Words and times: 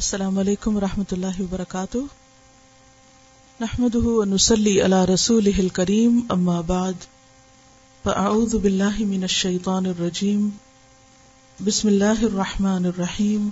السلام 0.00 0.38
علیکم 0.38 0.76
و 0.76 0.80
رحمۃ 0.80 1.12
اللہ 1.12 1.40
وبرکاتہ۔ 1.40 1.98
نحمد 3.60 3.96
نسلی 4.28 4.82
اللہ 4.82 5.04
رسول 5.04 5.68
کریم 5.68 6.20
اما 6.28 6.60
بعد۔ 6.60 6.92
فاعوذ 8.02 8.54
باللہ 8.54 8.98
من 8.98 9.22
الشیطان 9.22 9.86
الرجیم۔ 9.86 10.48
بسم 11.64 11.88
اللہ 11.88 12.22
الرحمن 12.22 12.84
الرحیم۔ 12.86 13.48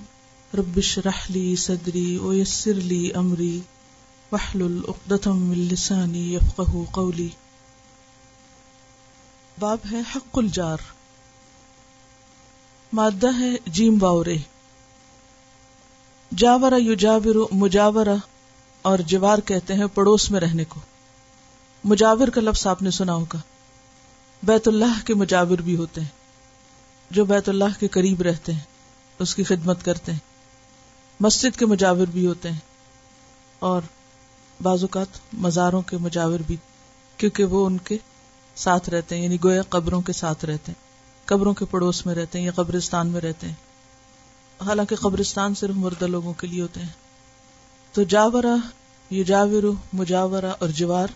ربش 0.54 0.98
رحلی 0.98 1.56
صدری 1.56 2.18
ویسر 2.18 2.74
لی 2.74 3.10
امری۔ 3.14 3.60
وحلل 4.32 4.80
اقدتم 4.88 5.42
من 5.42 5.58
لسانی 5.58 6.34
یفقہ 6.34 6.90
قولی۔ 6.90 7.28
باب 9.58 9.78
ہے 9.92 10.00
حق 10.14 10.38
الجار۔ 10.38 10.78
مادہ 12.92 13.38
ہے 13.38 13.56
جیم 13.66 13.98
باورے 13.98 14.36
جاورا 16.36 16.76
یو 16.76 17.46
مجاورا 17.52 18.14
اور 18.82 18.98
جوار 18.98 19.38
کہتے 19.38 19.74
ہیں 19.74 19.86
پڑوس 19.94 20.30
میں 20.30 20.40
رہنے 20.40 20.64
کو۔ 20.64 20.80
مجاور 21.84 22.28
کا 22.28 22.40
لفظ 22.40 22.66
آپ 22.66 22.82
نے 22.82 22.90
سنا 22.90 23.14
ہوگا۔ 23.14 23.38
بیت 24.42 24.68
اللہ 24.68 25.06
کے 25.06 25.14
مجاور 25.14 25.58
بھی 25.58 25.76
ہوتے 25.76 26.00
ہیں۔ 26.00 26.08
جو 27.10 27.24
بیت 27.24 27.48
اللہ 27.48 27.80
کے 27.80 27.88
قریب 27.88 28.22
رہتے 28.22 28.52
ہیں، 28.52 28.60
اس 29.18 29.34
کی 29.34 29.44
خدمت 29.44 29.84
کرتے 29.84 30.12
ہیں۔ 30.12 30.18
مسجد 31.20 31.58
کے 31.58 31.66
مجاور 31.66 32.06
بھی 32.06 32.26
ہوتے 32.26 32.50
ہیں۔ 32.50 32.58
اور 33.58 33.82
بعض 34.62 34.82
اوقات 34.82 35.06
مزاروں 35.32 35.82
کے 35.82 35.96
مجاور 35.96 36.38
بھی، 36.46 36.56
کیونکہ 37.16 37.44
وہ 37.44 37.66
ان 37.66 37.78
کے 37.78 37.98
ساتھ 38.56 38.90
رہتے 38.90 39.16
ہیں 39.16 39.24
یعنی 39.24 39.36
گویا 39.44 39.62
قبروں 39.62 40.00
کے 40.00 40.12
ساتھ 40.12 40.44
رہتے 40.44 40.72
ہیں۔ 40.72 40.88
قبروں 41.24 41.54
کے 41.54 41.64
پڑوس 41.64 42.06
میں 42.06 42.14
رہتے 42.14 42.38
ہیں 42.38 42.46
یا 42.46 42.52
قبرستان 42.54 43.08
میں 43.08 43.20
رہتے 43.20 43.46
ہیں۔ 43.46 43.67
حالانکہ 44.66 44.96
قبرستان 44.96 45.54
صرف 45.54 45.74
مردہ 45.74 46.04
لوگوں 46.04 46.34
کے 46.34 46.46
لیے 46.46 46.62
ہوتے 46.62 46.80
ہیں۔ 46.80 46.92
تو 47.92 48.02
جاورا 48.02 48.56
یہ 49.10 49.24
جاور 49.24 49.62
مجاورا 49.92 50.50
اور 50.50 50.68
جوار 50.68 51.08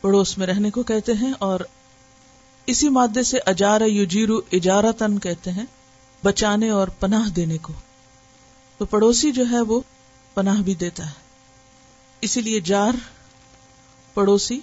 پڑوس 0.00 0.38
میں 0.38 0.46
رہنے 0.46 0.70
کو 0.70 0.82
کہتے 0.82 1.12
ہیں 1.12 1.32
اور 1.38 1.60
اسی 2.66 2.88
مادے 2.88 3.22
سے 3.22 3.38
اجارا 3.46 3.84
یو 3.84 4.04
جیرو 4.04 4.40
اجارا 4.52 4.90
تن 4.90 5.18
کہتے 5.18 5.50
ہیں، 5.50 5.66
بچانے 6.24 6.70
اور 6.70 6.88
پناہ 6.88 7.28
دینے 7.28 7.58
کو۔ 7.58 7.72
تو 8.78 8.84
پڑوسی 8.84 9.32
جو 9.32 9.44
ہے 9.50 9.60
وہ 9.60 9.80
پناہ 10.34 10.62
بھی 10.62 10.74
دیتا 10.74 11.06
ہے۔ 11.06 11.10
اسی 12.20 12.40
لیے 12.40 12.60
جار 12.60 12.92
پڑوسی 14.14 14.60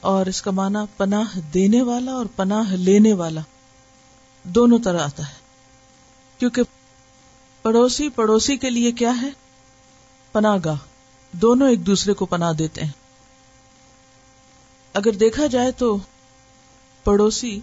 اور 0.00 0.26
اس 0.26 0.42
کا 0.42 0.50
معنی 0.50 0.78
پناہ 0.96 1.38
دینے 1.38 1.82
والا 1.82 2.12
اور 2.12 2.26
پناہ 2.36 2.72
لینے 2.72 3.12
والا 3.12 3.40
دونوں 4.42 4.78
طرح 4.78 5.04
آتا 5.04 5.28
ہے۔ 5.28 5.34
کیونکہ 6.38 6.62
پڑوسی 7.66 8.08
پڑوسی 8.08 8.56
کے 8.56 8.70
لیے 8.70 8.92
کیا 8.92 9.22
ہے؟ 9.22 9.28
پناہ 10.32 10.56
گاہ۔ 10.64 10.76
دونوں 11.32 11.68
ایک 11.68 11.86
دوسرے 11.86 12.12
کو 12.12 12.26
پناہ 12.26 12.52
دیتے 12.52 12.84
ہیں۔ 12.84 12.92
اگر 14.92 15.12
دیکھا 15.12 15.46
جائے 15.46 15.72
تو 15.72 15.98
پڑوسی 17.04 17.60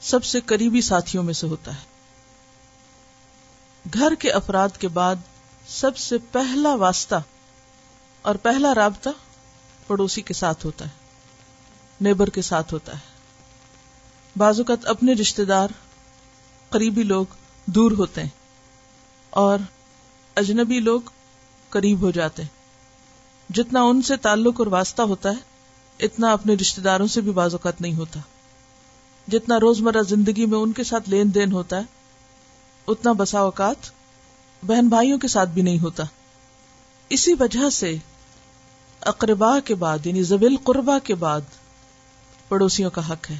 سب 0.00 0.24
سے 0.24 0.40
قریبی 0.40 0.80
ساتھیوں 0.80 1.24
میں 1.24 1.34
سے 1.34 1.46
ہوتا 1.46 1.74
ہے۔ 1.74 1.80
گھر 3.94 4.14
کے 4.14 4.30
افراد 4.30 4.68
کے 4.78 4.88
بعد 4.88 5.14
سب 5.68 5.96
سے 5.96 6.18
پہلا 6.32 6.74
واسطہ 6.74 7.16
اور 8.22 8.34
پہلا 8.34 8.74
رابطہ 8.74 9.10
پڑوسی 9.86 10.22
کے 10.22 10.34
ساتھ 10.34 10.66
ہوتا 10.66 10.84
ہے۔ 10.84 10.90
نیبر 12.00 12.30
کے 12.30 12.42
ساتھ 12.42 12.74
ہوتا 12.74 12.92
ہے۔ 12.92 13.12
بازوقت 14.36 14.86
اپنے 14.86 15.12
رشتے 15.12 15.44
دار، 15.44 15.68
قریبی 16.68 17.02
لوگ 17.02 17.26
دور 17.66 17.92
ہوتے 17.92 18.22
ہیں۔ 18.22 18.41
اور 19.32 19.58
اجنبی 20.36 20.80
لوگ 20.80 21.00
قریب 21.68 22.00
ہو 22.00 22.10
جاتے 22.10 22.42
ہیں۔ 22.42 22.48
جتنا 23.52 23.82
ان 23.82 24.02
سے 24.02 24.16
تعلق 24.16 24.54
اور 24.58 24.66
واسطہ 24.66 25.02
ہوتا 25.02 25.30
ہے، 25.30 25.34
اتنا 26.04 26.32
اپنے 26.32 26.54
رشتے 26.54 26.82
داروں 26.82 27.06
سے 27.06 27.20
بھی 27.20 27.32
بعض 27.32 27.54
اوقات 27.54 27.80
نہیں 27.80 27.94
ہوتا۔ 27.94 28.20
جتنا 29.28 29.60
روزمرہ 29.60 30.02
زندگی 30.02 30.46
میں 30.46 30.58
ان 30.58 30.72
کے 30.72 30.84
ساتھ 30.84 31.10
لین 31.10 31.34
دین 31.34 31.52
ہوتا 31.52 31.76
ہے، 31.76 31.82
اتنا 32.86 33.12
بسا 33.12 33.38
اوقات 33.38 33.76
بہن 34.66 34.88
بھائیوں 34.88 35.18
کے 35.18 35.28
ساتھ 35.28 35.50
بھی 35.50 35.62
نہیں 35.62 35.78
ہوتا۔ 35.78 36.04
اسی 37.08 37.34
وجہ 37.40 37.70
سے 37.70 37.96
اقربا 39.00 39.60
کے 39.60 39.74
بعد 39.74 40.06
یعنی 40.06 40.22
زبیل 40.22 40.56
قربا 40.64 40.98
کے 40.98 41.14
بعد 41.14 41.40
پڑوسیوں 42.48 42.90
کا 42.90 43.12
حق 43.12 43.30
ہے۔ 43.30 43.38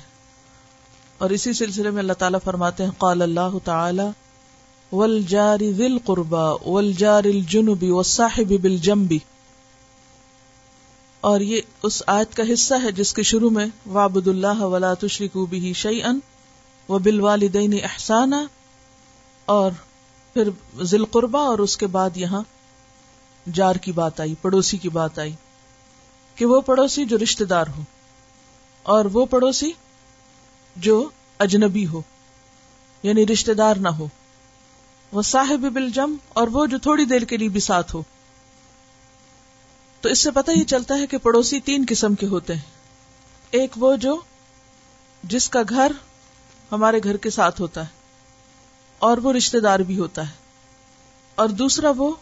اور 1.19 1.31
اسی 1.31 1.53
سلسلے 1.53 1.91
میں 1.91 1.99
اللہ 1.99 2.13
تعالیٰ 2.13 2.41
فرماتے 2.45 2.85
ہیں، 2.85 2.91
قال 2.99 3.23
اللہ 3.23 3.59
تعالی 3.65 4.03
والجار 4.93 5.59
ذی 5.77 5.85
القربا 5.85 6.51
والجار 6.65 7.25
الجنب 7.25 7.83
والصاحب 7.83 8.53
بالجنب. 8.63 9.15
اور 11.21 11.41
یہ 11.41 11.61
اس 11.83 12.03
آیت 12.07 12.35
کا 12.37 12.43
حصہ 12.53 12.75
ہے 12.83 12.93
جس 12.93 13.15
کے 13.15 13.23
شروع 13.23 13.51
میں 13.51 13.67
وعبد 13.87 14.29
اللہ 14.29 14.61
ولا 14.61 14.95
تشرکوا 14.95 15.47
به 15.51 15.73
شیئا 15.73 16.13
وبالوالدین 16.89 17.75
احسانا 17.83 18.45
اور 19.45 19.71
پھر 20.33 20.49
ذی 20.83 20.97
القربا 20.97 21.41
اور 21.41 21.59
اس 21.59 21.77
کے 21.77 21.87
بعد 21.87 22.17
یہاں 22.17 22.43
جار 23.53 23.75
کی 23.75 23.93
بات 23.93 24.21
آئی، 24.21 24.35
پڑوسی 24.43 24.77
کی 24.77 24.89
بات 24.89 25.19
آئی 25.19 25.33
کہ 26.37 26.47
وہ 26.47 26.61
پڑوسی 26.61 27.05
جو 27.05 27.19
رشتہ 27.19 27.45
دار 27.45 27.67
ہو 27.77 27.83
اور 28.83 29.05
وہ 29.05 29.27
پڑوسی 29.27 29.71
جو 30.77 31.09
اجنبی 31.39 31.87
ہو 31.87 32.03
یعنی 33.03 33.27
رشتہ 33.27 33.53
دار 33.53 33.77
نہ 33.77 33.89
ہو۔ 33.89 34.07
وہ 35.13 35.23
صاحب 35.23 35.61
بالجم 35.61 36.17
اور 36.29 36.49
وہ 36.49 36.67
جو 36.67 36.79
تھوڑی 36.79 37.05
دیر 37.05 37.21
کے 37.21 37.37
لیے 37.37 37.49
بھی 37.49 37.61
ساتھ 37.61 37.97
ہو۔ 37.97 38.03
تو 40.01 40.09
اس 40.09 40.19
سے 40.19 40.31
پتہ 40.31 40.51
یہ 40.51 40.65
چلتا 40.65 40.99
ہے 40.99 41.07
کہ 41.07 41.19
پڑوسی 41.19 41.61
تین 41.61 41.85
قسم 41.89 42.15
کے 42.15 42.27
ہوتے 42.27 42.55
ہیں۔ 42.55 42.61
ایک 43.51 43.71
وہ 43.77 43.97
جو 43.97 44.21
جس 45.23 45.49
کا 45.49 45.61
گھر 45.69 45.93
ہمارے 46.73 47.01
گھر 47.05 47.17
کے 47.17 47.31
ساتھ 47.31 47.61
ہوتا 47.61 47.81
ہے 47.81 47.89
اور 48.99 49.19
وہ 49.19 49.33
رشتے 49.33 49.61
دار 49.61 49.81
بھی 49.81 49.99
ہوتا 49.99 50.27
ہے۔ 50.27 50.33
اور 51.35 51.49
دوسرا 51.49 51.93
وہ 51.97 52.15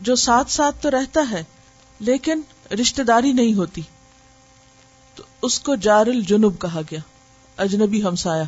جو 0.00 0.14
ساتھ 0.14 0.50
ساتھ 0.50 0.76
تو 0.82 0.90
رہتا 0.90 1.20
ہے 1.30 1.44
لیکن 2.00 2.40
رشتے 2.80 3.02
داری 3.04 3.32
نہیں 3.32 3.54
ہوتی۔ 3.54 3.82
تو 5.14 5.22
اس 5.42 5.60
کو 5.60 5.74
جار 5.74 6.06
الجنوب 6.06 6.60
کہا 6.60 6.80
گیا۔ 6.90 7.00
اجنبی 7.56 8.02
ہمسایا 8.02 8.44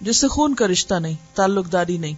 جس 0.00 0.16
سے 0.16 0.28
خون 0.28 0.54
کا 0.54 0.66
رشتہ 0.66 0.94
نہیں، 0.94 1.14
تعلق 1.34 1.72
داری 1.72 1.98
نہیں۔ 1.98 2.14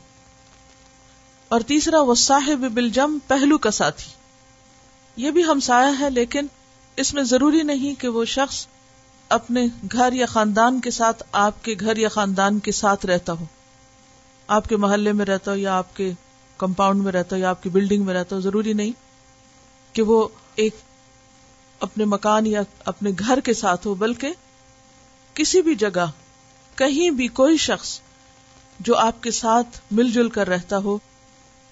اور 1.49 1.61
تیسرا، 1.61 2.01
وہ 2.01 2.15
صاحب 2.15 2.59
بالجم 2.59 3.19
پہلو 3.27 3.59
کا 3.59 3.71
ساتھی۔ 3.71 4.13
یہ 5.17 5.31
بھی 5.31 5.45
ہمسایا 5.45 5.93
ہے، 6.01 6.11
لیکن 6.11 6.47
اس 6.97 7.15
میں 7.15 7.23
ضروری 7.23 7.63
نہیں 7.63 8.01
کہ 8.01 8.09
وہ 8.09 8.25
شخص 8.25 8.67
اپنے 9.29 9.67
گھر 9.93 10.13
یا 10.13 10.27
خاندان 10.27 10.81
کے 10.81 10.91
ساتھ، 10.91 11.23
آپ 11.33 11.65
کے 11.65 11.75
گھر 11.81 11.97
یا 11.97 12.09
خاندان 12.09 12.59
کے 12.59 12.73
ساتھ 12.73 13.07
رہتا 13.07 13.33
ہو۔ 13.33 13.45
آپ 14.47 14.69
کے 14.69 14.77
محلے 14.77 15.13
میں 15.13 15.27
رہتا 15.27 15.51
ہو 15.51 15.57
یا 15.57 15.79
آپ 15.79 15.97
کے 15.97 16.13
کمپاؤنڈ 16.59 17.03
میں 17.03 17.13
رہتا 17.13 17.37
ہو 17.37 17.41
یا 17.41 17.51
آپ 17.51 17.63
کی 17.63 17.69
بلڈنگ 17.69 18.05
میں 18.05 18.15
رہتا 18.15 18.37
ہو، 18.37 18.41
ضروری 18.41 18.73
نہیں 18.73 18.93
کہ 19.93 20.03
وہ 20.03 20.29
ایک 20.55 20.77
اپنے 21.81 22.05
مکان 22.05 22.47
یا 22.47 22.63
اپنے 22.85 23.11
گھر 23.19 23.41
کے 23.41 23.55
ساتھ 23.55 23.87
ہو، 23.87 23.95
بلکہ 23.95 24.33
کسی 25.35 25.63
بھی 25.63 25.75
جگہ 25.75 26.11
کہیں 26.77 27.11
بھی 27.11 27.29
کوئی 27.29 27.57
شخص 27.57 28.01
جو 28.81 28.97
آپ 28.97 29.23
کے 29.23 29.31
ساتھ 29.31 29.81
مل 29.91 30.13
جل 30.13 30.29
کر 30.29 30.49
رہتا 30.49 30.79
ہو، 30.79 30.99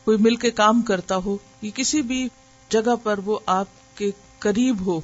کوئی 0.05 0.19
مل 0.19 0.37
کے 0.37 0.51
کام 0.51 0.83
کرتا 0.83 1.17
ہو، 1.17 1.37
یا 1.63 1.71
کسی 1.75 2.03
بھی 2.03 2.29
جگہ 2.69 2.97
پر 3.03 3.19
وہ 3.19 3.39
آپ 3.47 3.67
کے 3.95 4.11
قریب 4.39 4.87
ہو، 4.87 5.01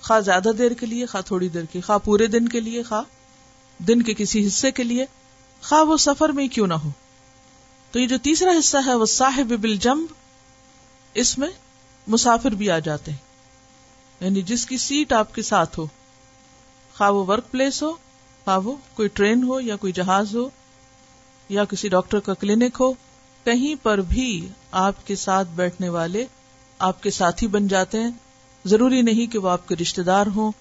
خواہ 0.00 0.20
زیادہ 0.20 0.50
دیر 0.58 0.72
کے 0.72 0.86
لیے، 0.86 1.06
خواہ 1.06 1.22
تھوڑی 1.22 1.48
دیر 1.48 1.64
کی، 1.64 1.80
خواہ 1.80 1.98
پورے 1.98 2.26
دن 2.26 2.48
کے 2.48 2.60
لیے، 2.60 2.82
خواہ 2.82 3.02
دن 3.82 4.02
کے 4.02 4.14
کسی 4.14 4.46
حصے 4.46 4.70
کے 4.70 4.82
لیے، 4.82 5.06
خواہ 5.62 5.82
وہ 5.82 5.96
سفر 5.96 6.28
میں 6.28 6.48
کیوں 6.48 6.66
نہ 6.66 6.74
ہو۔ 6.74 6.90
تو 7.92 8.00
یہ 8.00 8.06
جو 8.06 8.18
تیسرا 8.18 8.50
حصہ 8.58 8.76
ہے، 8.86 8.94
وہ 8.94 9.06
صاحب 9.06 9.48
بل 9.48 9.76
جمب 9.76 10.06
اس 11.14 11.38
میں 11.38 11.48
مسافر 12.06 12.50
بھی 12.50 12.70
آ 12.70 12.78
جاتے 12.78 13.10
ہیں۔ 13.10 13.18
یعنی 14.20 14.42
جس 14.42 14.66
کی 14.66 14.76
سیٹ 14.76 15.12
آپ 15.12 15.34
کے 15.34 15.42
ساتھ 15.42 15.78
ہو، 15.78 15.86
خواہ 16.96 17.10
وہ 17.10 17.24
ورک 17.26 17.50
پلیس 17.50 17.82
ہو 17.82 18.05
ہاں، 18.46 18.60
وہ 18.60 18.76
کوئی 18.94 19.08
ٹرین 19.08 19.42
ہو 19.42 19.60
یا 19.60 19.76
کوئی 19.76 19.92
جہاز 19.92 20.36
ہو 20.36 20.50
یا 21.48 21.64
کسی 21.64 21.88
ڈاکٹر 21.88 22.20
کا 22.20 22.34
کلینک 22.34 22.76
ہو، 22.80 22.92
کہیں 23.44 23.84
پر 23.84 23.98
بھی 23.98 24.48
آپ 24.70 25.06
کے 25.06 25.16
ساتھ 25.16 25.48
بیٹھنے 25.48 25.88
والے 25.88 26.26
آپ 26.78 27.02
کے 27.02 27.10
ساتھی 27.10 27.46
بن 27.46 27.68
جاتے 27.68 28.02
ہیں۔ 28.02 28.10
ضروری 28.64 29.02
نہیں 29.02 29.32
کہ 29.32 29.38
وہ 29.38 29.48
آپ 29.48 29.68
کے 29.68 29.76
رشتے 29.76 30.02
دار 30.02 30.26
ہوں 30.36 30.52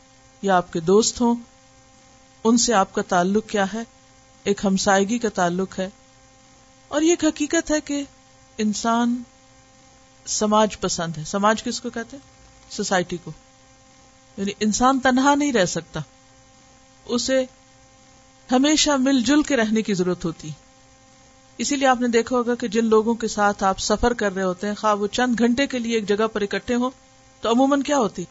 یا 0.41 0.57
آپ 0.57 0.73
کے 0.73 0.79
دوست 0.79 1.21
ہوں۔ 1.21 1.35
ان 2.43 2.57
سے 2.57 2.73
آپ 2.73 2.93
کا 2.93 3.01
تعلق 3.01 3.47
کیا 3.47 3.65
ہے؟ 3.73 3.83
ایک 4.43 4.65
ہمسائیگی 4.65 5.19
کا 5.19 5.29
تعلق 5.29 5.79
ہے۔ 5.79 5.89
اور 6.87 7.01
یہ 7.01 7.09
ایک 7.09 7.25
حقیقت 7.25 7.71
ہے 7.71 7.81
کہ 7.81 8.03
انسان 8.57 9.23
سماج 10.25 10.79
پسند 10.79 11.17
ہے۔ 11.17 11.23
سماج 11.23 11.63
کس 11.63 11.81
کو 11.81 11.89
کہتے 11.89 12.17
ہیں؟ 12.17 12.31
سوسائٹی 12.71 13.17
کو۔ 13.23 13.31
یعنی 14.37 14.51
انسان 14.59 14.99
تنہا 14.99 15.35
نہیں 15.35 15.53
رہ 15.53 15.65
سکتا۔ 15.65 15.99
اسے 17.05 17.45
ہمیشہ 18.51 18.91
مل 18.99 19.21
جل 19.21 19.41
کے 19.41 19.55
رہنے 19.55 19.81
کی 19.81 19.93
ضرورت 19.93 20.25
ہوتی۔ 20.25 20.49
اسی 21.57 21.75
لیے 21.75 21.87
آپ 21.87 22.01
نے 22.01 22.07
دیکھا 22.07 22.35
ہوگا 22.35 22.55
کہ 22.55 22.67
جن 22.67 22.85
لوگوں 22.85 23.13
کے 23.13 23.27
ساتھ 23.27 23.63
آپ 23.63 23.79
سفر 23.79 24.13
کر 24.13 24.33
رہے 24.35 24.43
ہوتے 24.43 24.67
ہیں، 24.67 24.75
خواہ 24.75 24.95
وہ 24.95 25.07
چند 25.07 25.39
گھنٹے 25.39 25.67
کے 25.67 25.79
لیے 25.79 25.95
ایک 25.95 26.07
جگہ 26.07 26.27
پر 26.33 26.41
اکٹھے 26.41 26.75
ہوں، 26.75 26.89
تو 27.41 27.51
عموماً 27.51 27.81
کیا 27.81 27.97
ہوتی؟ 27.97 28.23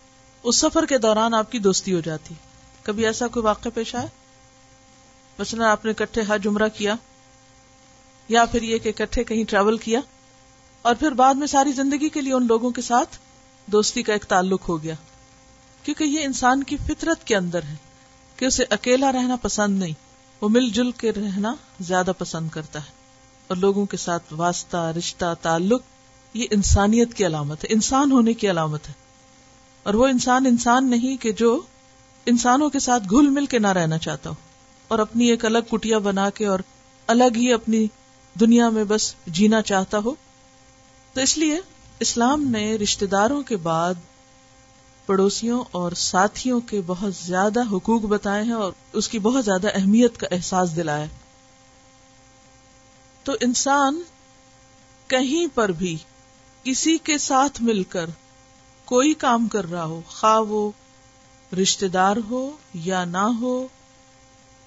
اس 0.44 0.56
سفر 0.56 0.86
کے 0.86 0.98
دوران 0.98 1.34
آپ 1.34 1.52
کی 1.52 1.58
دوستی 1.58 1.94
ہو 1.94 2.00
جاتی۔ 2.00 2.34
کبھی 2.82 3.06
ایسا 3.06 3.28
کوئی 3.28 3.44
واقع 3.44 3.68
پیش 3.74 3.94
آئے 3.94 4.06
مثلا 5.38 5.70
آپ 5.70 5.84
نے 5.84 5.90
اکٹھے 5.90 6.22
حج 6.26 6.46
عمرہ 6.46 6.68
کیا، 6.68 6.94
یا 8.28 8.44
پھر 8.44 8.62
یہ 8.62 8.78
کہ 8.78 8.88
اکٹھے 8.88 9.24
کہیں 9.24 9.44
ٹریول 9.44 9.76
کیا، 9.76 10.00
اور 10.82 10.94
پھر 10.94 11.10
بعد 11.12 11.34
میں 11.34 11.46
ساری 11.46 11.72
زندگی 11.72 12.08
کے 12.08 12.20
لیے 12.20 12.32
ان 12.32 12.46
لوگوں 12.46 12.70
کے 12.70 12.82
ساتھ 12.82 13.18
دوستی 13.66 14.02
کا 14.02 14.12
ایک 14.12 14.24
تعلق 14.24 14.68
ہو 14.68 14.82
گیا۔ 14.82 14.94
کیونکہ 15.82 16.04
یہ 16.04 16.24
انسان 16.24 16.62
کی 16.62 16.76
فطرت 16.86 17.24
کے 17.24 17.36
اندر 17.36 17.62
ہے 17.62 17.74
کہ 18.36 18.44
اسے 18.44 18.64
اکیلا 18.70 19.12
رہنا 19.12 19.36
پسند 19.36 19.78
نہیں۔ 19.78 20.03
وہ 20.44 20.48
مل 20.48 20.68
جل 20.68 20.90
کے 20.90 21.12
رہنا 21.12 21.54
زیادہ 21.80 22.12
پسند 22.18 22.48
کرتا 22.48 22.78
ہے 22.78 22.90
اور 23.48 23.56
لوگوں 23.56 23.86
کے 23.86 23.96
ساتھ 23.96 24.22
واسطہ، 24.32 24.92
رشتہ، 24.98 25.34
تعلق، 25.42 25.82
یہ 26.34 26.46
انسانیت 26.50 27.14
کی 27.14 27.26
علامت 27.26 27.64
ہے، 27.64 27.72
انسان 27.72 28.12
ہونے 28.12 28.32
کی 28.32 28.50
علامت 28.50 28.88
ہے۔ 28.88 28.92
اور 29.82 29.94
وہ 29.94 30.06
انسان 30.06 30.46
انسان 30.46 30.90
نہیں 30.90 31.16
کہ 31.16 31.32
جو 31.32 31.60
انسانوں 32.26 32.70
کے 32.70 32.78
ساتھ 32.78 33.02
گھل 33.10 33.28
مل 33.28 33.46
کے 33.46 33.58
نہ 33.58 33.66
رہنا 33.66 33.98
چاہتا 33.98 34.30
ہو 34.30 34.34
اور 34.88 34.98
اپنی 34.98 35.26
ایک 35.26 35.44
الگ 35.44 35.58
کٹیا 35.70 35.98
بنا 35.98 36.30
کے 36.30 36.46
اور 36.46 36.58
الگ 37.06 37.36
ہی 37.36 37.52
اپنی 37.52 37.86
دنیا 38.40 38.68
میں 38.68 38.84
بس 38.84 39.14
جینا 39.26 39.62
چاہتا 39.62 39.98
ہو۔ 39.98 40.14
تو 41.12 41.20
اس 41.20 41.38
لیے 41.38 41.60
اسلام 42.00 42.44
نے 42.44 42.76
رشتے 42.76 43.06
داروں 43.06 43.42
کے 43.42 43.56
بعد 43.56 43.94
پڑوسیوں 45.06 45.64
اور 45.70 45.92
ساتھیوں 45.92 46.60
کے 46.60 46.80
بہت 46.86 47.14
زیادہ 47.14 47.60
حقوق 47.72 48.02
بتائے 48.02 48.44
ہیں 48.44 48.52
اور 48.52 48.72
اس 48.92 49.08
کی 49.08 49.18
بہت 49.18 49.44
زیادہ 49.44 49.68
اہمیت 49.74 50.16
کا 50.16 50.26
احساس 50.30 50.76
دلایا 50.76 51.06
تو 53.24 53.32
انسان 53.40 54.02
کہیں 55.06 55.46
پر 55.54 55.72
بھی 55.72 55.96
کسی 56.62 56.98
کے 56.98 57.18
ساتھ 57.18 57.62
مل 57.62 57.82
کر 57.82 58.10
کوئی 58.84 59.14
کام 59.14 59.48
کر 59.48 59.70
رہا 59.70 59.84
ہو، 59.84 60.00
خواہ 60.06 60.40
وہ 60.40 60.70
رشتے 61.62 61.88
دار 61.88 62.16
ہو 62.30 62.50
یا 62.74 63.04
نہ 63.04 63.26
ہو، 63.40 63.66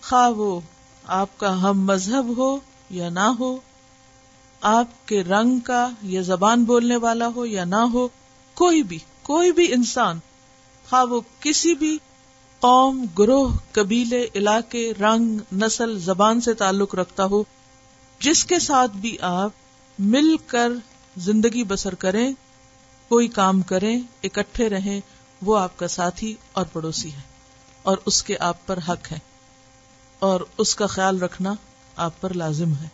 خواہ 0.01 0.29
وہ 0.29 0.59
آپ 1.03 1.37
کا 1.37 1.61
ہم 1.61 1.85
مذہب 1.85 2.37
ہو 2.37 2.57
یا 2.89 3.09
نہ 3.09 3.31
ہو، 3.39 3.57
آپ 4.61 5.07
کے 5.07 5.23
رنگ 5.23 5.59
کا 5.59 5.89
یا 6.03 6.21
زبان 6.21 6.63
بولنے 6.63 6.95
والا 6.95 7.27
ہو 7.27 7.45
یا 7.45 7.63
نہ 7.63 7.83
ہو، 7.93 8.07
کوئی 8.53 8.83
بھی۔ 8.83 8.99
کوئی 9.27 9.51
بھی 9.51 9.73
انسان، 9.73 10.19
خواہ 10.89 11.05
وہ 11.05 11.21
کسی 11.39 11.75
بھی 11.75 11.97
قوم، 12.59 13.05
گروہ، 13.19 13.57
قبیلے، 13.71 14.27
علاقے، 14.35 14.91
رنگ، 15.01 15.39
نسل، 15.51 15.99
زبان 15.99 16.41
سے 16.41 16.53
تعلق 16.53 16.95
رکھتا 16.95 17.25
ہو، 17.25 17.43
جس 18.19 18.45
کے 18.45 18.59
ساتھ 18.59 18.91
بھی 18.91 19.17
آپ 19.21 19.51
مل 19.99 20.35
کر 20.47 20.69
زندگی 21.17 21.63
بسر 21.63 21.95
کریں، 21.95 22.31
کوئی 23.09 23.27
کام 23.27 23.61
کریں، 23.61 23.99
اکٹھے 24.23 24.69
رہیں، 24.69 24.99
وہ 25.41 25.57
آپ 25.59 25.77
کا 25.77 25.87
ساتھی 25.87 26.35
اور 26.51 26.65
پڑوسی 26.73 27.13
ہے 27.13 27.21
اور 27.83 27.97
اس 28.05 28.23
کے 28.23 28.37
آپ 28.39 28.67
پر 28.67 28.79
حق 28.89 29.11
ہے 29.11 29.19
اور 30.19 30.41
اس 30.57 30.75
کا 30.75 30.87
خیال 30.87 31.21
رکھنا 31.21 31.53
آپ 31.95 32.21
پر 32.21 32.33
لازم 32.33 32.73
ہے۔ 32.73 32.87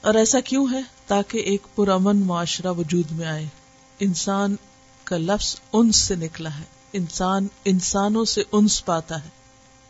اور 0.00 0.14
ایسا 0.14 0.40
کیوں 0.40 0.66
ہے 0.72 0.80
تاکہ 1.06 1.38
ایک 1.38 1.66
پرامن 1.74 2.16
معاشرہ 2.16 2.72
وجود 2.72 3.10
میں 3.10 3.26
آئے؟ 3.26 3.46
انسان 4.00 4.56
کا 5.10 5.16
لفظ 5.18 5.60
انس 5.72 5.96
سے 5.96 6.14
نکلا 6.14 6.58
ہے۔ 6.58 6.64
انسان 6.92 7.46
انسانوں 7.64 8.24
سے 8.24 8.42
انس 8.52 8.84
پاتا 8.84 9.24
ہے۔ 9.24 9.28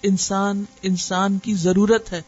انسان 0.02 0.64
انسان 0.82 1.38
کی 1.38 1.54
ضرورت 1.54 2.12
ہے۔ 2.12 2.22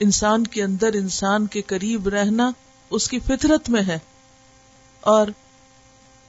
انسان 0.00 0.46
کے 0.46 0.62
اندر 0.62 0.92
انسان 0.94 1.46
کے 1.46 1.62
قریب 1.62 2.08
رہنا 2.08 2.50
اس 2.90 3.08
کی 3.08 3.18
فطرت 3.18 3.70
میں 3.70 3.82
ہے۔ 3.82 3.98
اور 5.00 5.26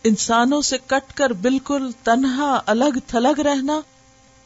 انسانوں 0.04 0.62
سے 0.62 0.77
کٹ 0.88 1.13
کر 1.13 1.30
بالکل 1.30 1.92
تنہا 2.04 2.62
الگ 2.66 3.00
تھلگ 3.07 3.39
رہنا 3.39 3.81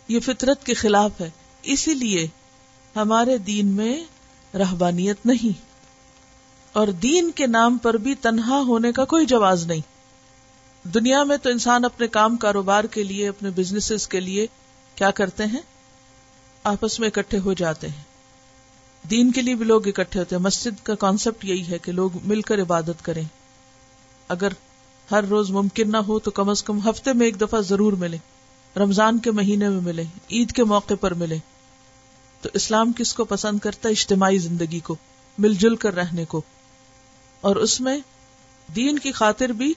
یہ 0.07 0.19
فطرت 0.19 0.65
کے 0.65 0.73
خلاف 0.73 1.21
ہے۔ 1.21 1.29
اسی 1.63 1.93
لیے 1.93 2.27
ہمارے 2.95 3.37
دین 3.37 3.67
میں 3.67 4.03
رہبانیت 4.57 5.25
نہیں۔ 5.25 5.65
اور 6.73 6.87
دین 6.87 7.31
کے 7.31 7.47
نام 7.47 7.77
پر 7.77 7.93
بھی 7.93 8.15
تنہا 8.15 8.59
ہونے 8.59 8.91
کا 8.91 9.05
کوئی 9.05 9.25
جواز 9.25 9.65
نہیں۔ 9.67 9.92
دنیا 10.83 11.23
میں 11.23 11.37
تو 11.37 11.49
انسان 11.49 11.85
اپنے 11.85 12.07
کام 12.07 12.37
کاروبار 12.37 12.83
کے 12.83 13.03
لیے، 13.03 13.29
اپنے 13.29 13.49
بزنس 13.49 14.07
کے 14.07 14.19
لیے 14.19 14.47
کیا 14.95 15.11
کرتے 15.11 15.45
ہیں؟ 15.45 15.61
آپس 16.63 16.99
میں 16.99 17.07
اکٹھے 17.07 17.39
ہو 17.39 17.53
جاتے 17.53 17.87
ہیں۔ 17.87 18.03
دین 19.09 19.31
کے 19.31 19.41
لیے 19.41 19.55
بھی 19.55 19.65
لوگ 19.65 19.87
اکٹھے 19.87 20.19
ہوتے 20.19 20.35
ہیں۔ 20.35 20.43
مسجد 20.43 20.85
کا 20.85 20.95
کانسیپٹ 20.95 21.45
یہی 21.45 21.67
ہے 21.67 21.77
کہ 21.77 21.91
لوگ 21.91 22.09
مل 22.23 22.41
کر 22.41 22.61
عبادت 22.61 23.05
کریں۔ 23.05 23.23
اگر 24.27 24.47
ہر 25.11 25.23
روز 25.23 25.51
ممکن 25.51 25.91
نہ 25.91 25.97
ہو 25.97 26.19
تو 26.19 26.31
کم 26.31 26.49
از 26.49 26.63
کم 26.63 26.89
ہفتے 26.89 27.13
میں 27.13 27.25
ایک 27.25 27.41
دفعہ 27.41 27.61
ضرور 27.61 27.93
ملے 27.93 28.17
رمضان 28.77 29.19
کے 29.19 29.31
مہینے 29.31 29.69
میں 29.69 29.81
ملے 29.81 30.03
عید 30.31 30.51
کے 30.51 30.63
موقع 30.63 30.93
پر 31.01 31.13
ملے 31.13 31.37
تو 32.41 32.49
اسلام 32.53 32.91
کس 32.93 33.13
کو 33.13 33.25
پسند 33.25 33.59
کرتا 33.59 33.89
ہے؟ 33.89 33.93
اجتماعی 33.93 34.37
زندگی 34.37 34.79
کو، 34.79 34.95
مل 35.37 35.53
جل 35.53 35.75
کر 35.75 35.95
رہنے 35.95 36.25
کو۔ 36.25 36.41
اور 37.41 37.55
اس 37.55 37.81
میں 37.81 37.97
دین 38.75 38.99
کی 38.99 39.11
خاطر 39.11 39.49
بھی 39.49 39.73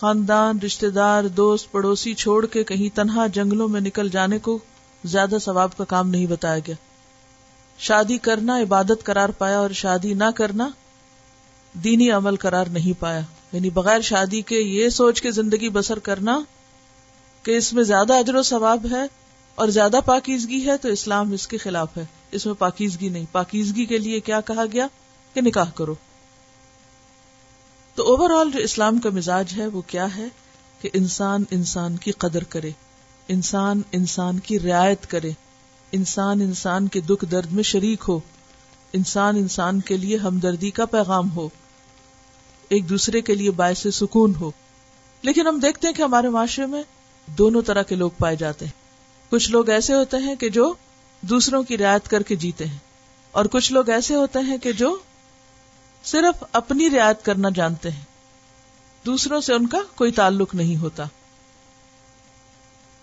خاندان 0.00 0.58
رشتے 0.60 0.90
دار 0.90 1.24
دوست، 1.24 1.72
پڑوسی 1.72 2.14
چھوڑ 2.14 2.46
کے 2.46 2.64
کہیں 2.64 2.96
تنہا 2.96 3.26
جنگلوں 3.26 3.68
میں 3.68 3.80
نکل 3.80 4.08
جانے 4.08 4.38
کو 4.38 4.58
زیادہ 5.04 5.36
ثواب 5.42 5.76
کا 5.76 5.84
کام 5.84 6.10
نہیں 6.10 6.26
بتایا 6.26 6.58
گیا۔ 6.58 6.74
شادی 7.78 8.18
کرنا 8.18 8.58
عبادت 8.58 9.04
قرار 9.04 9.28
پایا 9.28 9.58
اور 9.58 9.70
شادی 9.70 10.14
نہ 10.14 10.24
کرنا 10.36 10.68
دینی 11.72 12.10
عمل 12.10 12.36
قرار 12.36 12.66
نہیں 12.66 13.00
پایا۔ 13.00 13.20
یعنی 13.52 13.70
بغیر 13.70 14.00
شادی 14.00 14.42
کے 14.42 14.56
یہ 14.56 14.88
سوچ 14.88 15.22
کے 15.22 15.30
زندگی 15.30 15.68
بسر 15.68 15.98
کرنا 15.98 16.40
کہ 17.42 17.56
اس 17.56 17.72
میں 17.72 17.82
زیادہ 17.82 18.14
اجر 18.14 18.34
و 18.34 18.42
ثواب 18.42 18.86
ہے 18.90 19.02
اور 19.54 19.68
زیادہ 19.68 20.00
پاکیزگی 20.06 20.66
ہے 20.66 20.76
تو 20.76 20.88
اسلام 20.88 21.32
اس 21.32 21.46
کے 21.46 21.58
خلاف 21.58 21.96
ہے۔ 21.96 22.04
اس 22.30 22.46
میں 22.46 22.54
پاکیزگی 22.54 23.08
نہیں۔ 23.08 23.24
پاکیزگی 23.32 23.84
کے 23.84 23.98
لیے 23.98 24.20
کیا 24.20 24.40
کہا 24.40 24.64
گیا 24.72 24.86
کہ 25.34 25.40
نکاح 25.40 25.70
کرو۔ 25.74 25.94
تو 28.00 28.16
اوور 28.16 28.30
آل 28.30 28.50
جو 28.50 28.58
اسلام 28.58 28.98
کا 28.98 29.10
مزاج 29.10 29.54
ہے 29.56 29.66
وہ 29.66 29.82
کیا 29.86 30.16
ہے 30.16 30.28
کہ 30.80 30.88
انسان 30.92 31.44
انسان 31.50 31.96
کی 31.96 32.10
قدر 32.10 32.44
کرے، 32.44 32.70
انسان 33.28 33.82
انسان 33.92 34.38
کی 34.38 34.60
رعایت 34.60 35.10
کرے، 35.10 35.30
انسان 35.92 36.40
انسان 36.40 36.88
کے 36.88 37.00
دکھ 37.00 37.24
درد 37.30 37.52
میں 37.52 37.62
شریک 37.62 38.04
ہو، 38.08 38.20
انسان 38.92 39.36
انسان 39.36 39.80
کے 39.80 39.96
لیے 39.96 40.16
ہمدردی 40.16 40.70
کا 40.70 40.84
پیغام 40.84 41.30
ہو، 41.30 41.48
ایک 42.68 42.88
دوسرے 42.88 43.20
کے 43.20 43.34
لیے 43.34 43.50
باعث 43.50 43.86
سکون 43.92 44.32
ہو۔ 44.40 44.50
لیکن 45.22 45.46
ہم 45.46 45.58
دیکھتے 45.58 45.86
ہیں 45.86 45.94
کہ 45.94 46.02
ہمارے 46.02 46.28
معاشرے 46.28 46.66
میں 46.66 46.82
دونوں 47.26 47.62
طرح 47.62 47.82
کے 47.82 47.94
لوگ 47.94 48.10
پائے 48.18 48.36
جاتے 48.36 48.64
ہیں۔ 48.64 48.72
کچھ 49.30 49.50
لوگ 49.50 49.68
ایسے 49.68 49.94
ہوتے 49.94 50.16
ہیں 50.16 50.34
کہ 50.34 50.48
جو 50.48 50.74
دوسروں 51.20 51.62
کی 51.62 51.78
رعایت 51.78 52.08
کر 52.08 52.22
کے 52.22 52.36
جیتے 52.36 52.66
ہیں 52.66 52.78
اور 53.32 53.44
کچھ 53.44 53.72
لوگ 53.72 53.88
ایسے 53.88 54.14
ہوتے 54.14 54.38
ہیں 54.38 54.58
کہ 54.58 54.72
جو 54.72 54.96
صرف 56.04 56.44
اپنی 56.52 56.90
رعایت 56.90 57.24
کرنا 57.24 57.48
جانتے 57.54 57.90
ہیں۔ 57.90 58.04
دوسروں 59.06 59.40
سے 59.40 59.54
ان 59.54 59.66
کا 59.66 59.78
کوئی 59.94 60.12
تعلق 60.12 60.54
نہیں 60.54 60.76
ہوتا۔ 60.76 61.04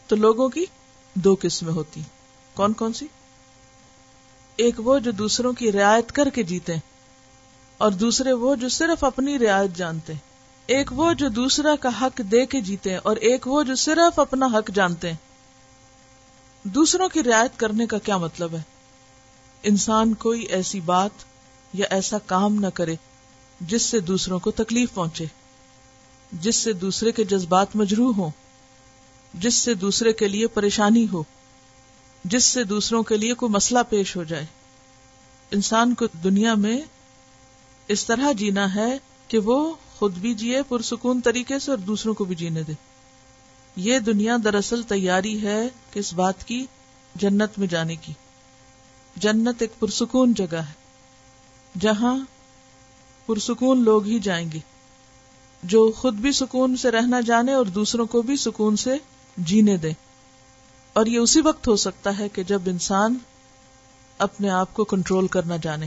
تو 0.08 0.16
لوگوں 0.16 0.50
کی 0.50 0.66
دو 1.14 1.36
قسمیں 1.42 1.74
ہوتی۔ 1.74 2.02
کون 2.54 2.74
کون 2.74 2.94
سی؟ 2.94 3.08
ایک 4.56 4.76
وہ 4.78 5.00
جو 5.00 5.12
دوسروں 5.12 5.54
کی 5.54 5.72
رعایت 5.72 6.12
کر 6.12 6.30
کے 6.30 6.44
جیتے 6.44 6.74
ہیں 6.74 6.80
اور 7.78 7.92
دوسرے 7.92 8.34
وہ 8.34 8.56
جو 8.56 8.70
صرف 8.70 9.04
اپنی 9.04 9.40
رعایت 9.40 9.76
جانتے 9.76 10.14
ہیں۔ 10.14 10.20
ایک 10.68 10.94
وہ 10.94 11.14
جو 11.14 11.28
دوسرا 11.28 11.76
کا 11.76 11.90
حق 12.02 12.22
دے 12.32 12.46
کے 12.46 12.62
جیتے 12.62 12.90
ہیں 12.90 13.00
اور 13.04 13.16
ایک 13.16 13.48
وہ 13.48 13.64
جو 13.64 13.76
صرف 13.76 14.20
اپنا 14.20 14.46
حق 14.46 14.72
جانتے 14.74 15.10
ہیں۔ 15.10 15.18
دوسروں 16.64 17.10
کی 17.10 17.24
رعایت 17.24 17.60
کرنے 17.60 17.86
کا 17.86 17.98
کیا 17.98 18.18
مطلب 18.18 18.54
ہے؟ 18.54 18.62
انسان 19.64 20.14
کوئی 20.14 20.42
ایسی 20.42 20.82
بات 20.82 21.12
یا 21.78 21.86
ایسا 21.90 22.18
کام 22.18 22.56
نہ 22.56 22.68
کرے 22.74 22.96
جس 23.62 23.82
سے 23.82 24.00
دوسروں 24.00 24.40
کو 24.40 24.52
تکلیف 24.52 24.94
پہنچے، 24.94 25.26
جس 26.32 26.56
سے 26.56 26.74
دوسرے 26.74 27.12
کے 27.12 27.24
جذبات 27.24 27.76
مجروح 27.76 28.14
ہوں، 28.18 28.30
جس 29.34 29.56
سے 29.56 29.74
دوسرے 29.74 30.14
کے 30.14 30.28
لیے 30.28 30.48
پریشانی 30.48 31.08
ہو، 31.14 31.24
جس 32.24 32.46
سے 32.46 32.64
دوسروں 32.64 33.04
کے 33.04 33.18
لیے 33.18 33.34
کوئی 33.34 33.52
مسئلہ 33.52 33.80
پیش 33.90 34.16
ہو 34.16 34.24
جائے۔ 34.24 34.46
انسان 35.52 35.94
کو 35.94 36.06
دنیا 36.24 36.56
میں 36.56 36.82
اس 37.88 38.06
طرح 38.06 38.32
جینا 38.32 38.76
ہے 38.76 38.98
کہ 39.28 39.40
وہ 39.40 39.74
خود 39.98 40.14
بھی 40.14 40.34
جیے 40.34 40.64
پرسکون 40.64 41.22
طریقے 41.22 41.60
سے 41.60 41.72
اور 41.72 41.78
دوسروں 41.78 42.14
کو 42.14 42.26
بھی 42.26 42.36
جینے 42.36 42.64
دے۔ 42.64 42.74
یہ 43.76 44.00
دنیا 44.00 44.38
دراصل 44.44 44.84
تیاری 44.84 45.42
ہے 45.42 45.68
کس 45.94 46.14
بات 46.14 46.48
کی؟ 46.48 46.66
جنت 47.16 47.60
میں 47.60 47.68
جانے 47.68 47.96
کی۔ 47.96 48.14
جنت 49.16 49.56
ایک 49.60 49.80
پرسکون 49.80 50.34
جگہ 50.34 50.56
ہے۔ 50.56 50.87
جہاں 51.80 52.18
پرسکون 53.26 53.84
لوگ 53.84 54.06
ہی 54.06 54.20
جائیں 54.20 54.52
گے۔ 54.52 54.60
جو 55.64 55.92
خود 55.92 56.14
بھی 56.14 56.32
سکون 56.32 56.78
سے 56.78 56.92
رہنا 56.92 57.22
جانے 57.22 57.54
اور 57.54 57.66
دوسروں 57.66 58.06
کو 58.06 58.22
بھی 58.22 58.38
سکون 58.38 58.76
سے 58.76 58.98
جینے 59.38 59.78
دے 59.78 59.92
اور 60.94 61.06
یہ 61.06 61.20
اسی 61.20 61.42
وقت 61.42 61.68
ہو 61.68 61.76
سکتا 61.76 62.18
ہے 62.20 62.30
کہ 62.30 62.44
جب 62.44 62.62
انسان 62.66 63.18
اپنے 64.18 64.50
آپ 64.50 64.74
کو 64.74 64.84
کنٹرول 64.84 65.28
کرنا 65.28 65.56
جانے، 65.62 65.86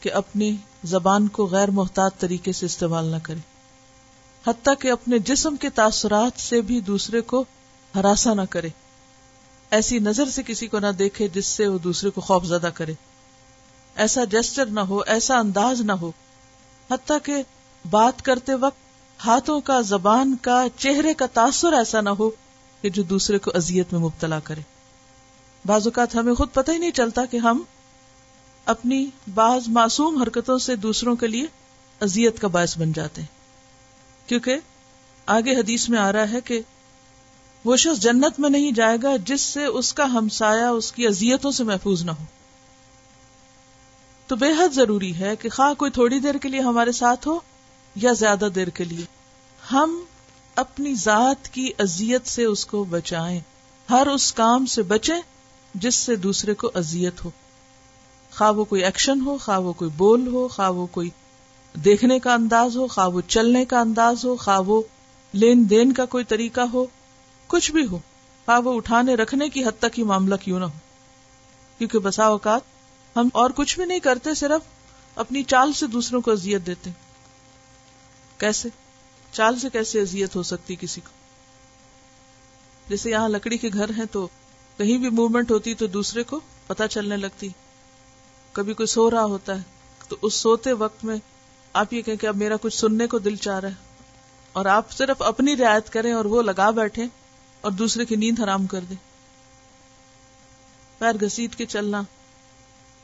کہ 0.00 0.12
اپنی 0.12 0.56
زبان 0.84 1.28
کو 1.28 1.46
غیر 1.46 1.70
محتاط 1.70 2.18
طریقے 2.18 2.52
سے 2.52 2.66
استعمال 2.66 3.04
نہ 3.04 3.16
کرے۔ 3.22 3.38
حتیٰ 4.46 4.74
کہ 4.80 4.90
اپنے 4.90 5.18
جسم 5.18 5.56
کے 5.56 5.70
تاثرات 5.70 6.40
سے 6.40 6.60
بھی 6.60 6.80
دوسرے 6.80 7.20
کو 7.20 7.44
ہراساں 7.94 8.34
نہ 8.34 8.42
کرے۔ 8.50 8.68
ایسی 9.70 9.98
نظر 9.98 10.28
سے 10.28 10.42
کسی 10.46 10.66
کو 10.66 10.78
نہ 10.78 10.92
دیکھے 10.98 11.28
جس 11.28 11.46
سے 11.46 11.66
وہ 11.66 11.78
دوسرے 11.78 12.10
کو 12.10 12.20
خوف 12.20 12.44
زدہ 12.44 12.70
کرے۔ 12.74 12.94
ایسا 13.96 14.24
جسچر 14.24 14.66
نہ 14.66 14.80
ہو، 14.80 15.00
ایسا 15.06 15.38
انداز 15.38 15.80
نہ 15.80 15.92
ہو۔ 15.92 16.12
حتیٰ 16.90 17.18
کہ 17.22 17.42
بات 17.90 18.22
کرتے 18.22 18.54
وقت 18.54 18.78
ہاتھوں 19.26 19.60
کا، 19.60 19.80
زبان 19.80 20.36
کا، 20.42 20.66
چہرے 20.76 21.14
کا 21.14 21.26
تاثر 21.26 21.72
ایسا 21.72 22.00
نہ 22.00 22.08
ہو 22.08 22.30
کہ 22.80 22.90
جو 22.90 23.02
دوسرے 23.02 23.38
کو 23.38 23.50
اذیت 23.54 23.92
میں 23.92 24.00
مبتلا 24.00 24.40
کرے۔ 24.40 24.60
بعض 25.66 25.86
اوقات 25.86 26.14
ہمیں 26.14 26.34
خود 26.34 26.48
پتہ 26.52 26.70
ہی 26.70 26.78
نہیں 26.78 26.90
چلتا 26.90 27.24
کہ 27.24 27.36
ہم 27.36 27.62
اپنی 28.64 29.06
بعض 29.34 29.62
معصوم 29.68 30.22
حرکتوں 30.22 30.58
سے 30.58 30.76
دوسروں 30.76 31.16
کے 31.16 31.26
لیے 31.26 31.46
اذیت 32.00 32.40
کا 32.40 32.48
باعث 32.48 32.78
بن 32.78 32.92
جاتے 32.92 33.20
ہیں۔ 33.20 33.28
کیونکہ 34.28 34.56
آگے 35.26 35.56
حدیث 35.56 35.88
میں 35.88 35.98
آ 35.98 36.12
رہا 36.12 36.30
ہے 36.30 36.40
کہ 36.40 36.60
وہ 37.64 37.76
شخص 37.76 38.00
جنت 38.00 38.40
میں 38.40 38.50
نہیں 38.50 38.72
جائے 38.72 38.98
گا 39.02 39.16
جس 39.24 39.40
سے 39.40 39.64
اس 39.64 39.92
کا 39.92 40.04
ہمسایا 40.04 40.70
اس 40.70 40.92
کی 40.92 41.06
اذیتوں 41.06 41.50
سے 41.50 41.64
محفوظ 41.64 42.02
نہ 42.02 42.10
ہو۔ 42.10 42.24
تو 44.26 44.36
بے 44.36 44.48
حد 44.48 44.74
ضروری 44.74 45.16
ہے 45.16 45.36
کہ 45.36 45.48
خواہ 45.48 45.74
کوئی 45.74 45.90
تھوڑی 45.90 46.18
دیر 46.18 46.34
کے 46.34 46.48
لیے 46.48 46.60
ہمارے 46.60 46.92
ساتھ 46.92 47.28
ہو 47.28 47.38
یا 47.96 48.12
زیادہ 48.12 48.48
دیر 48.54 48.68
کے 48.68 48.84
لیے۔ 48.84 49.04
ہم 49.72 50.00
اپنی 50.54 50.94
ذات 50.94 51.48
کی 51.48 51.70
اذیت 51.78 52.26
سے 52.26 52.44
اس 52.44 52.66
کو 52.66 52.84
بچائیں۔ 52.84 53.40
ہر 53.90 54.06
اس 54.06 54.32
کام 54.32 54.66
سے 54.66 54.82
بچیں 54.82 55.20
جس 55.74 55.94
سے 55.94 56.16
دوسرے 56.16 56.54
کو 56.54 56.70
اذیت 56.74 57.24
ہو۔ 57.24 57.30
خواہ 58.36 58.52
وہ 58.52 58.64
کوئی 58.64 58.84
ایکشن 58.84 59.20
ہو، 59.20 59.38
خواہ 59.38 59.58
وہ 59.58 59.72
کوئی 59.72 59.90
بول 59.96 60.26
ہو، 60.26 60.48
خواہ 60.48 60.70
وہ 60.70 60.86
کوئی 60.86 61.10
دیکھنے 61.84 62.18
کا 62.18 62.34
انداز 62.34 62.76
ہو، 62.76 62.86
خواہ 62.86 63.08
وہ 63.08 63.20
چلنے 63.28 63.64
کا 63.64 63.80
انداز 63.80 64.24
ہو، 64.24 64.36
خواہ 64.36 64.60
وہ 64.60 64.82
لین 65.34 65.70
دین 65.70 65.92
کا 65.92 66.04
کوئی 66.04 66.24
طریقہ 66.24 66.60
ہو، 66.60 66.86
کچھ 67.46 67.72
بھی 67.72 67.86
ہو۔ 67.86 67.98
خواہ 68.46 68.60
وہ 68.60 68.76
اٹھانے، 68.76 69.14
رکھنے 69.14 69.48
کی 69.48 69.64
حد 69.64 69.78
تک 69.78 69.98
ہی 69.98 70.02
معاملہ 70.02 70.34
کیوں 70.34 70.60
نہ 70.60 70.64
ہو؟ 70.64 70.78
کیونکہ 71.78 71.98
بسا 71.98 72.24
اوقات 72.24 72.60
ہم 73.16 73.28
اور 73.32 73.50
کچھ 73.56 73.76
بھی 73.76 73.84
نہیں 73.84 73.98
کرتے، 73.98 74.34
صرف 74.34 74.60
اپنی 75.16 75.42
چال 75.42 75.72
سے 75.72 75.86
دوسروں 75.86 76.20
کو 76.20 76.30
اذیت 76.30 76.66
دیتے۔ 76.66 76.90
کیسے؟ 78.38 78.68
چال 79.32 79.58
سے 79.58 79.68
کیسے 79.70 80.00
اذیت 80.00 80.36
ہو 80.36 80.42
سکتی 80.42 80.76
کسی 80.80 81.00
کو؟ 81.00 81.10
جیسے 82.88 83.10
یہاں 83.10 83.28
لکڑی 83.28 83.58
کے 83.58 83.68
گھر 83.72 83.90
ہیں 83.90 84.04
تو 84.10 84.28
کہیں 84.76 84.98
بھی 84.98 85.08
موومنٹ 85.10 85.50
ہوتی 85.50 85.74
تو 85.74 85.86
دوسرے 85.86 86.22
کو 86.22 86.40
پتا 86.66 86.88
چلنے 86.88 87.16
لگتی۔ 87.16 87.48
کبھی 88.52 88.74
کوئی 88.74 88.86
سو 88.86 89.10
رہا 89.10 89.24
ہوتا 89.24 89.56
ہے، 89.56 89.62
تو 90.08 90.16
اس 90.22 90.34
سوتے 90.34 90.72
وقت 90.72 91.04
میں 91.04 91.16
آپ 91.72 91.92
یہ 91.92 92.02
کہیں 92.02 92.16
کہ 92.16 92.26
اب 92.26 92.36
میرا 92.36 92.54
کچھ 92.60 92.76
سننے 92.76 93.06
کو 93.06 93.18
دل 93.18 93.36
چاہ 93.36 93.60
رہا 93.60 93.68
ہے۔ 93.68 93.74
اور 94.52 94.64
آپ 94.64 94.90
صرف 94.90 95.22
اپنی 95.22 95.56
رعایت 95.56 95.90
کریں 95.90 96.12
اور 96.12 96.24
وہ 96.24 96.42
لگا 96.42 96.70
بیٹھے 96.70 97.04
اور 97.60 97.70
دوسرے 97.70 98.04
کی 98.04 98.16
نیند 98.16 98.40
حرام 98.40 98.66
کر 98.66 98.80
دیں۔ 98.80 98.96
پیر 100.98 101.26
گسیٹ 101.26 101.56
کے 101.56 101.66
چلنا 101.66 102.02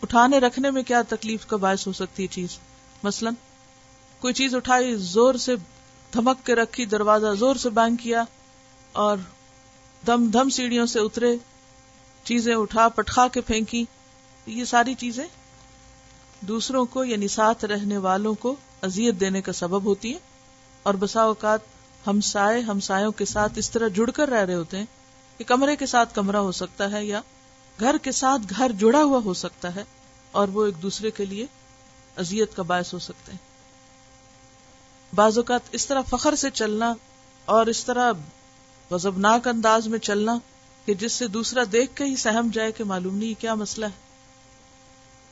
اٹھانے 0.02 0.38
رکھنے 0.38 0.71
میں 0.71 0.83
کیا 0.83 1.02
تکلیف 1.09 1.47
کا 1.47 1.57
باعث 1.57 1.87
ہو 1.87 1.92
سکتی 1.92 2.23
ہے 2.23 2.28
چیز؟ 2.28 2.59
مثلا 3.02 3.30
کوئی 4.21 4.35
چیز 4.35 4.54
اٹھائی، 4.54 4.95
زور 4.95 5.35
سے 5.35 5.54
دھمک 6.14 6.47
کے 6.47 6.54
رکھی، 6.54 6.85
دروازہ 6.85 7.35
زور 7.38 7.57
سے 7.57 7.71
بینک 7.71 8.00
کیا 8.00 8.25
اور 8.92 9.16
دم 10.07 10.28
دھم 10.33 10.49
سیڑھیوں 10.49 10.87
سے 10.87 11.00
اترے، 11.00 11.37
چیزیں 12.25 12.54
اٹھا، 12.54 12.88
پٹخا 12.88 13.28
کے 13.28 13.40
پھینکی۔ 13.40 13.85
یہ 14.47 14.64
ساری 14.64 14.95
چیزیں 14.95 15.25
دوسروں 16.40 16.85
کو 16.85 17.04
یعنی 17.04 17.28
ساتھ 17.28 17.64
رہنے 17.64 17.97
والوں 17.97 18.35
کو 18.35 18.57
اذیت 18.83 19.21
دینے 19.21 19.42
کا 19.42 19.52
سبب 19.52 19.85
ہوتی 19.85 20.12
ہے 20.12 20.19
اور 20.83 20.95
بسا 20.95 21.23
اوقات 21.23 21.61
ہمسائے، 22.07 22.61
ہمسایوں 22.61 23.12
کے 23.12 23.25
ساتھ 23.25 23.52
اس 23.57 23.71
طرح 23.71 23.88
جڑ 23.88 24.11
کر 24.11 24.28
رہ 24.28 24.45
رہے 24.45 24.54
ہوتے 24.54 24.78
ہیں 24.78 24.87
کہ 25.38 25.45
کمرے 25.45 25.76
کے 25.76 25.87
ساتھ 25.87 26.14
کمرہ 26.14 26.37
ہو 26.37 26.52
سکتا 26.52 26.90
ہے 26.90 27.04
یا 27.04 27.21
گھر 27.80 27.96
کے 28.02 28.12
ساتھ 28.12 28.42
گھر 28.56 28.72
جڑا 28.78 29.02
ہوا 29.02 29.20
ہو 29.25 29.34
سکتا 29.34 29.75
ہے 29.75 29.84
اور 30.30 30.49
وہ 30.49 30.66
ایک 30.66 30.82
دوسرے 30.82 31.10
کے 31.10 31.25
لیے 31.25 31.46
اذیت 32.16 32.56
کا 32.56 32.62
باعث 32.62 32.94
ہو 32.94 32.99
سکتے 32.99 33.32
ہیں۔ 33.32 33.50
بعض 35.14 35.38
اوقات 35.38 35.60
اس 35.72 35.87
طرح 35.87 36.00
فخر 36.00 36.34
سے 36.34 36.50
چلنا 36.50 36.94
اور 37.44 37.66
اس 37.66 37.84
طرح 37.84 38.12
غضبناک 38.90 39.49
انداز 39.49 39.87
میں 39.87 39.99
چلنا 39.99 40.38
کہ 40.84 40.94
جس 40.94 41.12
سے 41.12 41.26
دوسرا 41.26 41.62
دیکھ 41.72 41.96
کے 41.96 42.04
ہی 42.04 42.16
سہم 42.16 42.49
جائے 42.52 42.72
کہ 42.72 42.84
معلوم 42.84 43.16
نہیں 43.16 43.40
کیا 43.40 43.54
مسئلہ 43.54 43.87
ہے۔ 43.87 44.10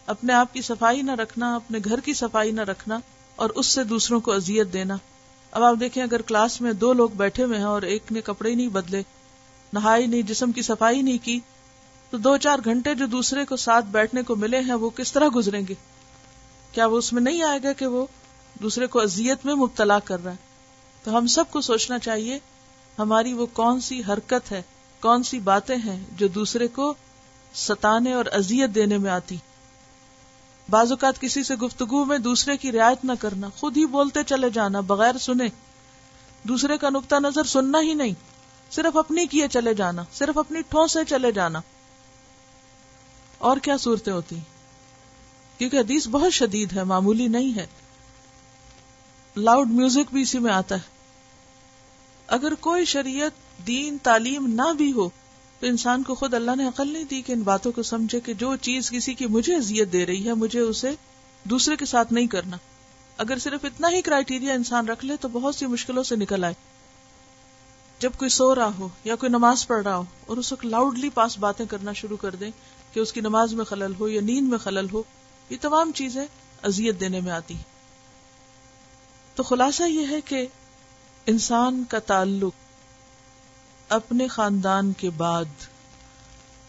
اپنے 0.06 0.32
آپ 0.32 0.54
کی 0.54 0.62
صفائی 0.62 1.02
نہ 1.02 1.12
رکھنا، 1.12 1.56
اپنے 1.56 1.78
گھر 1.84 2.00
کی 2.00 2.14
صفائی 2.14 2.50
نہ 2.50 2.60
رکھنا 2.60 2.98
اور 3.36 3.50
اس 3.50 3.66
سے 3.66 3.84
دوسروں 3.84 4.20
کو 4.20 4.32
اذیت 4.32 4.72
دینا۔ 4.72 4.96
اب 5.50 5.62
آپ 5.62 5.74
دیکھیں 5.80 6.02
اگر 6.02 6.22
کلاس 6.22 6.60
میں 6.60 6.72
دو 6.72 6.92
لوگ 6.92 7.08
بیٹھے 7.08 7.44
ہوئے 7.44 7.58
ہیں 7.58 7.64
اور 7.64 7.82
ایک 7.82 8.12
نے 8.12 8.20
کپڑے 8.20 8.54
نہیں 8.54 8.68
بدلے، 8.68 9.02
نہائی 9.72 10.06
نہیں، 10.06 10.22
جسم 10.22 10.52
کی 10.52 10.62
صفائی 10.62 11.02
نہیں 11.02 11.18
کی 11.22 11.40
تو 12.10 12.18
دو 12.18 12.36
چار 12.36 12.58
گھنٹے 12.64 12.94
جو 12.94 13.06
دوسرے 13.06 13.44
کو 13.44 13.56
ساتھ 13.56 13.84
بیٹھنے 13.84 14.22
کو 14.22 14.36
ملے 14.36 14.60
ہیں، 14.60 14.74
وہ 14.74 14.90
کس 14.90 15.12
طرح 15.12 15.28
گزریں 15.34 15.62
گے؟ 15.68 15.74
کیا 16.72 16.86
وہ 16.86 16.98
اس 16.98 17.12
میں 17.12 17.22
نہیں 17.22 17.42
آئے 17.42 17.58
گا 17.62 17.72
کہ 17.72 17.86
وہ 17.86 18.06
دوسرے 18.62 18.86
کو 18.86 19.00
اذیت 19.00 19.46
میں 19.46 19.54
مبتلا 19.54 19.98
کر 19.98 20.24
رہا 20.24 20.32
ہے؟ 20.32 20.36
تو 21.04 21.18
ہم 21.18 21.26
سب 21.26 21.44
کو 21.50 21.60
سوچنا 21.60 21.98
چاہیے، 21.98 22.38
ہماری 22.98 23.32
وہ 23.32 23.46
کون 23.46 23.80
سی 23.80 24.02
حرکت 24.08 24.52
ہے، 24.52 24.62
کون 25.00 25.22
سی 25.22 25.38
باتیں 25.38 25.76
ہیں 25.76 26.04
جو 26.12 26.28
دوسرے 26.28 26.68
کو 26.68 26.94
ستانے 27.54 28.12
اور 28.12 28.24
اذیت 28.32 28.74
دینے 28.74 28.98
میں 28.98 29.10
آتی؟ 29.10 29.36
بعض 30.70 30.90
اوقات 30.90 31.20
کسی 31.20 31.42
سے 31.42 31.54
گفتگو 31.54 32.04
میں 32.04 32.18
دوسرے 32.18 32.56
کی 32.56 32.72
رعایت 32.72 33.04
نہ 33.04 33.12
کرنا، 33.20 33.48
خود 33.56 33.76
ہی 33.76 33.86
بولتے 33.86 34.22
چلے 34.22 34.50
جانا، 34.50 34.80
بغیر 34.80 35.18
سنے۔ 35.18 35.48
دوسرے 36.42 36.78
کا 36.78 36.90
نقطہ 36.90 37.16
نظر 37.16 37.44
سننا 37.44 37.80
ہی 37.80 37.94
نہیں، 37.94 38.12
صرف 38.70 38.96
اپنی 38.96 39.26
کیے 39.26 39.48
چلے 39.48 39.74
جانا، 39.74 40.02
صرف 40.12 40.38
اپنی 40.38 40.60
ٹھو 40.60 40.86
سے 40.86 40.98
چلے 41.08 41.32
جانا۔ 41.32 41.60
اور 43.38 43.56
کیا 43.56 43.76
صورتیں 43.76 44.12
ہوتی 44.12 44.36
کیونکہ 45.58 45.76
حدیث 45.76 46.08
بہت 46.08 46.32
شدید 46.32 46.72
ہے، 46.72 46.84
معمولی 46.84 47.28
نہیں 47.28 47.56
ہے۔ 47.56 47.66
لاؤڈ 49.36 49.70
میوزک 49.70 50.12
بھی 50.12 50.22
اسی 50.22 50.38
میں 50.38 50.52
آتا 50.52 50.74
ہے۔ 50.74 50.80
اگر 52.26 52.54
کوئی 52.54 52.84
شریعت، 52.84 53.66
دین، 53.66 53.98
تعلیم 54.02 54.46
نہ 54.46 54.72
بھی 54.72 54.92
ہو، 54.92 55.08
تو 55.60 55.66
انسان 55.66 56.02
کو 56.02 56.14
خود 56.14 56.34
اللہ 56.34 56.50
نے 56.56 56.68
عقل 56.68 56.88
نہیں 56.88 57.04
دی 57.04 57.22
کہ 57.22 57.32
ان 57.32 57.40
باتوں 57.40 57.72
کو 57.72 57.82
سمجھے 57.82 58.20
کہ 58.20 58.34
جو 58.34 58.56
چیز 58.56 58.90
کسی 58.90 59.14
کی 59.14 59.26
مجھے 59.26 59.56
اذیت 59.56 59.92
دے 59.92 60.06
رہی 60.06 60.28
ہے، 60.28 60.34
مجھے 60.34 60.60
اسے 60.60 60.90
دوسرے 61.44 61.76
کے 61.76 61.84
ساتھ 61.84 62.12
نہیں 62.12 62.26
کرنا۔ 62.26 62.56
اگر 63.18 63.38
صرف 63.38 63.64
اتنا 63.64 63.88
ہی 63.90 64.02
کرائٹیریا 64.02 64.54
انسان 64.54 64.88
رکھ 64.88 65.04
لے، 65.04 65.16
تو 65.20 65.28
بہت 65.28 65.54
سی 65.54 65.66
مشکلوں 65.66 66.02
سے 66.02 66.16
نکل 66.16 66.44
آئے۔ 66.44 66.54
جب 67.98 68.10
کوئی 68.18 68.28
سو 68.28 68.54
رہا 68.54 68.70
ہو 68.78 68.88
یا 69.04 69.16
کوئی 69.16 69.30
نماز 69.30 69.66
پڑھ 69.66 69.82
رہا 69.82 69.96
ہو 69.96 70.04
اور 70.26 70.36
اس 70.36 70.52
وقت 70.52 70.66
لاؤڈلی 70.66 71.10
پاس 71.10 71.38
باتیں 71.38 71.66
کرنا 71.66 71.92
شروع 71.92 72.16
کر 72.16 72.34
دیں 72.34 72.50
کہ 72.92 73.00
اس 73.00 73.12
کی 73.12 73.20
نماز 73.20 73.54
میں 73.54 73.64
خلل 73.64 73.92
ہو 74.00 74.08
یا 74.08 74.20
نیند 74.20 74.48
میں 74.48 74.58
خلل 74.58 74.86
ہو، 74.92 75.02
یہ 75.50 75.56
تمام 75.60 75.92
چیزیں 75.92 76.24
اذیت 76.62 77.00
دینے 77.00 77.20
میں 77.20 77.32
آتی 77.32 77.54
تو 79.34 79.42
خلاصہ 79.42 79.82
یہ 79.82 80.06
ہے 80.10 80.20
کہ 80.20 80.46
انسان 81.26 81.84
کا 81.88 81.98
تعلق 81.98 82.52
اپنے 83.88 84.28
خاندان 84.28 84.92
کے 84.92 85.10
بعد 85.10 85.66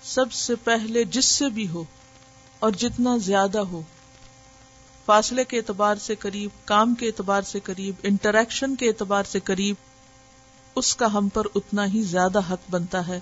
سب 0.03 0.33
سے 0.33 0.55
پہلے 0.55 1.03
جس 1.03 1.25
سے 1.25 1.49
بھی 1.49 1.67
ہو 1.67 1.83
اور 2.59 2.71
جتنا 2.71 3.17
زیادہ 3.17 3.59
ہو، 3.59 3.81
فاصلے 5.05 5.43
کے 5.43 5.57
اعتبار 5.57 5.95
سے 5.95 6.15
قریب، 6.15 6.49
کام 6.65 6.95
کے 6.95 7.07
اعتبار 7.07 7.41
سے 7.41 7.59
قریب 7.59 7.95
انٹریکشن 8.03 8.75
کے 8.75 8.87
اعتبار 8.87 9.23
سے 9.23 9.39
قریب، 9.39 9.75
اس 10.75 10.95
کا 10.95 11.13
ہم 11.13 11.29
پر 11.29 11.47
اتنا 11.55 11.85
ہی 11.85 12.01
زیادہ 12.01 12.39
حق 12.39 12.69
بنتا 12.69 13.07
ہے۔ 13.07 13.19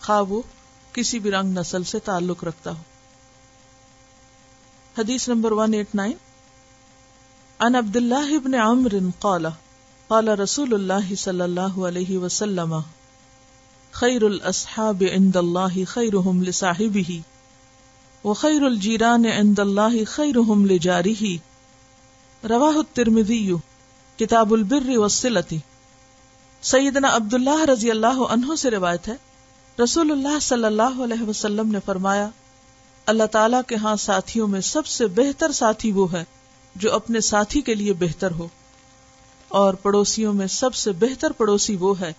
خواہ 0.00 0.22
وہ 0.22 0.42
کسی 0.92 1.18
بھی 1.18 1.30
رنگ 1.30 1.58
نسل 1.58 1.84
سے 1.84 1.98
تعلق 1.98 2.44
رکھتا 2.44 2.70
ہو 2.70 2.82
حدیث 4.98 5.28
نمبر 5.28 5.52
ون 5.52 5.74
ایٹ 5.74 5.94
نائن 5.94 6.12
ان 7.60 7.74
عبد 7.74 7.96
اللہ 7.96 8.34
ابن 8.34 8.54
عمر 8.54 8.94
قال 9.18 9.46
قال 10.08 10.28
رسول 10.28 10.74
اللہ 10.74 11.14
صلی 11.14 11.40
اللہ 11.40 11.78
علیہ 11.88 12.18
وسلم، 12.18 12.74
خیر 13.92 14.22
الاصحاب 14.22 15.02
عند 15.12 15.36
اللہ 15.36 15.78
خیرهم 15.84 16.42
لصاحبه 16.42 17.18
وخیر 18.24 18.62
الجیران 18.62 19.26
عند 19.26 19.58
اللہ 19.58 19.96
خیرهم 20.12 20.66
لجاره 20.66 21.32
رواہ 22.48 22.78
الترمذی، 22.78 23.42
کتاب 24.18 24.52
البر 24.52 24.88
والصلة۔ 24.98 25.56
سیدنا 26.62 27.14
عبداللہ 27.16 27.64
رضی 27.70 27.90
اللہ 27.90 28.22
عنہ 28.28 28.54
سے 28.58 28.70
روایت 28.70 29.08
ہے 29.08 29.16
رسول 29.82 30.10
اللہ 30.10 30.38
صلی 30.38 30.64
اللہ 30.64 31.04
علیہ 31.04 31.28
وسلم 31.28 31.72
نے 31.72 31.78
فرمایا، 31.84 32.30
اللہ 33.06 33.24
تعالی 33.24 33.56
کے 33.66 33.76
ہاں 33.76 33.96
ساتھیوں 33.96 34.48
میں 34.48 34.60
سب 34.60 34.86
سے 34.86 35.06
بہتر 35.06 35.52
ساتھی 35.52 35.92
وہ 35.92 36.12
ہے 36.12 36.24
جو 36.76 36.94
اپنے 36.94 37.20
ساتھی 37.20 37.60
کے 37.60 37.74
لیے 37.74 37.92
بہتر 37.92 38.30
ہو۔ 38.30 38.48
اور 39.48 39.74
پڑوسیوں 39.74 40.32
میں 40.32 40.46
سب 40.46 40.74
سے 40.74 40.92
بہتر 40.92 41.32
پڑوسی 41.32 41.76
وہ 41.76 42.00
ہے 42.00 42.12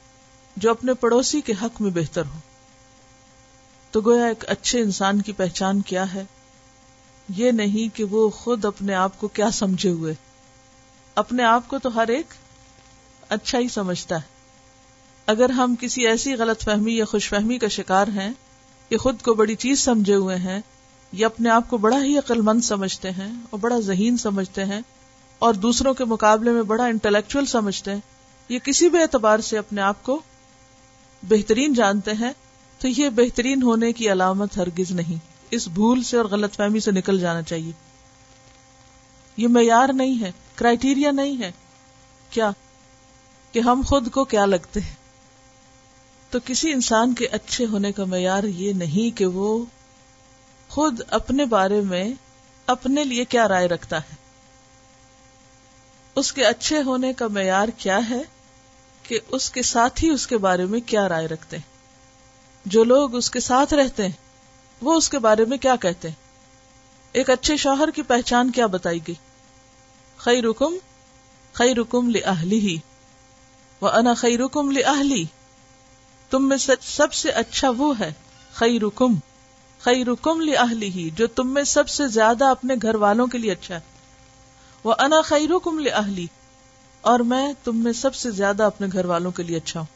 جو 0.58 0.72
اپنے 0.72 0.94
پڑوسی 0.94 1.42
کے 1.42 1.54
حق 1.62 1.82
میں 1.82 1.92
بہتر 1.92 2.26
ہو۔ 2.26 2.40
تو 3.92 4.02
گویا 4.02 4.26
ایک 4.26 4.44
اچھے 4.48 4.82
انسان 4.82 5.22
کی 5.22 5.32
پہچان 5.32 5.82
کیا 5.82 6.14
ہے؟ 6.14 6.24
یہ 7.30 7.52
نہیں 7.52 7.96
کہ 7.96 8.04
وہ 8.04 8.30
خود 8.30 8.66
اپنے 8.66 8.94
آپ 8.94 9.20
کو 9.20 9.28
کیا 9.28 9.52
سمجھے 9.52 9.90
ہوئے۔ 9.90 10.14
اپنے 11.16 11.44
آپ 11.44 11.68
کو 11.68 11.80
تو 11.80 11.96
ہر 11.96 12.08
ایک 12.08 12.34
اچھا 13.30 13.60
ہی 13.60 13.68
سمجھتا 13.68 14.16
ہے۔ 14.16 14.39
اگر 15.30 15.50
ہم 15.50 15.76
کسی 15.80 16.08
ایسی 16.08 16.34
غلط 16.34 16.64
فہمی 16.64 16.98
یا 16.98 17.06
خوش 17.06 17.30
فہمی 17.30 17.58
کا 17.58 17.68
شکار 17.68 18.08
ہیں 18.08 18.30
کہ 18.90 18.98
خود 18.98 19.22
کو 19.22 19.34
بڑی 19.34 19.56
چیز 19.56 19.80
سمجھے 19.80 20.16
ہوئے 20.16 20.36
ہیں 20.36 20.62
یا 21.12 21.28
اپنے 21.28 21.50
آپ 21.50 21.70
کو 21.70 21.78
بڑا 21.78 22.04
ہی 22.04 22.18
عقل 22.18 22.42
مند 22.42 22.62
سمجھتے 22.62 23.12
ہیں 23.12 23.34
اور 23.50 23.60
بڑا 23.60 23.80
ذہین 23.80 24.18
سمجھتے 24.18 24.66
ہیں 24.66 24.80
اور 25.40 25.54
دوسروں 25.54 25.94
کے 25.94 26.06
مقابلے 26.06 26.52
میں 26.52 26.64
بڑا 26.64 26.86
انٹلیکچل 26.86 27.46
سمجھتے 27.46 27.92
ہیں، 27.92 28.00
یہ 28.50 28.60
کسی 28.60 28.90
بھی 28.90 29.00
اعتبار 29.00 29.40
سے 29.40 29.58
اپنے 29.58 29.82
آپ 29.82 30.04
کو 30.04 30.22
بہترین 31.24 31.74
جانتے 31.74 32.12
ہیں، 32.14 32.32
تو 32.80 32.88
یہ 32.88 33.10
بہترین 33.10 33.62
ہونے 33.62 33.94
کی 33.94 34.12
علامت 34.12 34.58
ہرگز 34.58 34.92
نہیں۔ 34.92 35.16
اس 35.52 35.68
بھول 35.68 36.04
سے 36.04 36.18
اور 36.18 36.26
غلط 36.26 36.56
فہمی 36.56 36.80
سے 36.80 36.92
نکل 36.92 37.20
جانا 37.20 37.42
چاہیے۔ 37.42 37.72
یہ 39.38 39.48
معیار 39.48 39.90
نہیں 39.94 40.22
ہے 40.22 40.32
کرائٹیریا 40.56 41.12
نہیں 41.12 41.40
ہے۔ 41.40 41.52
کیا؟ 42.30 42.52
کہ 43.52 43.60
ہم 43.60 43.82
خود 43.88 44.12
کو 44.12 44.26
کیا 44.26 44.46
لگتے 44.46 44.80
ہیں؟ 44.80 44.99
تو 46.30 46.40
کسی 46.46 46.72
انسان 46.72 47.14
کے 47.14 47.28
اچھے 47.28 47.66
ہونے 47.66 47.92
کا 47.92 48.06
معیار 48.06 48.44
یہ 48.44 48.74
نہیں 48.74 49.18
کہ 49.18 49.26
وہ 49.26 49.66
خود 50.70 51.02
اپنے 51.08 51.46
بارے 51.46 51.82
میں 51.82 52.14
اپنے 52.66 53.04
لیے 53.04 53.26
کیا 53.26 53.48
رائے 53.48 53.68
رکھتا 53.68 53.98
ہے۔ 53.98 54.16
اس 56.16 56.34
کے 56.34 56.46
اچھے 56.46 56.82
ہونے 56.82 57.14
کا 57.14 57.28
معیار 57.28 57.68
کیا 57.68 58.10
ہے 58.10 58.22
کہ 59.04 59.20
اس 59.28 59.50
کے 59.50 59.62
ساتھ 59.62 60.04
ہی 60.04 60.10
اس 60.10 60.28
کے 60.28 60.38
بارے 60.38 60.66
میں 60.66 60.80
کیا 60.80 61.10
رائے 61.10 61.28
رکھتے 61.28 61.58
ہیں۔ 61.58 61.80
جو 62.66 62.84
لوگ 62.84 63.16
اس 63.16 63.32
کے 63.32 63.40
ساتھ 63.40 63.74
رہتے 63.74 64.04
ہیں، 64.04 64.12
وہ 64.82 64.94
اس 64.94 65.10
کے 65.10 65.20
بارے 65.20 65.46
میں 65.46 65.58
کیا 65.58 65.76
کہتے 65.76 66.08
ہیں؟ 66.08 66.16
ایک 67.12 67.30
اچھے 67.30 67.58
شوہر 67.58 67.92
کی 67.92 68.02
پہچان 68.02 68.52
کیا 68.52 68.66
بتائی 68.66 69.00
گئی؟ 69.08 69.16
خی 70.18 70.42
رکم 70.42 70.78
خی 71.54 71.76
رکم 71.76 72.10
لی 72.10 72.60
ہی 72.60 72.78
وہ 73.82 73.90
انا 73.90 74.14
خی 74.14 74.38
رکم 74.38 74.72
لی 74.72 75.26
تم 76.30 76.50
میں 76.50 76.58
سب 76.82 77.14
سے 77.14 77.30
اچھا 77.30 77.70
وہ 77.78 78.00
ہے 78.00 78.14
خی 78.54 78.80
رکم 78.80 79.14
خی 79.80 80.06
رکم 80.06 80.42
لی 80.42 80.56
ہی 80.82 81.10
جو 81.10 81.28
تم 81.28 81.54
میں 81.54 81.64
سب 81.64 81.90
سے 81.90 82.08
زیادہ 82.08 82.46
اپنے 82.46 82.76
گھر 82.82 82.96
والوں 82.96 83.28
کے 83.28 83.38
لیے 83.38 83.52
اچھا 83.52 83.76
ہے۔ 83.76 83.80
وہ 84.84 84.94
انا 85.00 85.22
خی 85.22 85.48
رکم 85.48 85.80
لی 85.80 86.28
اور 87.02 87.20
میں 87.20 87.54
تم 87.64 87.78
میں 87.78 87.94
سب 87.94 88.16
سے 88.16 88.32
زیادہ 88.32 88.64
اپنے 88.64 88.88
گھر 88.94 89.06
والوں 89.06 89.32
کے 89.32 89.44
لیے 89.44 89.58
اچھا 89.58 89.80
ہوں۔ 89.80 89.88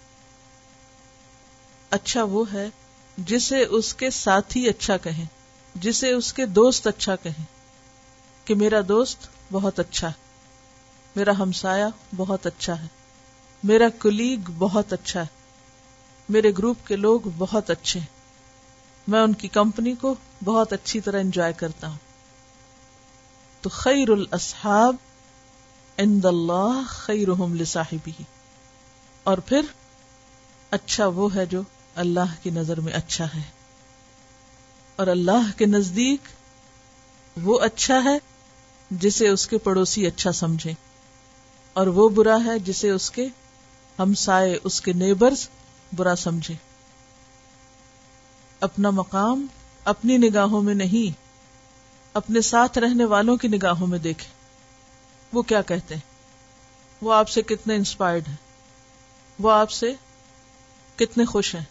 اچھا 1.90 2.24
وہ 2.24 2.46
ہے 2.54 2.70
جسے 3.18 3.66
اس 3.66 3.94
کے 3.94 4.10
ساتھی 4.10 4.70
اچھا 4.70 4.98
کہیں، 4.98 5.26
جسے 5.76 6.12
اس 6.12 6.34
کے 6.34 6.46
دوست 6.46 6.88
اچھا 6.88 7.16
کہیں 7.16 7.46
کہ 8.46 8.56
میرا 8.56 8.80
دوست 8.88 9.28
بہت 9.52 9.80
اچھا 9.80 10.08
ہے، 10.08 10.14
میرا 11.16 11.32
ہمسایا 11.40 11.90
بہت 12.16 12.46
اچھا 12.46 12.82
ہے، 12.82 12.88
میرا 13.64 13.90
کلیگ 14.00 14.40
بہت 14.58 14.94
اچھا 14.94 15.22
ہے۔ 15.22 15.43
میرے 16.30 16.52
گروپ 16.58 16.88
کے 16.88 16.96
لوگ 16.96 17.20
بہت 17.38 17.70
اچھے 17.70 18.00
ہیں۔ 18.00 18.08
میں 19.08 19.22
ان 19.22 19.34
کی 19.34 19.48
کمپنی 19.48 19.96
کو 19.96 20.16
بہت 20.44 20.74
اچھی 20.74 21.02
طرح 21.02 21.20
انجوائے 21.20 21.54
کرتا 21.54 21.88
ہوں۔ 21.88 21.98
تو 23.62 23.70
خیر 23.70 24.10
الاصحاب 24.10 24.96
عند 25.98 26.26
اللہ 26.26 26.82
خیرہم 26.88 27.56
لصاحبی 27.56 28.12
اور 29.24 29.38
پھر 29.38 29.62
اچھا 30.72 31.08
وہ 31.08 31.36
ہے 31.36 31.46
جو 31.46 31.62
اللہ 31.96 32.44
کی 32.44 32.50
نظر 32.50 32.80
میں 32.80 32.94
اچھا 32.94 33.26
ہے۔ 33.26 33.42
اور 34.96 35.08
اللہ 35.08 35.58
کے 35.58 35.66
نزدیک 35.66 36.20
وہ 37.44 37.60
اچھا 37.60 38.04
ہے 38.04 38.18
جسے 38.92 39.28
اس 39.28 39.48
کے 39.48 39.58
پڑوسی 39.58 40.08
اچھا 40.08 40.32
سمجھے 40.32 40.74
اور 41.74 41.88
وہ 41.88 42.10
برا 42.10 42.38
ہے 42.46 42.60
جسے 42.60 42.90
اس 42.90 43.12
کے 43.12 43.28
ہمسائے، 44.00 44.60
اس 44.64 44.82
کے 44.82 44.94
نیبرز 44.94 45.50
برا 45.96 46.16
سمجھے۔ 46.16 46.54
اپنا 48.60 48.90
مقام 48.90 49.48
اپنی 49.86 50.18
نگاہوں 50.18 50.62
میں 50.62 50.74
نہیں، 50.74 51.18
اپنے 52.14 52.42
ساتھ 52.42 52.78
رہنے 52.78 53.06
والوں 53.06 53.38
کی 53.38 53.48
نگاہوں 53.48 53.88
میں 53.88 54.00
دیکھے۔ 54.00 54.28
وہ 55.34 55.42
کیا 55.42 55.62
کہتے 55.62 55.96
ہیں؟ 55.96 56.02
وہ 57.02 57.14
آپ 57.14 57.30
سے 57.30 57.42
کتنے 57.42 57.76
انسپائرڈ 57.76 58.28
ہیں؟ 58.28 58.36
وہ 59.40 59.52
آپ 59.52 59.72
سے 59.72 59.94
کتنے 60.96 61.26
خوش 61.26 61.56
ہیں؟ 61.56 61.64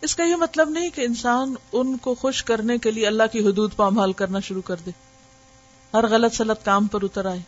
اس 0.00 0.16
کا 0.16 0.24
یہ 0.24 0.36
مطلب 0.36 0.70
نہیں 0.70 0.90
کہ 0.90 1.00
انسان 1.00 1.54
ان 1.72 1.96
کو 1.96 2.14
خوش 2.14 2.44
کرنے 2.44 2.78
کے 2.78 2.90
لیے 2.90 3.06
اللہ 3.06 3.22
کی 3.32 3.38
حدود 3.38 3.76
پامال 3.76 4.12
کرنا 4.12 4.40
شروع 4.40 4.62
کر 4.62 4.76
دے۔ 4.86 4.90
ہر 5.94 6.06
غلط 6.06 6.34
سلط 6.34 6.64
کام 6.64 6.86
پر 6.86 7.02
اتر 7.02 7.24
آئے، 7.24 7.38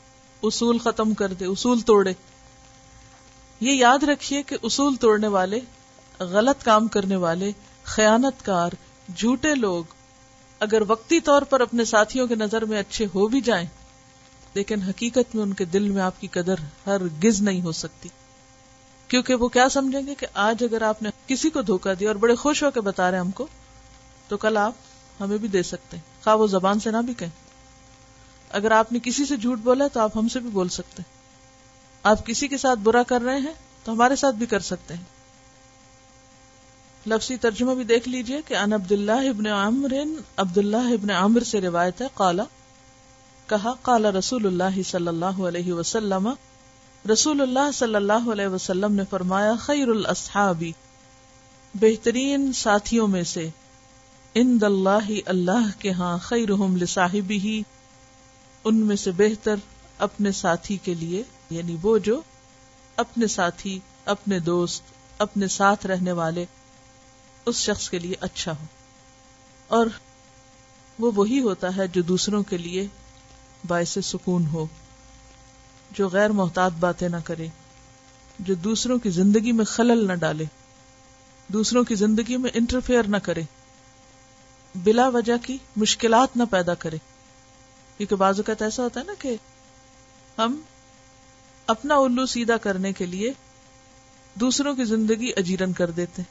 اصول 0.42 0.78
ختم 0.78 1.14
کر 1.14 1.32
دے، 1.32 1.44
اصول 1.44 1.80
توڑے۔ 1.80 2.12
یہ 3.60 3.72
یاد 3.72 4.02
رکھیے 4.02 4.42
کہ 4.42 4.56
اصول 4.62 4.96
توڑنے 4.96 5.26
والے، 5.26 5.60
غلط 6.18 6.64
کام 6.64 6.88
کرنے 6.88 7.16
والے 7.16 7.52
خیانت 7.84 8.44
کار 8.44 8.70
جھوٹے 9.16 9.54
لوگ 9.54 9.84
اگر 10.60 10.82
وقتی 10.88 11.20
طور 11.20 11.42
پر 11.42 11.60
اپنے 11.60 11.84
ساتھیوں 11.84 12.26
کے 12.26 12.34
نظر 12.34 12.64
میں 12.64 12.78
اچھے 12.78 13.04
ہو 13.04 13.28
بھی 13.28 13.40
جائیں، 13.40 13.66
لیکن 14.54 14.82
حقیقت 14.82 15.34
میں 15.34 15.42
ان 15.42 15.52
کے 15.52 15.64
دل 15.64 15.88
میں 15.88 16.02
آپ 16.02 16.20
کی 16.20 16.26
قدر 16.26 16.54
ہر 16.86 17.00
گز 17.24 17.42
نہیں 17.42 17.60
ہو 17.60 17.72
سکتی۔ 17.72 18.08
کیونکہ 19.08 19.34
وہ 19.34 19.48
کیا 19.48 19.68
سمجھیں 19.68 20.06
گے 20.06 20.14
کہ 20.14 20.26
آج 20.34 20.64
اگر 20.64 20.82
آپ 20.82 21.02
نے 21.02 21.10
کسی 21.26 21.50
کو 21.50 21.62
دھوکا 21.62 21.92
دیا 22.00 22.08
اور 22.08 22.16
بڑے 22.16 22.34
خوش 22.34 22.62
ہو 22.62 22.70
کے 22.70 22.80
بتا 22.80 23.10
رہے 23.10 23.18
ہم 23.18 23.30
کو، 23.30 23.46
تو 24.28 24.36
کل 24.36 24.56
آپ 24.56 24.72
ہمیں 25.20 25.38
بھی 25.38 25.48
دے 25.48 25.62
سکتے 25.62 25.96
ہیں۔ 25.96 26.24
خواہ 26.24 26.36
وہ 26.36 26.46
زبان 26.46 26.80
سے 26.80 26.90
نہ 26.90 26.96
بھی 26.96 27.14
کہیں۔ 27.14 27.30
اگر 28.50 28.70
آپ 28.70 28.92
نے 28.92 28.98
کسی 29.02 29.24
سے 29.24 29.36
جھوٹ 29.36 29.58
بولا 29.58 29.88
تو 29.88 30.00
آپ 30.00 30.16
ہم 30.16 30.28
سے 30.28 30.40
بھی 30.40 30.50
بول 30.50 30.68
سکتے 30.68 31.02
ہیں۔ 31.02 31.19
آپ 32.02 32.26
کسی 32.26 32.48
کے 32.48 32.58
ساتھ 32.58 32.78
برا 32.78 33.02
کر 33.02 33.22
رہے 33.22 33.38
ہیں 33.38 33.52
تو 33.84 33.92
ہمارے 33.92 34.16
ساتھ 34.16 34.36
بھی 34.36 34.46
کر 34.46 34.60
سکتے 34.60 34.94
ہیں۔ 34.94 35.04
لفظی 37.06 37.36
ترجمہ 37.36 37.74
بھی 37.74 37.84
دیکھ 37.84 38.08
لیجیے 38.08 38.40
کہ 38.46 38.56
ان 38.56 38.72
عبد 38.72 38.92
اللہ 38.92 39.28
ابن 39.28 39.46
عامر 39.46 39.94
عبد 40.36 40.58
اللہ 40.58 40.92
ابن 40.92 41.10
عامر 41.10 41.40
سے 41.40 41.60
روایت 41.60 42.00
ہے 42.00 42.06
قالا 42.14 42.44
کہا، 43.46 43.72
قال 43.82 44.04
رسول 44.06 44.46
اللہ 44.46 44.82
صلی 44.82 45.08
اللہ 45.08 45.40
علیہ 45.40 45.72
وسلم، 45.72 46.28
رسول 47.12 47.40
اللہ 47.40 47.70
صلی 47.74 47.94
اللہ 47.94 48.30
علیہ 48.32 48.46
وسلم 48.46 48.94
نے 48.94 49.02
فرمایا، 49.10 49.52
خیر 49.60 49.88
الاصحابی، 49.88 50.72
بہترین 51.74 52.52
ساتھیوں 52.52 53.08
میں 53.08 53.22
سے 53.22 53.48
اند 54.34 54.62
اللہ 54.62 55.10
اللہ 55.26 55.68
کے 55.78 55.92
ہاں 55.92 56.18
خیرہم 56.18 56.76
لصاحبہ، 56.76 57.60
ان 58.64 58.76
میں 58.76 58.96
سے 58.96 59.10
بہتر 59.10 59.54
اپنے 59.98 60.32
ساتھی 60.32 60.76
کے 60.76 60.94
لیے۔ 60.94 61.22
یعنی 61.50 61.76
وہ 61.82 61.98
جو 61.98 62.20
اپنے 62.96 63.26
ساتھی، 63.26 63.80
اپنے 64.04 64.38
دوست، 64.38 64.82
اپنے 65.18 65.48
ساتھ 65.48 65.86
رہنے 65.86 66.12
والے 66.12 66.44
اس 67.46 67.56
شخص 67.56 67.90
کے 67.90 67.98
لیے 67.98 68.14
اچھا 68.20 68.52
ہو۔ 68.52 68.64
اور 69.68 69.86
وہ 70.98 71.12
وہی 71.14 71.40
ہوتا 71.40 71.76
ہے 71.76 71.88
جو 71.88 72.02
دوسروں 72.02 72.42
کے 72.42 72.58
لیے 72.58 72.86
باعث 73.66 73.98
سکون 74.04 74.46
ہو، 74.46 74.66
جو 75.90 76.08
غیر 76.08 76.30
محتاط 76.30 76.72
باتیں 76.72 77.08
نہ 77.08 77.16
کرے، 77.24 77.46
جو 78.38 78.54
دوسروں 78.54 78.98
کی 78.98 79.10
زندگی 79.10 79.52
میں 79.52 79.64
خلل 79.64 80.06
نہ 80.06 80.12
ڈالے، 80.12 80.44
دوسروں 81.48 81.84
کی 81.84 81.94
زندگی 81.94 82.36
میں 82.36 82.50
انٹرفیئر 82.54 83.02
نہ 83.02 83.16
کرے، 83.16 83.42
بلا 84.74 85.08
وجہ 85.08 85.36
کی 85.42 85.58
مشکلات 85.76 86.36
نہ 86.36 86.42
پیدا 86.50 86.74
کرے۔ 86.74 86.96
کیونکہ 87.96 88.16
بعض 88.16 88.38
اوقات 88.38 88.62
ایسا 88.62 88.82
ہوتا 88.82 89.00
ہے 89.00 89.04
نا 89.04 89.12
کہ 89.18 89.36
ہم 90.38 90.60
اپنا 91.70 91.96
الو 91.96 92.26
سیدھا 92.26 92.56
کرنے 92.56 92.92
کے 92.92 93.06
لیے 93.06 93.32
دوسروں 94.34 94.74
کی 94.74 94.84
زندگی 94.84 95.30
اجیرن 95.36 95.72
کر 95.72 95.90
دیتے 95.90 96.22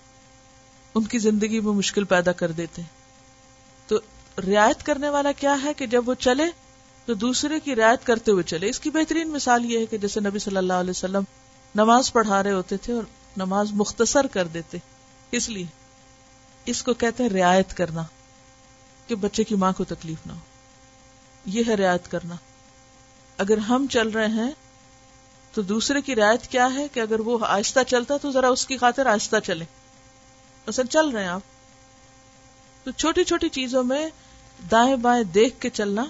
ان 0.95 1.03
کی 1.03 1.19
زندگی 1.19 1.59
میں 1.59 1.73
مشکل 1.73 2.03
پیدا 2.03 2.31
کر 2.31 2.51
دیتے 2.51 2.81
تو 3.87 3.99
رعایت 4.47 4.83
کرنے 4.83 5.09
والا 5.09 5.31
کیا 5.31 5.55
ہے 5.63 5.73
کہ 5.73 5.85
جب 5.87 6.09
وہ 6.09 6.13
چلے، 6.13 6.43
تو 7.05 7.13
دوسرے 7.13 7.59
کی 7.59 7.75
رعایت 7.75 8.05
کرتے 8.05 8.31
ہوئے 8.31 8.43
چلے۔ 8.43 8.69
اس 8.69 8.79
کی 8.79 8.89
بہترین 8.89 9.29
مثال 9.29 9.65
یہ 9.65 9.79
ہے 9.79 9.85
کہ 9.85 9.97
جیسے 9.97 10.19
نبی 10.19 10.39
صلی 10.39 10.57
اللہ 10.57 10.73
علیہ 10.73 10.89
وسلم 10.89 11.23
نماز 11.75 12.13
پڑھا 12.13 12.43
رہے 12.43 12.51
ہوتے 12.51 12.77
تھے 12.77 12.93
اور 12.93 13.03
نماز 13.37 13.71
مختصر 13.71 14.27
کر 14.27 14.47
دیتے۔ 14.47 14.77
اس 15.31 15.49
لیے 15.49 15.65
اس 16.65 16.83
کو 16.83 16.93
کہتے 16.93 17.23
ہیں 17.23 17.29
رعایت 17.29 17.77
کرنا، 17.77 18.03
کہ 19.07 19.15
بچے 19.15 19.43
کی 19.43 19.55
ماں 19.55 19.71
کو 19.77 19.83
تکلیف 19.83 20.27
نہ 20.27 20.31
ہو۔ 20.31 20.39
یہ 21.45 21.63
ہے 21.67 21.75
رعایت 21.75 22.11
کرنا۔ 22.11 22.35
اگر 23.37 23.57
ہم 23.57 23.85
چل 23.89 24.09
رہے 24.09 24.27
ہیں 24.27 24.51
تو 25.53 25.61
دوسرے 25.61 26.01
کی 26.01 26.15
رعایت 26.15 26.47
کیا 26.47 26.73
ہے 26.73 26.87
کہ 26.87 26.99
اگر 26.99 27.19
وہ 27.19 27.37
آہستہ 27.45 27.79
چلتا 27.87 28.17
تو 28.17 28.31
ذرا 28.31 28.47
اس 28.47 28.67
کی 28.67 28.77
خاطر 28.77 29.05
آہستہ 29.05 29.35
چلے؟ 29.43 29.65
اصل 30.67 30.85
چل 30.85 31.09
رہے 31.09 31.21
ہیں 31.21 31.29
آپ۔ 31.29 31.41
تو 32.83 32.91
چھوٹی 32.91 33.23
چھوٹی 33.23 33.49
چیزوں 33.49 33.83
میں 33.83 34.09
دائیں 34.71 34.95
بائیں 34.95 35.23
دیکھ 35.23 35.61
کے 35.61 35.69
چلنا، 35.69 36.05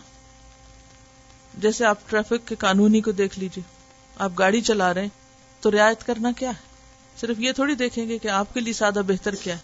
جیسے 1.54 1.86
آپ 1.86 2.10
ٹریفک 2.10 2.47
کے 2.47 2.56
قانونی 2.56 3.02
کو 3.02 3.12
دیکھ 3.12 3.39
لیجیے 3.39 3.63
آپ 4.17 4.32
گاڑی 4.39 4.62
چلا 4.62 4.93
رہے 4.93 5.02
ہیں، 5.02 5.10
تو 5.60 5.71
رعایت 5.71 6.06
کرنا 6.06 6.32
کیا 6.32 6.49
ہے؟ 6.49 6.69
صرف 7.17 7.39
یہ 7.39 7.52
تھوڑی 7.52 7.75
دیکھیں 7.75 8.10
گے 8.10 8.17
کہ 8.17 8.28
آپ 8.28 8.54
کے 8.54 8.60
لیے 8.60 8.73
سادہ 8.73 9.02
بہتر 9.08 9.36
کیا 9.36 9.54
ہے۔ 9.54 9.62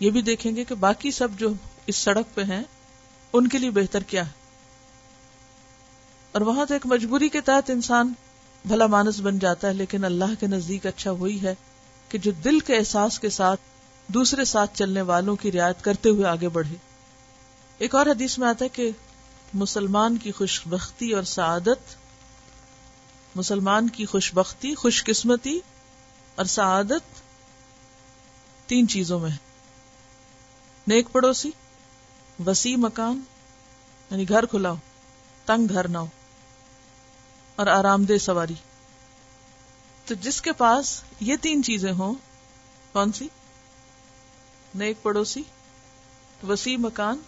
یہ 0.00 0.10
بھی 0.10 0.22
دیکھیں 0.22 0.56
گے 0.56 0.64
کہ 0.64 0.74
باقی 0.74 1.10
سب 1.10 1.28
جو 1.36 1.52
اس 1.86 1.96
سڑک 1.96 2.34
پہ 2.34 2.42
ہیں، 2.42 2.62
ان 3.32 3.48
کے 3.48 3.58
لیے 3.58 3.70
بہتر 3.70 4.02
کیا 4.02 4.26
ہے۔ 4.26 4.32
اور 6.32 6.40
وہاں 6.40 6.66
تو 6.66 6.74
ایک 6.74 6.86
مجبوری 6.86 7.28
کے 7.28 7.40
تحت 7.40 7.70
انسان 7.70 8.12
بھلا 8.64 8.86
مانس 8.86 9.20
بن 9.20 9.38
جاتا 9.38 9.68
ہے، 9.68 9.72
لیکن 9.72 10.04
اللہ 10.04 10.40
کے 10.40 10.46
نزدیک 10.46 10.86
اچھا 10.86 11.10
وہی 11.10 11.42
ہے 11.42 11.54
کہ 12.08 12.18
جو 12.18 12.30
دل 12.30 12.60
کے 12.60 12.76
احساس 12.76 13.18
کے 13.20 13.30
ساتھ 13.30 13.60
دوسرے 14.06 14.44
ساتھ 14.44 14.78
چلنے 14.78 15.00
والوں 15.00 15.36
کی 15.36 15.52
رعایت 15.52 15.84
کرتے 15.84 16.08
ہوئے 16.08 16.26
آگے 16.26 16.48
بڑھے۔ 16.48 16.74
ایک 17.78 17.94
اور 17.94 18.06
حدیث 18.06 18.38
میں 18.38 18.48
آتا 18.48 18.64
ہے 18.64 18.68
کہ 18.68 18.90
مسلمان 19.54 20.16
کی 20.16 20.32
خوش 20.32 20.60
بختی 20.66 21.12
اور 21.12 21.22
سعادت، 21.22 21.96
مسلمان 23.34 23.88
کی 23.88 24.06
خوش 24.06 24.34
بختی 24.34 24.74
خوش 24.74 25.04
قسمتی 25.04 25.60
اور 26.34 26.44
سعادت 26.44 27.20
تین 28.66 28.88
چیزوں 28.88 29.18
میں 29.18 29.30
ہے۔ 29.30 29.36
نیک 30.86 31.12
پڑوسی، 31.12 31.50
وسیع 32.46 32.76
مکان 32.76 33.20
یعنی 34.10 34.28
گھر 34.28 34.46
کھلا 34.46 34.70
ہو 34.70 34.76
تنگ 35.44 35.66
گھر 35.72 35.88
نہ 35.88 35.98
ہو۔ 35.98 36.06
اور 37.58 37.66
آرام 37.66 38.04
دہ 38.04 38.18
سواری۔ 38.18 38.54
تو 40.06 40.14
جس 40.14 40.42
کے 40.42 40.52
پاس 40.52 41.02
یہ 41.20 41.36
تین 41.40 41.62
چیزیں 41.62 41.92
ہوں، 41.92 42.14
کون 42.92 43.12
سی؟ 43.12 43.28
نیک 44.74 45.02
پڑوسی، 45.02 45.42
وسیع 46.48 46.76
مکان، 46.76 47.18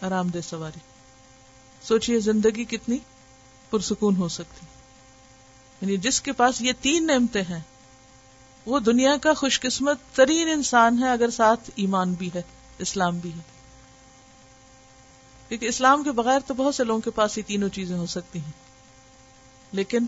آرام 0.00 0.28
دہ 0.28 0.38
سواری۔ 0.40 0.78
سوچئے 1.82 2.20
زندگی 2.20 2.64
کتنی 2.64 2.98
پرسکون 3.70 4.16
ہو 4.16 4.28
سکتی۔ 4.28 4.66
یعنی 5.80 5.96
جس 5.96 6.20
کے 6.20 6.32
پاس 6.32 6.60
یہ 6.60 6.72
تین 6.80 7.06
نعمتیں 7.06 7.42
ہیں، 7.42 7.60
وہ 8.66 8.80
دنیا 8.80 9.16
کا 9.16 9.34
خوش 9.34 9.60
قسمت 9.60 9.98
ترین 10.12 10.48
انسان 10.48 10.98
ہے، 10.98 11.10
اگر 11.10 11.30
ساتھ 11.30 11.70
ایمان 11.74 12.14
بھی 12.14 12.30
ہے، 12.34 12.42
اسلام 12.78 13.18
بھی 13.18 13.32
ہے۔ 13.32 13.42
کیونکہ 15.48 15.66
اسلام 15.66 16.04
کے 16.04 16.12
بغیر 16.12 16.40
تو 16.46 16.54
بہت 16.54 16.74
سے 16.74 16.84
لوگوں 16.84 17.00
کے 17.00 17.10
پاس 17.10 17.38
یہ 17.38 17.42
تینوں 17.46 17.68
چیزیں 17.68 17.96
ہو 17.96 18.06
سکتی 18.06 18.38
ہیں۔ 18.38 18.61
لیکن 19.72 20.06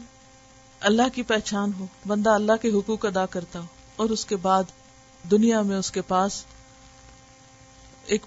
اللہ 0.81 1.09
کی 1.14 1.22
پہچان 1.22 1.72
ہو، 1.79 1.87
بندہ 2.07 2.31
اللہ 2.31 2.57
کے 2.62 2.70
حقوق 2.70 3.05
ادا 3.07 3.27
کرتا 3.27 3.61
ہو، 3.61 3.66
اور 3.96 4.11
اس 4.11 4.24
کے 4.24 4.37
بعد 4.37 4.72
دنیا 5.31 5.62
میں 5.62 5.77
اس 5.77 5.90
کے 5.90 6.00
پاس 6.03 6.44
ایک 8.07 8.22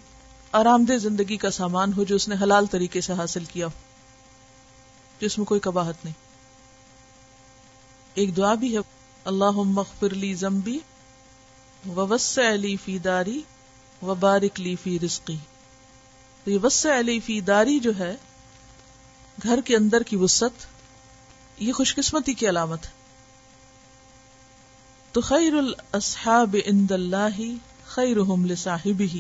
آرام 0.52 0.86
دہ 0.86 0.98
زندگی 0.98 1.38
کا 1.38 1.52
سامان 1.52 1.94
ہو 1.94 2.04
جو 2.04 2.16
اس 2.16 2.28
نے 2.28 2.36
حلال 2.42 2.66
طریقے 2.66 3.02
سے 3.02 3.14
حاصل 3.14 3.46
کیا 3.46 3.66
ہو 3.66 3.86
جس 5.20 5.38
میں 5.38 5.46
کوئی 5.46 5.60
کباہت 5.60 6.06
نہیں۔ 6.06 6.14
ایک 8.14 8.38
دعا 8.38 8.54
بھی 8.54 8.74
ہے 8.74 8.82
اللہ 9.26 9.62
مغفر 9.66 10.14
لی 10.14 10.34
زمبی 10.34 10.78
وس 11.96 12.38
علی 12.38 12.76
فی 12.76 12.98
داری 13.00 13.42
و 14.02 14.16
بارک 14.16 14.60
لی 14.60 14.76
فی 14.76 14.98
رزقی۔ 15.00 15.38
تو 16.44 16.52
یہ 16.52 16.60
وس 16.64 16.86
علی 16.86 17.20
فی 17.20 17.40
داری 17.42 17.80
جو 17.80 17.92
ہے، 18.00 18.16
گھر 19.44 19.62
کے 19.62 19.76
اندر 19.76 20.04
کی 20.04 20.16
وسط 20.16 20.66
یہ 21.60 21.74
خوش 21.74 21.96
قسمتی 21.96 22.34
کی 22.34 22.50
علامت 22.50 22.86
ہے۔ 22.86 22.92
تو 25.12 25.22
خیر 25.22 25.54
الاصحاب 25.54 26.56
عند 26.66 26.92
اللہ، 26.92 27.42
خیرہم 27.86 28.46
لصاحبہ 28.46 29.18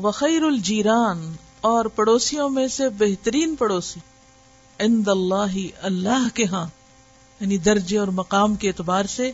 وخیر 0.00 0.42
الجیران، 0.42 1.36
اور 1.60 1.84
پڑوسیوں 1.84 2.48
میں 2.48 2.68
سے 2.68 2.88
بہترین 2.88 3.56
پڑوسی 3.56 4.00
عند 4.78 5.08
اللہ 5.08 5.56
اللہ 5.82 6.28
کے 6.34 6.44
ہاں 6.44 6.66
یعنی 7.40 7.58
درجے 7.58 7.98
اور 7.98 8.08
مقام 8.08 8.54
کے 8.54 8.68
اعتبار 8.68 9.04
سے 9.04 9.32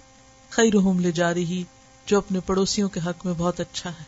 خیرہم 0.50 1.00
لجارہ 1.00 1.62
جو 2.06 2.18
اپنے 2.18 2.40
پڑوسیوں 2.40 2.88
کے 2.88 3.00
حق 3.06 3.26
میں 3.26 3.34
بہت 3.38 3.60
اچھا 3.60 3.90
ہے۔ 3.90 4.04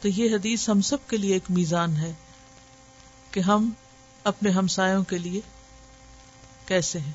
تو 0.00 0.08
یہ 0.08 0.34
حدیث 0.34 0.68
ہم 0.68 0.80
سب 0.80 0.96
کے 1.06 1.16
لیے 1.16 1.32
ایک 1.32 1.42
میزان 1.48 1.96
ہے 1.96 2.12
کہ 3.30 3.40
ہم 3.40 3.70
اپنے 4.24 4.50
ہمسایوں 4.50 5.04
کے 5.04 5.18
لیے 5.18 5.40
کیسے 6.66 6.98
ہیں؟ 6.98 7.12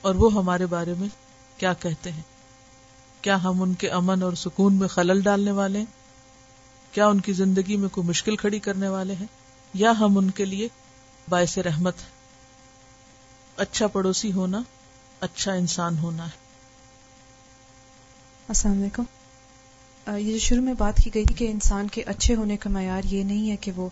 اور 0.00 0.14
وہ 0.14 0.32
ہمارے 0.32 0.66
بارے 0.66 0.94
میں 0.98 1.08
کیا 1.56 1.72
کہتے 1.72 2.12
ہیں؟ 2.12 2.22
کیا 3.20 3.42
ہم 3.44 3.62
ان 3.62 3.74
کے 3.74 3.88
امن 3.88 4.22
اور 4.22 4.32
سکون 4.32 4.74
میں 4.74 4.88
خلل 4.88 5.22
ڈالنے 5.22 5.50
والے 5.50 5.78
ہیں؟ 5.78 5.86
کیا 6.92 7.06
ان 7.06 7.20
کی 7.20 7.32
زندگی 7.32 7.76
میں 7.76 7.88
کوئی 7.88 8.06
مشکل 8.06 8.36
کھڑی 8.36 8.58
کرنے 8.58 8.88
والے 8.88 9.14
ہیں؟ 9.14 9.26
یا 9.74 9.90
ہم 9.90 10.18
ان 10.18 10.30
کے 10.30 10.44
لیے 10.44 10.68
باعث 11.28 11.58
رحمت 11.58 11.94
ہے 11.98 12.08
اچھا 13.56 13.86
پڑوسی 13.86 14.32
ہونا 14.32 14.62
اچھا 15.20 15.52
انسان 15.52 15.98
ہونا 15.98 16.24
ہے۔ 16.24 16.46
السلام 18.48 18.80
علیکم۔ 18.80 19.02
یہ 20.16 20.32
جو 20.32 20.38
شروع 20.38 20.62
میں 20.62 20.74
بات 20.78 20.96
کی 21.04 21.10
گئی 21.14 21.24
تھی 21.24 21.34
کہ 21.34 21.50
انسان 21.50 21.88
کے 21.88 22.02
اچھے 22.02 22.34
ہونے 22.34 22.56
کا 22.56 22.70
معیار 22.70 23.02
یہ 23.04 23.24
نہیں 23.24 23.50
ہے 23.50 23.56
کہ 23.56 23.72
وہ 23.72 23.88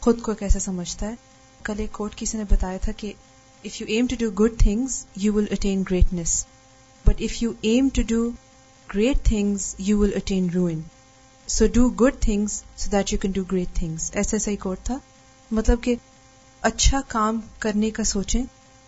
خود 0.00 0.22
کو 0.22 0.34
کیسے 0.34 0.58
سمجھتا 0.58 1.06
ہے 1.06 1.14
کل 1.64 1.74
ایک 1.78 1.92
کوٹ 1.92 2.16
کسی 2.16 2.38
نے 2.38 2.44
بتایا 2.50 2.78
تھا 2.82 2.92
کہ 2.92 3.12
if 3.64 3.80
you 3.80 3.86
aim 3.90 4.06
to 4.06 4.16
do 4.18 4.30
good 4.30 4.58
things 4.58 5.06
you 5.16 5.34
will 5.34 5.44
attain 5.50 5.82
greatness 5.90 6.46
but 7.06 7.22
if 7.22 7.42
you 7.42 7.52
aim 7.60 7.88
to 7.94 8.02
do 8.02 8.30
great 8.94 9.24
things 9.24 9.74
you 9.78 9.98
will 9.98 10.10
attain 10.16 10.50
ruin 10.50 10.80
so 11.48 11.66
do 11.66 11.88
good 11.88 12.14
things 12.20 12.62
so 12.76 12.90
that 12.92 13.12
you 13.12 13.18
can 13.18 13.30
do 13.30 13.42
great 13.52 13.68
things 13.74 14.10
ایسا 14.14 14.36
ایسا 14.36 14.50
ہی 14.50 14.56
کوٹ 14.56 14.78
تھا؟ 14.84 14.98
مطلب 15.50 15.82
کہ 15.82 15.94
اچھا 16.62 17.00
کام 17.08 17.40
کرنے 17.58 17.90
کا 17.90 18.04
سوچیں 18.04 18.42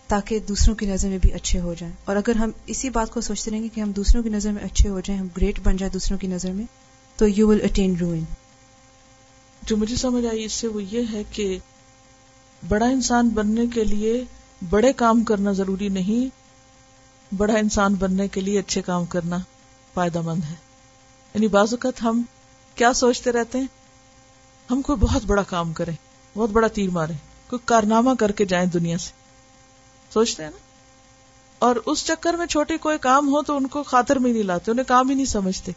تاکہ 0.07 0.39
دوسروں 0.39 0.75
کی 0.75 0.85
نظر 0.85 1.09
میں 1.09 1.17
بھی 1.17 1.33
اچھے 1.33 1.59
ہو 1.59 1.73
جائیں۔ 1.73 1.93
اور 2.05 2.15
اگر 2.15 2.35
ہم 2.35 2.51
اسی 2.65 2.89
بات 2.89 3.13
کو 3.13 3.21
سوچتے 3.21 3.51
رہیں 3.51 3.63
گے 3.63 3.67
کہ 3.73 3.81
ہم 3.81 3.91
دوسروں 3.91 4.23
کی 4.23 4.29
نظر 4.29 4.51
میں 4.51 4.63
اچھے 4.63 4.89
ہو 4.89 4.99
جائیں، 4.99 5.21
ہم 5.21 5.27
گریٹ 5.37 5.59
بن 5.63 5.77
جائیں 5.77 5.93
دوسروں 5.93 6.17
کی 6.17 6.27
نظر 6.27 6.51
میں، 6.51 6.65
تو 7.17 7.27
یو 7.27 7.47
ول 7.47 7.59
اٹین 7.63 7.95
روئن 7.95 8.23
جو 9.61 9.77
مجھے 9.77 9.95
سمجھ 9.95 10.25
آئی 10.25 10.43
اس 10.43 10.53
سے 10.53 10.67
وہ 10.67 10.83
یہ 10.83 11.01
ہے 11.13 11.23
کہ 11.31 11.57
بڑا 12.67 12.85
انسان 12.85 13.29
بننے 13.29 13.67
کے 13.67 13.83
لیے 13.83 14.23
بڑے 14.69 14.93
کام 14.93 15.23
کرنا 15.23 15.51
ضروری 15.51 15.89
نہیں، 15.89 16.45
بڑا 17.35 17.53
انسان 17.53 17.93
بننے 17.93 18.27
کے 18.27 18.41
لیے 18.41 18.59
اچھے 18.59 18.81
کام 18.81 19.05
کرنا 19.05 19.37
فائدہ 19.93 20.21
مند 20.21 20.43
ہے۔ 20.43 20.55
یعنی 21.33 21.47
بعض 21.47 21.73
اوقات 21.73 22.03
ہم 22.03 22.21
کیا 22.75 22.93
سوچتے 22.93 23.31
رہتے 23.31 23.57
ہیں؟ 23.57 23.67
ہم 24.71 24.81
کوئی 24.81 24.99
بہت 24.99 25.21
بڑا 25.25 25.43
کام 25.43 25.73
کریں، 25.73 25.95
بہت 26.37 26.49
بڑا 26.49 26.67
تیر 26.67 26.89
مارے 26.89 27.13
کوئی 27.47 27.59
کارنامہ 27.65 28.11
کر 28.19 28.31
کے 28.31 28.45
جائیں 28.45 28.65
دنیا 28.65 28.97
سے۔ 28.97 29.11
سوچتے 30.13 30.43
ہیں 30.43 30.51
نا؟ 30.51 30.57
اور 31.59 31.75
اس 31.85 32.05
چکر 32.05 32.33
میں 32.33 32.45
چھوٹی 32.45 32.77
کوئی 32.77 32.97
کام 32.97 33.27
ہو 33.27 33.41
تو 33.41 33.57
ان 33.57 33.67
کو 33.67 33.83
خاطر 33.83 34.15
میں 34.15 34.33
نہیں 34.33 34.43
لاتے، 34.43 34.71
انہیں 34.71 34.85
کام 34.85 35.09
ہی 35.09 35.15
نہیں 35.15 35.25
سمجھتے۔ 35.25 35.71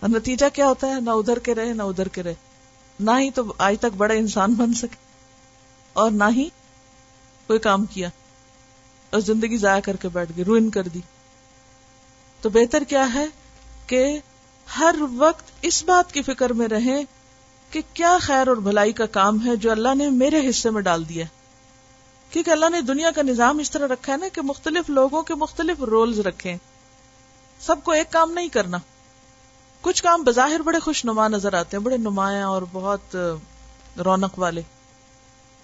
اور 0.00 0.10
نتیجہ 0.10 0.46
کیا 0.52 0.66
ہوتا 0.66 0.86
ہے؟ 0.86 1.00
نہ 1.00 1.10
ادھر 1.10 1.38
کے 1.38 1.54
رہے، 1.54 1.72
نہ 1.72 1.82
ادھر 1.82 2.08
کے 2.08 2.22
رہے۔ 2.22 2.34
نہ 3.00 3.10
ہی 3.18 3.30
تو 3.30 3.42
آج 3.58 3.74
تک 3.78 3.96
بڑا 3.96 4.14
انسان 4.14 4.54
بن 4.54 4.74
سکے۔ 4.74 5.03
اور 5.94 6.10
نہ 6.10 6.24
ہی 6.36 6.48
کوئی 7.46 7.58
کام 7.58 7.84
کیا 7.84 8.08
اور 9.10 9.20
زندگی 9.20 9.56
ضائع 9.56 9.80
کر 9.80 9.96
کے 9.96 10.08
بیٹھ 10.08 10.32
گئی 10.36 10.44
روئن 10.44 10.70
کر 10.70 10.82
دی۔ 10.82 11.00
تو 12.40 12.50
بہتر 12.50 12.84
کیا 12.84 13.14
ہے 13.14 13.26
کہ 13.86 14.18
ہر 14.78 14.94
وقت 15.16 15.50
اس 15.62 15.84
بات 15.84 16.12
کی 16.12 16.22
فکر 16.22 16.52
میں 16.52 16.68
رہیں 16.68 17.04
کہ 17.70 17.82
کیا 17.94 18.18
خیر 18.20 18.48
اور 18.48 18.56
بھلائی 18.56 18.92
کا 18.92 19.06
کام 19.06 19.46
ہے 19.46 19.56
جو 19.56 19.70
اللہ 19.70 19.94
نے 19.94 20.10
میرے 20.10 20.48
حصے 20.50 20.70
میں 20.70 20.82
ڈال 20.82 21.08
دیا 21.08 21.24
کیونکہ 22.30 22.50
اللہ 22.50 22.66
نے 22.70 22.80
دنیا 22.80 23.10
کا 23.10 23.22
نظام 23.22 23.58
اس 23.58 23.70
طرح 23.70 23.88
رکھا 23.88 24.12
ہے 24.12 24.18
نا 24.18 24.26
کہ 24.32 24.40
مختلف 24.42 24.90
لوگوں 24.90 25.22
کے 25.22 25.34
مختلف 25.34 25.82
رولز 25.82 26.20
رکھے 26.20 26.56
سب 27.60 27.76
کو 27.84 27.92
ایک 27.92 28.12
کام 28.12 28.32
نہیں 28.32 28.48
کرنا۔ 28.48 28.78
کچھ 29.80 30.02
کام 30.02 30.22
بظاہر 30.22 30.62
بڑے 30.62 30.78
خوش 30.78 31.04
نما 31.04 31.28
نظر 31.28 31.54
آتے 31.54 31.76
ہیں، 31.76 31.84
بڑے 31.84 31.96
نمایاں 31.96 32.46
اور 32.46 32.62
بہت 32.72 33.16
رونق 34.04 34.38
والے۔ 34.38 34.62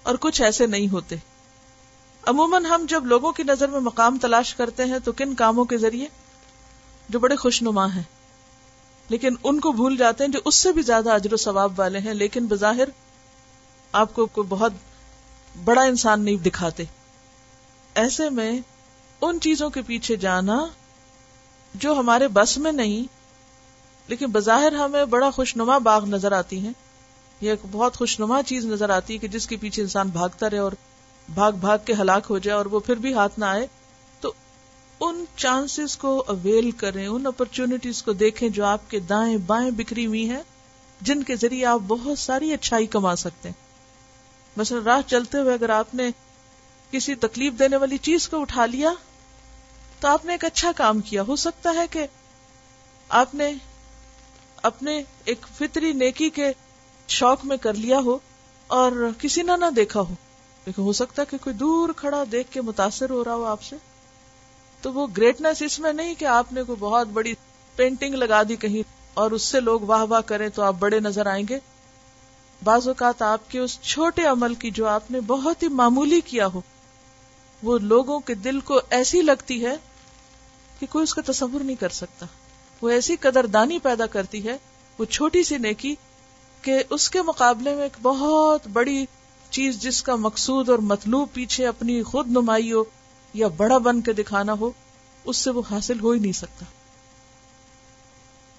اور 0.03 0.15
کچھ 0.15 0.41
ایسے 0.41 0.67
نہیں 0.67 0.91
ہوتے۔ 0.91 1.15
عموماً 2.23 2.65
ہم 2.65 2.85
جب 2.89 3.05
لوگوں 3.05 3.31
کی 3.31 3.43
نظر 3.43 3.67
میں 3.67 3.79
مقام 3.79 4.17
تلاش 4.17 4.55
کرتے 4.55 4.85
ہیں 4.85 4.99
تو 4.99 5.11
کن 5.11 5.35
کاموں 5.35 5.65
کے 5.65 5.77
ذریعے؟ 5.77 6.07
جو 7.09 7.19
بڑے 7.19 7.35
خوش 7.35 7.61
نما 7.61 7.95
ہیں۔ 7.95 8.03
لیکن 9.09 9.35
ان 9.43 9.59
کو 9.59 9.71
بھول 9.71 9.97
جاتے 9.97 10.23
ہیں 10.23 10.31
جو 10.31 10.39
اس 10.45 10.55
سے 10.55 10.71
بھی 10.71 10.81
زیادہ 10.81 11.11
اجر 11.11 11.33
و 11.33 11.37
ثواب 11.37 11.79
والے 11.79 11.99
ہیں، 11.99 12.13
لیکن 12.13 12.47
بظاہر 12.47 12.89
آپ 13.91 14.13
کو 14.13 14.25
کوئی 14.25 14.47
بہت 14.49 14.73
بڑا 15.63 15.81
انسان 15.81 16.25
نہیں 16.25 16.35
دکھاتے۔ 16.35 16.83
ایسے 17.95 18.29
میں 18.29 18.59
ان 19.21 19.39
چیزوں 19.39 19.69
کے 19.69 19.81
پیچھے 19.81 20.15
جانا 20.15 20.65
جو 21.73 21.93
ہمارے 21.93 22.27
بس 22.27 22.57
میں 22.57 22.71
نہیں، 22.71 23.03
لیکن 24.07 24.25
بظاہر 24.25 24.73
ہمیں 24.73 25.05
بڑا 25.05 25.29
خوش 25.29 25.55
نما 25.55 25.77
باغ 25.77 26.05
نظر 26.05 26.31
آتی 26.31 26.59
ہیں۔ 26.59 26.73
یہ 27.41 27.49
ایک 27.49 27.59
بہت 27.71 27.97
خوشنما 27.97 28.43
چیز 28.43 28.65
نظر 28.65 28.89
آتی 28.89 29.13
ہے 29.13 29.19
کہ 29.19 29.27
جس 29.27 29.47
کے 29.47 29.57
پیچھے 29.57 29.81
انسان 29.81 30.09
بھاگتا 30.09 30.49
رہے 30.49 30.57
اور 30.57 30.71
بھاگ 31.33 31.51
بھاگ 31.51 31.77
کے 31.85 31.93
ہلاک 31.93 32.25
ہو 32.29 32.37
جائے 32.37 32.57
اور 32.57 32.65
وہ 32.65 32.79
پھر 32.79 32.95
بھی 32.95 33.13
ہاتھ 33.13 33.39
نہ 33.39 33.45
آئے، 33.45 33.67
تو 34.19 34.33
ان 34.99 35.25
چانسز 35.35 35.97
کو 35.97 36.23
اویل 36.27 36.71
کریں، 36.71 37.07
ان 37.07 37.25
اپرچونٹیز 37.25 38.03
کو 38.03 38.13
دیکھیں 38.13 38.49
جو 38.49 38.65
آپ 38.65 38.89
کے 38.89 38.99
دائیں 38.99 39.37
بائیں 39.37 39.71
بکھری 39.71 40.05
ہوئی 40.05 40.29
ہیں، 40.29 40.41
جن 41.01 41.23
کے 41.23 41.35
ذریعے 41.35 41.65
آپ 41.65 41.79
بہت 41.87 42.19
ساری 42.19 42.53
اچھائی 42.53 42.85
کما 42.85 43.15
سکتے 43.15 43.49
ہیں۔ 43.49 43.55
مثلا 44.57 44.79
راہ 44.85 45.01
چلتے 45.07 45.37
ہوئے 45.37 45.53
اگر 45.53 45.69
آپ 45.69 45.95
نے 45.95 46.09
کسی 46.91 47.15
تکلیف 47.15 47.53
دینے 47.59 47.77
والی 47.77 47.97
چیز 47.97 48.29
کو 48.29 48.41
اٹھا 48.41 48.65
لیا، 48.65 48.93
تو 49.99 50.07
آپ 50.07 50.25
نے 50.25 50.31
ایک 50.31 50.45
اچھا 50.45 50.71
کام 50.75 51.01
کیا۔ 51.01 51.21
ہو 51.21 51.35
سکتا 51.35 51.69
ہے 51.75 51.85
کہ 51.91 52.05
آپ 53.09 53.35
نے 53.35 53.53
اپنے 54.61 55.01
ایک 55.25 55.45
فطری 55.57 55.93
نیکی 55.93 56.29
کے 56.29 56.51
شوق 57.11 57.45
میں 57.45 57.57
کر 57.57 57.73
لیا 57.73 57.99
ہو 57.99 58.17
اور 58.67 58.91
کسی 59.17 59.41
نے 59.41 59.57
نہ 59.57 59.65
دیکھا 59.75 59.99
ہو۔ 59.99 60.13
لیکن 60.65 60.81
ہو 60.81 60.93
سکتا 60.93 61.21
ہے 61.21 61.27
کہ 61.29 61.37
کوئی 61.37 61.55
دور 61.55 61.89
کھڑا 61.95 62.23
دیکھ 62.31 62.51
کے 62.51 62.61
متاثر 62.61 63.09
ہو 63.09 63.23
رہا 63.23 63.35
ہو 63.35 63.45
آپ 63.45 63.61
سے۔ 63.61 63.75
تو 64.81 64.93
وہ 64.93 65.07
گریٹنس 65.17 65.61
اس 65.61 65.79
میں 65.79 65.93
نہیں 65.93 66.15
کہ 66.15 66.25
آپ 66.25 66.53
نے 66.53 66.63
کوئی 66.63 66.75
بہت 66.79 67.07
بڑی 67.07 67.33
پینٹنگ 67.75 68.13
لگا 68.13 68.43
دی 68.43 68.55
کہیں 68.55 68.89
اور 69.13 69.31
اس 69.31 69.41
سے 69.41 69.59
لوگ 69.59 69.81
واہ 69.81 70.03
واہ 70.09 70.21
کریں 70.21 70.49
تو 70.49 70.61
آپ 70.61 70.75
بڑے 70.79 70.99
نظر 70.99 71.25
آئیں 71.25 71.45
گے۔ 71.49 71.59
بعض 72.63 72.87
اوقات 72.87 73.21
آپ 73.21 73.51
کے 73.51 73.59
اس 73.59 73.81
چھوٹے 73.81 74.21
عمل 74.21 74.55
کی 74.55 74.71
جو 74.71 74.87
آپ 74.87 75.11
نے 75.11 75.21
بہت 75.21 75.63
ہی 75.63 75.67
معمولی 75.67 76.21
کیا 76.21 76.47
ہو، 76.47 76.61
وہ 77.63 77.77
لوگوں 77.77 78.19
کے 78.19 78.33
دل 78.33 78.59
کو 78.59 78.81
ایسی 78.89 79.21
لگتی 79.21 79.65
ہے 79.65 79.75
کہ 80.79 80.85
کوئی 80.89 81.03
اس 81.03 81.13
کا 81.13 81.21
تصور 81.25 81.61
نہیں 81.61 81.75
کر 81.75 81.89
سکتا۔ 81.89 82.25
وہ 82.81 82.89
ایسی 82.89 83.15
قدر 83.15 83.45
دانی 83.45 83.79
پیدا 83.79 84.05
کرتی 84.05 84.47
ہے، 84.47 84.57
وہ 84.97 85.05
چھوٹی 85.05 85.43
سی 85.43 85.57
نیکی 85.57 85.95
کہ 86.61 86.83
اس 86.89 87.09
کے 87.09 87.21
مقابلے 87.21 87.75
میں 87.75 87.83
ایک 87.83 87.97
بہت 88.01 88.67
بڑی 88.67 89.05
چیز 89.49 89.79
جس 89.79 90.03
کا 90.03 90.15
مقصود 90.15 90.69
اور 90.69 90.79
مطلوب 90.79 91.27
پیچھے 91.33 91.67
اپنی 91.67 92.03
خود 92.03 92.27
نمائی 92.27 92.71
ہو 92.71 92.83
یا 93.33 93.47
بڑا 93.47 93.77
بن 93.77 94.01
کے 94.01 94.13
دکھانا 94.13 94.53
ہو، 94.53 94.71
اس 95.25 95.37
سے 95.37 95.49
وہ 95.49 95.61
حاصل 95.71 95.99
ہو 95.99 96.11
ہی 96.11 96.19
نہیں 96.19 96.31
سکتا۔ 96.31 96.65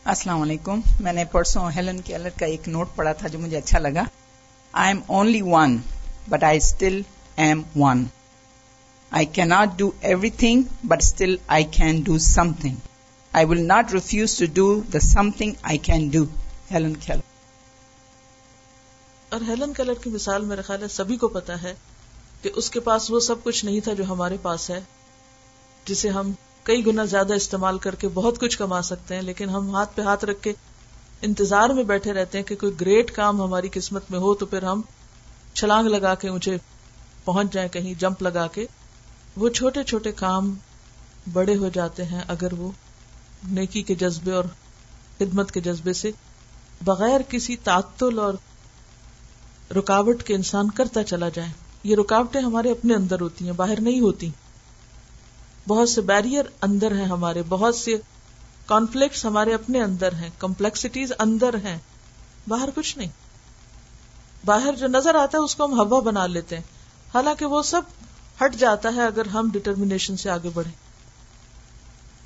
السلام 0.05 0.43
علیکم۔ 0.43 0.81
میں 1.01 1.13
نے 1.13 1.25
پرسوں 1.25 1.71
ہیلن 1.71 2.01
کیلر 2.01 2.29
کا 2.29 2.47
ایک 2.47 2.69
نوٹ 2.69 2.89
پڑھا 2.95 3.13
تھا 3.13 3.29
جو 3.29 3.39
مجھے 3.39 3.57
اچھا 3.57 3.79
لگا۔ 3.79 4.05
I 4.73 4.93
am 4.93 5.01
only 5.07 5.43
one 5.43 5.77
but 6.29 6.45
I 6.45 6.57
still 6.57 7.01
am 7.37 7.63
one 7.77 8.05
I 9.11 9.27
can 9.27 9.43
not 9.43 9.79
do 9.79 9.91
every 10.01 10.31
thing 10.31 10.63
but 10.85 11.03
still 11.03 11.37
I 11.47 11.65
can 11.65 12.01
do 12.01 12.19
some 12.19 12.53
thing 12.53 12.77
I 13.33 13.47
will 13.47 13.67
not 13.67 13.93
refuse 13.93 14.39
to 14.39 14.47
do 14.55 14.81
the 14.93 15.01
some 15.01 15.31
thing 15.31 15.53
I 15.63 15.79
can 15.79 16.09
do 16.09 16.25
Helen 16.71 16.95
Keller 16.95 17.22
اور 19.33 19.41
Helen 19.49 19.73
Keller 19.73 19.95
کی 19.95 20.11
مثال 20.11 20.45
میرا 20.45 20.63
خیال 20.63 20.83
ہے، 20.83 20.89
سبھی 20.89 21.17
کو 21.17 21.29
پتا 21.29 21.63
ہے 21.63 21.75
کہ 22.43 22.51
اس 22.57 22.71
کے 22.71 22.81
پاس 22.81 23.11
وہ 23.11 23.21
سب 23.21 23.43
کچھ 23.45 23.65
نہیں 23.65 23.81
تھا 23.81 23.93
جو 23.93 24.05
ہمارے 24.05 24.37
پاس 24.43 24.71
ہے، 24.71 24.81
جسے 25.85 26.09
ہم 26.09 26.33
کئی 26.65 26.87
گنا 26.87 27.05
زیادہ 27.05 27.35
استعمال 27.35 27.79
کر 27.79 27.95
کے 27.95 28.09
بہت 28.09 28.41
کچھ 28.41 28.59
کما 28.59 28.83
سکتے 28.83 29.15
ہیں، 29.15 29.23
لیکن 29.23 29.49
ہم 29.49 29.75
ہاتھ 29.75 29.97
پہ 29.97 30.03
ہاتھ 30.03 30.25
رکھ 30.25 30.43
کے 30.43 30.53
انتظار 31.23 31.71
میں 31.71 31.85
بیٹھے 31.85 32.13
رہتے 32.13 32.39
ہیں 32.39 32.45
کہ 32.45 32.57
کوئی 32.57 32.73
گریٹ 32.81 33.11
کام 33.13 33.41
ہماری 33.43 33.69
قسمت 33.73 34.11
میں 34.11 34.19
ہو 34.19 34.35
تو 34.35 34.47
پھر 34.47 34.63
ہم 34.63 34.83
چھلانگ 35.55 35.89
لگا 35.89 36.15
کے 36.15 36.29
اونچے 36.29 36.57
پہنچ 37.25 37.53
جائیں، 37.53 37.69
کہیں 37.69 37.93
جمپ 38.01 38.23
لگا 38.23 38.47
کے۔ 38.47 38.67
وہ 39.37 39.49
چھوٹے 39.49 39.83
چھوٹے 39.83 40.13
کام 40.13 40.55
بڑے 41.33 41.57
ہو 41.57 41.69
جاتے 41.69 42.05
ہیں 42.05 42.21
اگر 42.29 42.53
وہ 42.53 42.71
نیکی 43.49 43.83
کے 43.83 43.95
جذبے 43.95 44.33
اور 44.33 44.45
خدمت 45.19 45.53
کے 45.53 45.61
جذبے 45.61 45.93
سے 45.93 46.11
بغیر 46.85 47.21
کسی 47.29 47.57
تعطل 47.57 48.19
اور 48.19 48.35
رکاوٹ 49.73 50.23
کے 50.23 50.35
انسان 50.35 50.71
کرتا 50.71 51.05
چلا 51.05 51.29
جائے۔ 51.29 51.49
یہ 51.85 51.97
رکاوٹیں 51.97 52.41
ہمارے 52.41 52.71
اپنے 52.71 52.95
اندر 52.95 53.21
ہوتی 53.21 53.45
ہیں، 53.45 53.53
باہر 53.53 53.81
نہیں 53.81 54.01
ہوتی۔ 54.01 54.31
بہت 55.69 55.89
سے 55.89 56.01
بیریئر 56.01 56.45
اندر 56.63 56.95
ہیں 56.95 57.07
ہمارے، 57.07 57.43
بہت 57.49 57.75
سے 57.75 57.97
کانفلکٹس 58.67 59.25
ہمارے 59.25 59.55
اپنے 59.55 59.83
اندر 59.83 60.13
ہیں 60.13 60.31
کمپلیکسٹیز 60.39 61.13
اندر 61.19 61.55
ہیں۔ 61.55 61.79
باہر 62.49 62.69
کچھ 62.75 62.99
نہیں۔ 62.99 63.09
باہر 64.45 64.75
جو 64.77 64.87
نظر 64.87 65.15
آتا 65.15 65.39
ہے، 65.39 65.43
اس 65.43 65.55
کو 65.55 65.65
ہم 65.65 65.81
ہوا 65.81 66.01
بنا 66.01 66.27
لیتے 66.27 66.57
ہیں۔ 66.57 66.63
حالانکہ 67.15 67.47
وہ 67.47 67.63
سب 67.63 67.83
ہٹ 68.45 68.55
جاتا 68.55 68.95
ہے 68.97 69.07
اگر 69.07 69.27
ہم 69.27 69.49
ڈٹرمنیشن 69.53 70.17
سے 70.17 70.31
آگے 70.31 70.51
بڑھیں۔ 70.55 70.73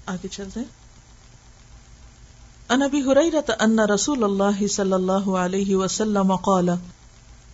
آگے 0.06 0.28
چلتے 0.28 0.60
ہیں۔ 0.60 0.86
ان 2.68 2.82
ابی 2.82 3.00
حریرہ 3.00 3.52
ان 3.60 3.78
رسول 3.78 4.24
اللہ 4.24 4.66
صلی 4.66 4.92
اللہ 4.92 5.30
علیہ 5.30 5.76
وسلم 5.76 6.36
قال 6.36 6.68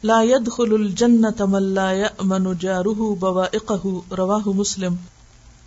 لا 0.04 0.22
يدخل 0.22 0.74
الجنة 0.74 1.44
من 1.48 1.62
لا 1.62 1.92
يأمن 1.92 2.52
جاره 2.60 3.14
بوائقه 3.14 4.00
رواہ 4.18 4.48
مسلم۔ 4.48 4.94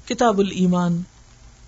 کتاب 0.05 0.39
الایمان۔ 0.39 1.01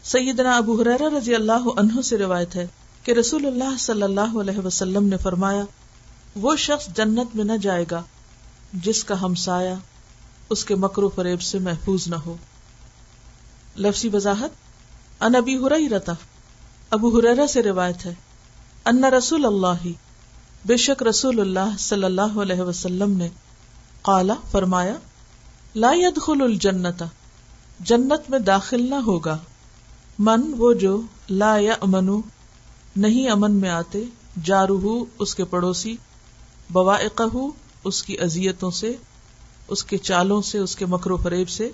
سیدنا 0.04 0.58
ابو 0.58 0.82
حریرہ 0.82 1.16
رضی 1.18 1.36
اللہ 1.36 1.70
عنہ 1.78 2.02
سے 2.02 2.18
روایت 2.18 2.56
ہے 2.56 2.68
کہ 3.04 3.12
رسول 3.12 3.46
اللہ 3.46 3.78
صلی 3.80 4.02
اللہ 4.02 4.40
علیہ 4.42 4.66
وسلم 4.66 5.08
نے 5.08 5.18
فرمایا، 5.18 5.64
وہ 6.36 6.56
شخص 6.56 6.88
جنت 6.96 7.36
میں 7.36 7.46
نہ 7.46 7.58
جائے 7.62 7.86
گا، 7.92 8.02
جس 8.74 9.04
کا 9.04 9.22
ہمسایا 9.22 9.76
اس 10.50 10.66
کے 10.66 10.76
مکرو 10.76 11.10
فریب 11.10 11.42
سے 11.42 11.60
محفوظ 11.60 12.08
نہ 12.08 12.16
ہو۔ 12.16 12.36
لفظی 13.78 14.10
وضاحت 14.14 14.50
ان 15.20 15.36
ابی 15.36 15.58
حریرہ 15.58 16.12
ابو 16.90 17.20
حریرہ 17.20 17.48
سے 17.48 17.64
روایت 17.64 18.06
ہے، 18.06 18.14
ان 18.86 19.04
رسول 19.04 19.46
اللہ 19.46 19.88
بے 20.68 20.78
شک 20.78 21.04
رسول 21.04 21.40
اللہ 21.40 21.78
صلی 21.80 22.04
اللہ 22.04 22.40
علیہ 22.42 22.62
وسلم 22.62 23.18
نے 23.18 23.30
قالا، 24.02 24.34
فرمایا، 24.52 24.96
لا 25.76 25.92
يدخل 25.94 26.42
الجنت، 26.42 27.04
جنت 27.80 28.30
میں 28.30 28.40
داخل 28.40 28.90
نہ 28.90 28.96
ہوگا۔ 28.96 29.38
من، 30.20 30.42
وہ 30.58 30.74
جو 30.74 31.02
لا 31.30 31.58
یا 31.58 31.74
امنو 31.82 32.22
نہیں 32.96 33.30
امن 33.30 33.52
میں 33.52 33.70
آتے 33.70 34.04
جارو 34.44 35.06
اس 35.20 35.36
کے 35.36 35.46
پڑوسی 35.46 35.96
بوائقہ 36.70 37.38
اس 37.84 38.04
کی 38.04 38.20
اذیتوں 38.20 38.72
سے، 38.72 38.96
اس 39.68 39.84
کے 39.84 39.98
چالوں 39.98 40.42
سے، 40.42 40.58
اس 40.58 40.76
کے 40.76 40.86
مکرو 40.86 41.18
فریب 41.18 41.50
سے۔ 41.50 41.70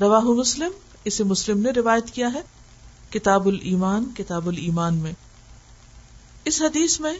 رواہ 0.00 0.20
مسلم، 0.20 0.70
اسے 1.04 1.24
مسلم 1.24 1.60
نے 1.60 1.70
روایت 1.70 2.10
کیا 2.10 2.32
ہے، 2.34 2.42
کتاب 3.10 3.46
الایمان 3.46 4.10
کتاب 4.16 4.48
الایمان 4.48 4.94
میں۔ 4.94 5.12
اس 6.44 6.62
حدیث 6.62 7.00
میں 7.00 7.12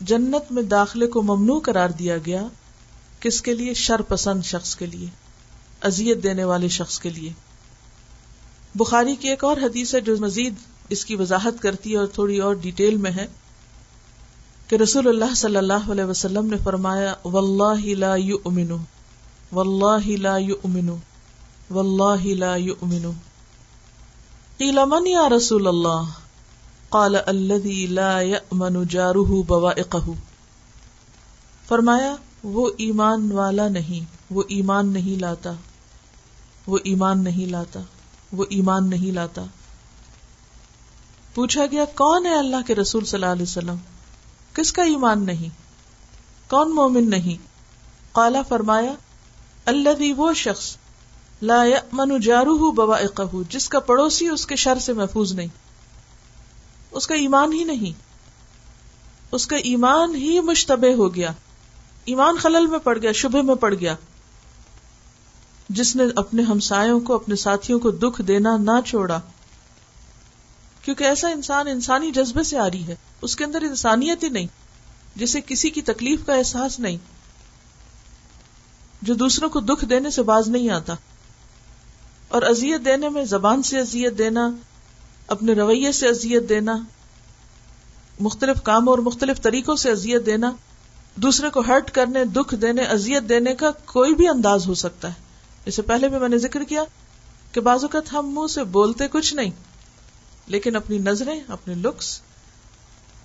جنت 0.00 0.52
میں 0.52 0.62
داخلے 0.62 1.06
کو 1.06 1.22
ممنوع 1.22 1.60
قرار 1.60 1.88
دیا 1.88 2.16
گیا 2.26 2.46
کس 3.20 3.42
کے 3.42 3.54
لیے؟ 3.54 3.74
شر 3.74 4.02
پسند 4.02 4.44
شخص 4.44 4.76
کے 4.76 4.86
لیے، 4.86 5.06
اذیت 5.80 6.22
دینے 6.22 6.44
والے 6.44 6.68
شخص 6.68 6.98
کے 7.00 7.10
لیے۔ 7.10 7.32
بخاری 8.74 9.16
کی 9.16 9.28
ایک 9.28 9.44
اور 9.44 9.56
حدیث 9.56 9.94
ہے 9.94 10.00
جو 10.00 10.16
مزید 10.20 10.54
اس 10.88 11.04
کی 11.04 11.16
وضاحت 11.16 11.62
کرتی 11.62 11.92
ہے 11.92 11.96
اور 11.96 12.06
تھوڑی 12.06 12.38
اور 12.38 12.54
ڈیٹیل 12.54 12.96
میں 12.96 13.10
ہے 13.10 13.26
کہ 14.68 14.76
رسول 14.76 15.08
اللہ 15.08 15.34
صلی 15.34 15.56
اللہ 15.56 15.90
علیہ 15.90 16.04
وسلم 16.04 16.46
نے 16.46 16.56
فرمایا، 16.64 17.14
واللہ 17.24 17.94
لا 17.94 18.16
یؤمن 18.16 18.70
واللہ 19.52 20.06
لا 20.06 20.36
یؤمن 20.36 20.88
واللہ 21.70 22.26
لا 22.26 22.56
یؤمن 22.56 23.10
قیل، 24.58 24.78
من 24.86 25.06
یا 25.06 25.28
رسول 25.28 25.66
اللہ؟ 25.66 26.23
قال 26.94 27.16
الذي 27.26 27.86
لا 27.86 28.20
يأمن 28.20 28.84
جاره 28.84 29.40
بوائقه۔ 29.46 30.12
فرمایا، 31.68 32.16
وہ 32.44 32.70
ایمان 32.76 33.32
والا 33.32 33.68
نہیں، 33.68 34.04
وہ 34.30 34.42
ایمان 34.48 34.86
نہیں 34.86 35.20
لاتا۔ 35.20 35.52
وہ 36.66 36.78
ایمان 36.84 37.24
نہیں 37.24 37.50
لاتا، 37.50 37.80
وہ 38.32 38.44
ایمان 38.50 38.90
نہیں 38.90 39.12
لاتا۔ 39.12 39.44
پوچھا 41.34 41.66
گیا، 41.66 41.84
کون 41.84 42.26
ہے 42.26 42.34
اللہ 42.34 42.56
کے 42.66 42.74
رسول 42.74 43.04
صلی 43.04 43.22
اللہ 43.22 43.32
علیہ 43.32 43.42
وسلم؟ 43.42 43.76
کس 44.52 44.72
کا 44.72 44.82
ایمان 44.82 45.26
نہیں؟ 45.26 45.48
کون 46.50 46.74
مومن 46.74 47.10
نہیں؟ 47.10 47.46
کالا 48.14 48.42
فرمایا 48.42 48.92
اللہ 49.66 50.12
وہ 50.16 50.32
شخص، 50.34 50.76
لا 51.42 51.64
من 51.92 52.20
جارو 52.20 52.72
بوا 52.72 53.00
جس 53.48 53.68
کا 53.68 53.80
پڑوسی 53.80 54.28
اس 54.28 54.46
کے 54.46 54.56
شر 54.56 54.78
سے 54.78 54.92
محفوظ 54.92 55.32
نہیں۔ 55.32 55.63
اس 56.94 57.06
کا 57.06 57.14
ایمان 57.14 57.52
ہی 57.52 57.64
نہیں۔ 57.64 57.98
اس 59.32 59.46
کا 59.46 59.56
ایمان 59.56 60.14
ہی 60.14 60.40
مشتبہ 60.40 60.94
ہو 60.94 61.14
گیا۔ 61.14 61.32
ایمان 62.04 62.36
خلل 62.36 62.66
میں 62.66 62.78
پڑ 62.78 62.98
گیا، 62.98 63.12
شبہ 63.12 63.42
میں 63.42 63.54
پڑ 63.54 63.74
گیا۔ 63.74 63.96
جس 65.68 65.96
نے 65.96 66.04
اپنے 66.16 66.42
ہمسایوں 66.42 67.00
کو، 67.00 67.14
اپنے 67.14 67.36
ساتھیوں 67.36 67.78
کو 67.80 67.90
دکھ 67.90 68.22
دینا 68.22 68.56
نہ 68.56 68.80
چھوڑا۔ 68.86 69.20
کیونکہ 70.82 71.04
ایسا 71.04 71.28
انسان 71.28 71.68
انسانی 71.68 72.10
جذبے 72.10 72.42
سے 72.42 72.58
آ 72.58 72.70
رہی 72.70 72.86
ہے۔ 72.86 72.96
اس 73.22 73.36
کے 73.36 73.44
اندر 73.44 73.62
انسانیت 73.62 74.24
ہی 74.24 74.28
نہیں، 74.28 74.46
جسے 75.16 75.40
کسی 75.40 75.70
کی 75.70 75.82
تکلیف 75.82 76.26
کا 76.26 76.34
احساس 76.34 76.80
نہیں۔ 76.80 76.96
جو 79.02 79.14
دوسروں 79.14 79.48
کو 79.48 79.60
دکھ 79.60 79.84
دینے 79.84 80.10
سے 80.10 80.22
باز 80.22 80.48
نہیں 80.48 80.70
آتا۔ 80.70 80.94
اور 82.28 82.42
ازیت 82.42 82.84
دینے 82.84 83.08
میں، 83.08 83.24
زبان 83.24 83.62
سے 83.62 83.80
ازیت 83.80 84.18
دینا 84.18 84.50
اپنے 85.26 85.52
رویے 85.52 85.92
سے 85.92 86.08
ازیت 86.08 86.48
دینا، 86.48 86.76
مختلف 88.20 88.62
کاموں 88.62 88.92
اور 88.92 88.98
مختلف 88.98 89.40
طریقوں 89.40 89.76
سے 89.76 89.90
ازیت 89.90 90.26
دینا، 90.26 90.52
دوسرے 91.16 91.50
کو 91.50 91.60
ہرٹ 91.60 91.90
کرنے، 91.90 92.24
دکھ 92.24 92.54
دینے 92.54 92.82
ازیت 92.82 93.28
دینے 93.28 93.54
کا 93.54 93.70
کوئی 93.86 94.14
بھی 94.14 94.28
انداز 94.28 94.66
ہو 94.66 94.74
سکتا 94.74 95.08
ہے۔ 95.08 95.14
اسے 95.66 95.82
پہلے 95.82 96.08
بھی 96.08 96.18
میں 96.18 96.28
نے 96.28 96.38
ذکر 96.38 96.64
کیا 96.64 96.84
کہ 97.52 97.60
بعض 97.60 97.84
اوقات 97.84 98.12
ہم 98.12 98.30
منہ 98.34 98.46
سے 98.46 98.64
بولتے 98.64 99.08
کچھ 99.08 99.34
نہیں، 99.34 99.50
لیکن 100.46 100.76
اپنی 100.76 100.98
نظریں، 100.98 101.40
اپنے 101.48 101.74
لکس 101.74 102.20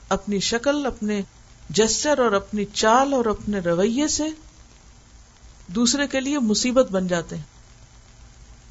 اپنی 0.10 0.40
شکل، 0.40 0.86
اپنے 0.86 1.22
جسر 1.70 2.20
اور 2.20 2.32
اپنی 2.32 2.66
چال 2.74 3.14
اور 3.14 3.26
اپنے 3.26 3.60
رویے 3.60 4.08
سے 4.08 4.24
دوسرے 5.68 6.08
کے 6.08 6.20
لیے 6.20 6.40
مصیبت 6.40 6.92
بن 6.92 7.08
جاتے 7.08 7.36
ہیں۔ 7.36 7.59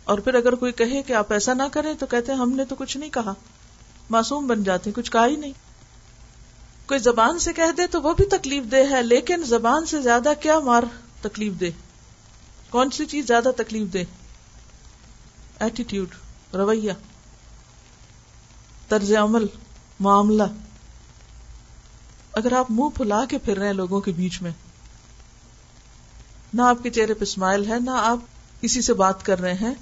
اور 0.08 0.18
پھر 0.18 0.34
اگر 0.34 0.54
کوئی 0.54 0.72
کہے 0.72 1.02
کہ 1.02 1.12
آپ 1.12 1.32
ایسا 1.32 1.54
نہ 1.54 1.62
کریں 1.72 1.94
تو 1.94 2.06
کہتے 2.06 2.32
ہیں 2.32 2.38
ہم 2.38 2.50
نے 2.50 2.64
تو 2.64 2.74
کچھ 2.74 2.96
نہیں 2.96 3.10
کہا۔ 3.10 3.32
معصوم 4.10 4.46
بن 4.46 4.62
جاتے 4.62 4.90
ہیں، 4.90 4.94
کچھ 4.94 5.12
کہا 5.12 5.26
ہی 5.26 5.36
نہیں۔ 5.36 5.52
کوئی 6.86 7.00
زبان 7.00 7.38
سے 7.38 7.52
کہہ 7.52 7.72
دے 7.76 7.86
تو 7.86 8.02
وہ 8.02 8.14
بھی 8.14 8.24
تکلیف 8.24 8.64
دہ 8.72 8.90
ہے، 8.90 9.02
لیکن 9.02 9.44
زبان 9.44 9.86
سے 9.86 10.02
زیادہ 10.02 10.32
کیا 10.40 10.58
مار 10.58 10.82
تکلیف 11.22 11.52
دے 11.60 11.70
کون 12.70 12.90
سی 12.90 13.06
چیز 13.06 13.26
زیادہ 13.26 13.50
تکلیف 13.56 13.92
دے 13.92 14.04
ایٹیٹیوڈ 15.60 16.08
رویہ۔ 16.54 16.92
طرز 18.88 19.12
عمل، 19.12 19.46
معاملہ۔ 20.00 20.42
اگر 22.32 22.52
آپ 22.52 22.70
منہ 22.70 22.96
پھلا 22.96 23.24
کے 23.24 23.38
پھر 23.38 23.58
رہے 23.58 23.66
ہیں 23.66 23.74
لوگوں 23.74 24.00
کے 24.00 24.12
بیچ 24.12 24.42
میں، 24.42 24.52
نہ 26.54 26.62
آپ 26.62 26.82
کے 26.82 26.90
چہرے 26.90 27.14
پہ 27.14 27.22
اسمائل 27.22 27.66
ہے، 27.68 27.76
نہ 27.84 27.90
آپ 27.90 28.18
کسی 28.60 28.82
سے 28.82 28.94
بات 28.94 29.26
کر 29.26 29.40
رہے 29.40 29.54
ہیں۔ 29.54 29.74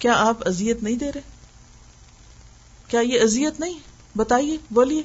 کیا 0.00 0.12
آپ 0.16 0.48
ازیت 0.48 0.82
نہیں 0.82 0.96
دے 0.96 1.12
رہے؟ 1.12 1.20
کیا 2.88 3.00
یہ 3.00 3.20
ازیت 3.20 3.60
نہیں؟ 3.60 3.78
بتائیے، 4.16 4.56
بولیے۔ 4.70 5.02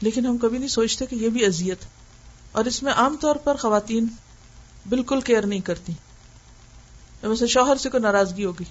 لیکن 0.00 0.26
ہم 0.26 0.38
کبھی 0.38 0.58
نہیں 0.58 0.68
سوچتے 0.68 1.06
کہ 1.06 1.14
یہ 1.14 1.28
بھی 1.28 1.46
ازیت 1.46 1.78
اور 2.52 2.64
اس 2.64 2.82
میں 2.82 2.92
عام 2.92 3.16
طور 3.20 3.36
پر 3.36 3.56
خواتین 3.56 4.06
بالکل 4.88 5.20
کیئر 5.20 5.46
نہیں 5.46 5.60
کرتی۔ 5.60 5.92
ویسے 7.22 7.46
شوہر 7.46 7.76
سے 7.76 7.90
کوئی 7.90 8.02
ناراضگی 8.02 8.44
ہوگی۔ 8.44 8.64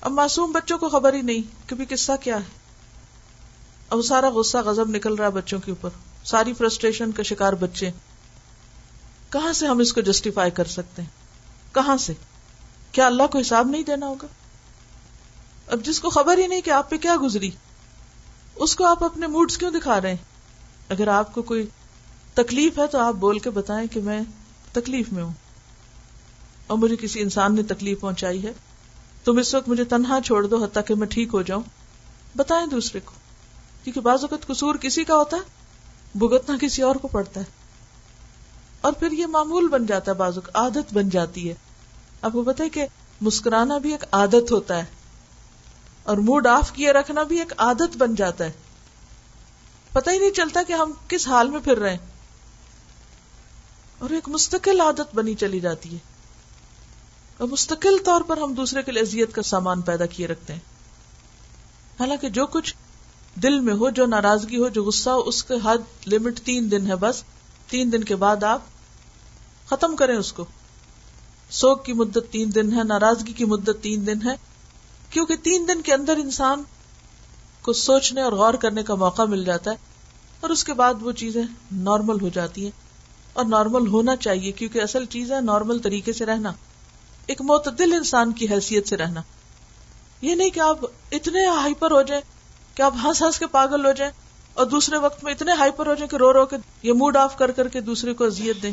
اب 0.00 0.12
معصوم 0.12 0.52
بچوں 0.52 0.78
کو 0.78 0.88
خبر 0.88 1.14
ہی 1.14 1.22
نہیں 1.22 1.68
کہ 1.68 1.76
بھی 1.76 1.84
قصہ 1.84 2.12
کیا 2.20 2.36
ہے۔ 2.36 2.58
اب 3.90 4.02
سارا 4.02 4.28
غصہ 4.28 4.58
غزب 4.58 4.88
نکل 4.88 5.14
رہا 5.14 5.26
ہے 5.26 5.30
بچوں 5.30 5.60
کے 5.60 5.70
اوپر۔ 5.70 5.90
ساری 6.24 6.52
فرسٹریشن 6.52 7.12
کا 7.12 7.22
شکار 7.22 7.52
بچے۔ 7.52 7.90
کہاں 9.30 9.52
سے 9.52 9.66
ہم 9.66 9.78
اس 9.78 9.92
کو 9.92 10.00
جسٹیفائی 10.00 10.50
کر 10.50 10.64
سکتے 10.64 11.02
ہیں؟ 11.02 11.08
کہاں 11.74 11.96
سے؟ 11.96 12.12
کیا 12.94 13.06
اللہ 13.06 13.22
کو 13.32 13.38
حساب 13.38 13.68
نہیں 13.68 13.82
دینا 13.82 14.06
ہوگا؟ 14.06 14.26
اب 15.66 15.82
جس 15.82 16.00
کو 16.00 16.10
خبر 16.10 16.38
ہی 16.38 16.46
نہیں 16.46 16.60
کہ 16.60 16.70
آپ 16.70 16.90
پہ 16.90 16.96
کیا 16.96 17.16
گزری، 17.22 17.50
اس 18.54 18.76
کو 18.76 18.84
آپ 18.84 19.04
اپنے 19.04 19.26
موڈز 19.26 19.58
کیوں 19.58 19.70
دکھا 19.70 20.00
رہے 20.00 20.10
ہیں؟ 20.10 20.16
اگر 20.88 21.08
آپ 21.08 21.34
کو 21.34 21.42
کوئی 21.42 21.66
تکلیف 22.34 22.78
ہے 22.78 22.86
تو 22.86 22.98
آپ 22.98 23.14
بول 23.14 23.38
کے 23.38 23.50
بتائیں 23.50 23.86
کہ 23.86 24.00
میں 24.00 24.20
تکلیف 24.72 25.12
میں 25.12 25.22
ہوں۔ 25.22 25.32
اور 26.66 26.78
مجھے 26.78 26.96
کسی 26.96 27.20
انسان 27.20 27.54
نے 27.54 27.62
تکلیف 27.62 28.00
پہنچائی 28.00 28.42
ہے، 28.42 28.52
تم 29.24 29.38
اس 29.38 29.54
وقت 29.54 29.68
مجھے 29.68 29.84
تنہا 29.84 30.18
چھوڑ 30.24 30.46
دو 30.46 30.64
حتیٰ 30.64 30.82
کہ 30.86 30.94
میں 30.94 31.06
ٹھیک 31.06 31.28
ہو 31.32 31.42
جاؤں۔ 31.42 31.62
بتائیں 32.36 32.66
دوسرے 32.66 33.00
کو، 33.00 33.12
کیونکہ 33.84 34.00
بعض 34.00 34.18
اوقات 34.20 34.46
قصور 34.46 34.74
کسی 34.74 35.04
کا 35.04 35.14
ہوتا 35.14 35.36
ہے، 35.36 35.42
بھگتنا 36.18 36.56
کسی 36.60 36.82
اور 36.82 36.96
کو 36.96 37.08
پڑتا 37.08 37.40
ہے۔ 37.40 37.44
اور 38.80 38.92
پھر 38.92 39.12
یہ 39.12 39.26
معمول 39.26 39.68
بن 39.68 39.86
جاتا 39.86 40.12
ہے 40.12 40.16
بازو 40.16 40.40
عادت 40.54 40.94
بن 40.94 41.08
جاتی 41.08 41.48
ہے۔ 41.48 41.54
آپ 42.24 42.32
کو 42.32 42.42
بتائیں 42.42 42.72
کہ 42.72 42.86
مسکرانا 43.20 43.78
بھی 43.78 43.92
ایک 43.92 44.04
عادت 44.12 44.52
ہوتا 44.52 44.76
ہے 44.76 44.84
اور 46.02 46.16
موڈ 46.16 46.46
آف 46.46 46.72
کیے 46.72 46.92
رکھنا 46.92 47.22
بھی 47.22 47.38
ایک 47.38 47.52
عادت 47.58 47.96
بن 47.96 48.14
جاتا 48.14 48.44
ہے۔ 48.44 48.52
پتہ 49.92 50.10
ہی 50.10 50.18
نہیں 50.18 50.30
چلتا 50.30 50.62
کہ 50.62 50.72
ہم 50.72 50.92
کس 51.08 51.28
حال 51.28 51.50
میں 51.50 51.60
پھر 51.60 51.78
رہے 51.78 51.90
ہیں۔ 51.90 51.98
اور 53.98 54.10
ایک 54.10 54.28
مستقل 54.28 54.80
عادت 54.80 55.14
بنی 55.14 55.34
چلی 55.34 55.60
جاتی 55.60 55.92
ہے۔ 55.92 55.98
اور 57.38 57.48
مستقل 57.48 57.96
طور 58.04 58.20
پر 58.20 58.36
ہم 58.36 58.54
دوسرے 58.54 58.82
کے 58.82 58.92
لیے 58.92 59.02
اذیت 59.02 59.32
کا 59.32 59.42
سامان 59.42 59.80
پیدا 59.80 60.06
کیے 60.06 60.26
رکھتے 60.26 60.52
ہیں۔ 60.52 60.60
حالانکہ 62.00 62.28
جو 62.28 62.46
کچھ 62.46 62.74
دل 63.42 63.60
میں 63.60 63.74
ہو، 63.74 63.90
جو 63.90 64.06
ناراضگی 64.06 64.56
ہو، 64.56 64.68
جو 64.68 64.84
غصہ 64.84 65.10
ہو، 65.10 65.20
اس 65.20 65.44
کے 65.44 65.54
حد 65.64 66.08
لمٹ 66.12 66.40
تین 66.40 66.70
دن 66.70 66.86
ہے 66.86 66.96
بس۔ 66.96 67.22
تین 67.68 67.92
دن 67.92 68.04
کے 68.04 68.16
بعد 68.16 68.42
آپ 68.42 68.62
ختم 69.66 69.96
کریں 69.96 70.16
اس 70.16 70.32
کو۔ 70.32 70.44
سوگ 71.54 71.76
کی 71.76 71.92
مدت 71.92 72.18
تین 72.30 72.54
دن 72.54 72.72
ہے، 72.72 72.84
ناراضگی 72.84 73.32
کی 73.32 73.44
مدت 73.44 73.82
تین 73.82 74.06
دن 74.06 74.28
ہے۔ 74.28 74.34
کیونکہ 75.10 75.36
تین 75.36 75.68
دن 75.68 75.82
کے 75.82 75.94
اندر 75.94 76.16
انسان 76.16 76.62
کو 77.62 77.72
سوچنے 77.72 78.20
اور 78.20 78.32
غور 78.32 78.54
کرنے 78.54 78.82
کا 78.82 78.94
موقع 78.94 79.22
مل 79.22 79.44
جاتا 79.44 79.70
ہے 79.70 79.76
اور 80.40 80.50
اس 80.50 80.64
کے 80.64 80.72
بعد 80.72 80.94
وہ 81.00 81.12
چیزیں 81.12 81.42
نارمل 81.72 82.20
ہو 82.20 82.28
جاتی 82.28 82.64
ہیں۔ 82.64 82.70
اور 83.32 83.44
نارمل 83.44 83.86
ہونا 83.86 84.16
چاہیے، 84.16 84.52
کیونکہ 84.52 84.80
اصل 84.80 85.04
چیز 85.04 85.32
ہے 85.32 85.40
نارمل 85.40 85.78
طریقے 85.78 86.12
سے 86.12 86.26
رہنا۔ 86.26 86.52
ایک 87.26 87.42
معتدل 87.42 87.92
انسان 87.92 88.32
کی 88.32 88.46
حیثیت 88.50 88.88
سے 88.88 88.96
رہنا۔ 88.96 89.22
یہ 90.20 90.34
نہیں 90.34 90.50
کہ 90.50 90.60
آپ 90.60 90.78
اتنے 91.12 91.46
ہائپر 91.46 91.90
ہو 91.90 92.02
جائیں 92.02 92.22
کہ 92.74 92.82
آپ 92.82 92.94
ہنس 93.04 93.22
ہنس 93.22 93.38
کے 93.38 93.46
پاگل 93.46 93.86
ہو 93.86 93.92
جائیں 93.92 94.12
اور 94.54 94.66
دوسرے 94.66 94.98
وقت 94.98 95.24
میں 95.24 95.32
اتنے 95.32 95.52
ہائپر 95.52 95.86
ہو 95.86 95.94
جائیں 95.94 96.08
کہ 96.08 96.16
رو 96.16 96.32
رو 96.32 96.46
کے 96.46 96.56
یہ 96.82 96.92
موڈ 96.92 97.16
آف 97.16 97.38
کر 97.38 97.50
کر 97.50 97.68
کے 97.68 97.80
دوسرے 97.80 98.14
کو 98.14 98.24
اذیت 98.24 98.62
دیں۔ 98.62 98.72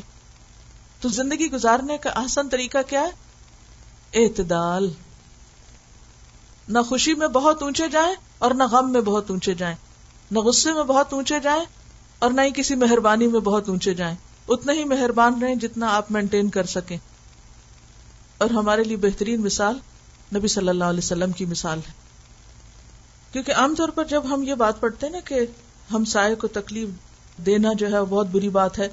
تو 1.01 1.09
زندگی 1.09 1.51
گزارنے 1.51 1.97
کا 1.97 2.09
آسان 2.15 2.49
طریقہ 2.49 2.77
کیا 2.87 3.01
ہے؟ 3.01 3.11
اعتدال۔ 4.13 4.91
نہ 6.67 6.79
خوشی 6.79 7.13
میں 7.13 7.27
بہت 7.27 7.63
اونچے 7.63 7.89
جائیں 7.89 8.15
اور 8.37 8.51
نہ 8.51 8.63
غم 8.63 8.91
میں 8.91 9.01
بہت 9.01 9.29
اونچے 9.29 9.53
جائیں۔ 9.53 9.75
نہ 10.31 10.39
غصے 10.39 10.73
میں 10.73 10.83
بہت 10.83 11.13
اونچے 11.13 11.39
جائیں 11.39 11.63
اور 12.19 12.31
نہ 12.31 12.41
ہی 12.41 12.49
کسی 12.55 12.75
مہربانی 12.75 13.27
میں 13.27 13.39
بہت 13.39 13.69
اونچے 13.69 13.93
جائیں۔ 13.93 14.15
اتنے 14.47 14.73
ہی 14.73 14.83
مہربان 14.83 15.43
رہیں 15.43 15.55
جتنا 15.55 15.95
آپ 15.95 16.11
مینٹین 16.11 16.49
کر 16.49 16.65
سکیں۔ 16.65 16.97
اور 18.37 18.49
ہمارے 18.49 18.83
لیے 18.83 18.97
بہترین 18.97 19.41
مثال 19.41 19.77
نبی 20.35 20.47
صلی 20.47 20.69
اللہ 20.69 20.83
علیہ 20.83 20.97
وسلم 20.97 21.31
کی 21.31 21.45
مثال 21.45 21.79
ہے۔ 21.87 21.93
کیونکہ 23.31 23.51
عام 23.51 23.75
طور 23.75 23.89
پر 23.89 24.03
جب 24.03 24.33
ہم 24.33 24.43
یہ 24.43 24.53
بات 24.53 24.79
پڑھتے 24.79 25.05
ہیں 25.05 25.13
نا 25.13 25.19
کہ 25.19 25.39
ہم 25.93 26.05
سائے 26.05 26.35
کو 26.35 26.47
تکلیف 26.47 26.89
دینا 27.45 27.69
جو 27.73 27.87
ہے 27.87 28.01
بہت 28.09 28.27
بری 28.27 28.49
بات 28.49 28.79
ہے 28.79 28.87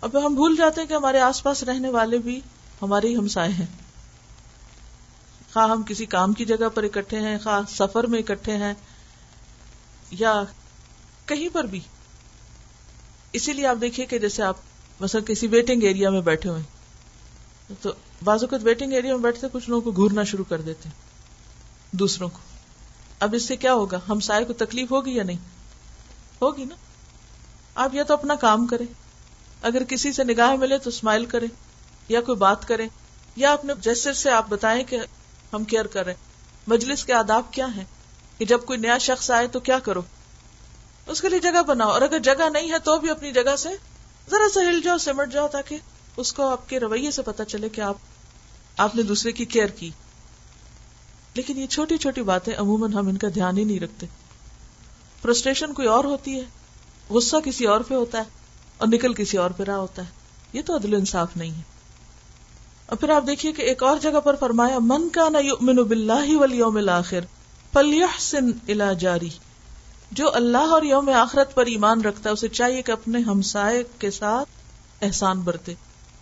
اب 0.00 0.26
ہم 0.26 0.34
بھول 0.34 0.56
جاتے 0.56 0.80
ہیں 0.80 0.88
کہ 0.88 0.94
ہمارے 0.94 1.20
آس 1.20 1.42
پاس 1.42 1.62
رہنے 1.62 1.90
والے 1.90 2.18
بھی 2.18 2.40
ہمارے 2.82 3.08
ہی 3.08 3.16
ہمسائے 3.16 3.52
ہیں۔ 3.52 3.66
خواہ 5.52 5.70
ہم 5.70 5.82
کسی 5.82 6.06
کام 6.06 6.32
کی 6.32 6.44
جگہ 6.44 6.68
پر 6.74 6.82
اکٹھے 6.82 7.20
ہیں، 7.20 7.38
خواہ 7.42 7.60
سفر 7.68 8.04
میں 8.04 8.18
اکٹھے 8.18 8.56
ہیں، 8.56 8.74
یا 10.10 10.42
کہیں 11.26 11.48
پر 11.52 11.64
بھی۔ 11.64 11.80
اسی 13.32 13.52
لیے 13.52 13.66
آپ 13.66 13.76
دیکھیے 13.80 14.06
کہ 14.06 14.18
جیسے 14.18 14.42
آپ 14.42 14.56
مثلا 15.00 15.20
کسی 15.20 15.46
ویٹنگ 15.46 15.82
ایریا 15.82 16.10
میں 16.10 16.20
بیٹھے 16.20 16.50
ہوئے 16.50 16.62
تو 17.82 17.90
بازو 18.24 18.46
اوقات 18.46 18.60
ویٹنگ 18.64 18.92
ایریا 18.92 19.14
میں 19.14 19.22
بیٹھتے 19.22 19.46
کچھ 19.52 19.70
لوگوں 19.70 19.82
کو 19.82 19.90
گھورنا 19.90 20.22
شروع 20.22 20.44
کر 20.48 20.60
دیتے 20.60 20.88
دوسروں 21.90 22.28
کو۔ 22.28 22.38
اب 23.20 23.34
اس 23.34 23.42
سے 23.42 23.56
کیا 23.56 23.74
ہوگا؟ 23.74 24.00
ہم 24.08 24.20
سائے 24.20 24.44
کو 24.44 24.52
تکلیف 24.52 24.90
ہوگی 24.90 25.12
یا 25.12 25.22
نہیں؟ 25.22 25.36
ہوگی 26.42 26.64
نا؟ 26.64 26.74
آپ 27.74 27.94
یا 27.94 28.02
تو 28.02 28.14
اپنا 28.14 28.34
کام 28.34 28.66
کریں۔ 28.66 28.86
اگر 29.62 29.84
کسی 29.84 30.12
سے 30.12 30.24
نگاہ 30.24 30.54
ملے 30.54 30.78
تو 30.78 30.88
اسمائل 30.88 31.26
کریں 31.26 31.48
یا 32.08 32.20
کوئی 32.20 32.38
بات 32.38 32.68
کریں 32.68 32.88
یا 33.36 33.52
اپنے 33.52 33.72
جیسر 33.80 34.12
سے 34.12 34.30
آپ 34.30 34.46
بتائیں 34.48 34.84
کہ 34.84 34.98
ہم 35.52 35.64
کیئر 35.64 35.86
کر 35.86 36.04
رہے 36.04 36.14
مجلس 36.66 37.04
کے 37.04 37.12
آداب 37.12 37.44
کیا 37.50 37.66
ہیں؟ 37.76 37.84
کہ 38.38 38.44
جب 38.44 38.60
کوئی 38.64 38.78
نیا 38.78 38.98
شخص 38.98 39.30
آئے 39.30 39.46
تو 39.46 39.60
کیا 39.60 39.78
کرو؟ 39.78 40.02
اس 41.06 41.20
کے 41.20 41.28
لیے 41.28 41.38
جگہ 41.38 41.62
بناؤ۔ 41.62 41.90
اور 41.90 42.02
اگر 42.02 42.18
جگہ 42.18 42.50
نہیں 42.52 42.72
ہے 42.72 42.78
تو 42.78 42.98
بھی 42.98 43.10
اپنی 43.10 43.32
جگہ 43.32 43.56
سے 43.56 43.68
ذرا 44.30 44.48
سا 44.54 44.60
ہل 44.60 44.80
جاؤ، 44.80 44.98
سمٹ 44.98 45.32
جاؤ 45.32 45.48
تاکہ 45.48 45.76
اس 46.16 46.32
کو 46.32 46.48
آپ 46.48 46.68
کے 46.68 46.80
رویے 46.80 47.10
سے 47.10 47.22
پتا 47.22 47.44
چلے 47.44 47.68
کہ 47.68 47.80
آپ 47.80 47.96
آپ 48.76 48.96
نے 48.96 49.02
دوسرے 49.02 49.32
کی 49.32 49.44
کیئر 49.44 49.66
کی۔ 49.66 49.90
لیکن 51.34 51.58
یہ 51.58 51.66
چھوٹی 51.66 51.96
چھوٹی 51.96 52.22
باتیں 52.22 52.54
عموماً 52.56 52.92
ہم 52.92 53.08
ان 53.08 53.16
کا 53.16 53.28
دھیان 53.34 53.58
ہی 53.58 53.64
نہیں 53.64 53.80
رکھتے۔ 53.80 54.06
فرسٹریشن 55.22 55.72
کوئی 55.72 55.88
اور 55.88 56.04
ہوتی 56.04 56.40
ہے؟ 56.40 56.44
غصہ 57.10 57.36
کسی 57.44 57.66
اور 57.66 57.80
پہ 57.80 57.94
ہوتا 57.94 58.18
ہے۔ 58.18 58.39
اور 58.80 58.88
نکل 58.88 59.14
کسی 59.14 59.36
اور 59.36 59.50
پہ 59.50 59.62
رہا 59.62 59.76
ہوتا 59.76 60.02
ہے۔ 60.02 60.08
یہ 60.52 60.62
تو 60.66 60.76
عدل 60.76 60.94
انصاف 60.94 61.36
نہیں 61.36 61.50
ہے۔ 61.50 61.62
اور 62.86 62.96
پھر 62.96 63.10
آپ 63.10 63.26
دیکھیے 63.26 63.52
کہ 63.52 63.62
ایک 63.62 63.82
اور 63.82 63.96
جگہ 63.96 64.20
پر 64.20 64.36
فرمایا، 64.36 64.78
من 64.80 65.08
کا 65.08 65.28
نہ 65.28 65.38
یؤمن 65.38 65.76
باللہ 65.76 66.36
والیوم 66.36 66.76
الاخر 66.76 67.20
فلیحسن 67.72 68.50
الی 68.68 68.84
جاری 68.98 69.28
جو 70.12 70.34
اللہ 70.34 70.58
اور 70.58 70.82
یوم 70.82 71.08
آخرت 71.08 71.54
پر 71.54 71.66
ایمان 71.66 72.00
رکھتا 72.00 72.28
ہے، 72.28 72.32
اسے 72.32 72.48
چاہیے 72.48 72.82
کہ 72.82 72.92
اپنے 72.92 73.18
ہمسائے 73.18 73.84
کے 73.98 74.10
ساتھ 74.10 74.48
احسان 75.02 75.40
برتے۔ 75.40 75.74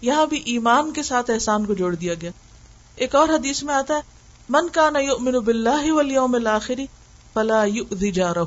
یہاں 0.02 0.26
بھی 0.26 0.42
ایمان 0.44 0.92
کے 0.92 1.02
ساتھ 1.02 1.30
احسان 1.30 1.64
کو 1.64 1.74
جوڑ 1.74 1.94
دیا 1.94 2.14
گیا۔ 2.14 2.30
ایک 2.96 3.14
اور 3.14 3.28
حدیث 3.28 3.62
میں 3.62 3.74
آتا 3.74 3.94
ہے، 3.94 4.00
من 4.48 4.68
کا 4.68 4.90
نہ 4.90 4.98
یؤمن 4.98 5.32
باللہ 5.32 5.92
والیوم 5.92 6.34
الاخر 6.34 6.80
فلا 7.32 7.64
یؤذی 7.64 8.12
جارہ 8.12 8.44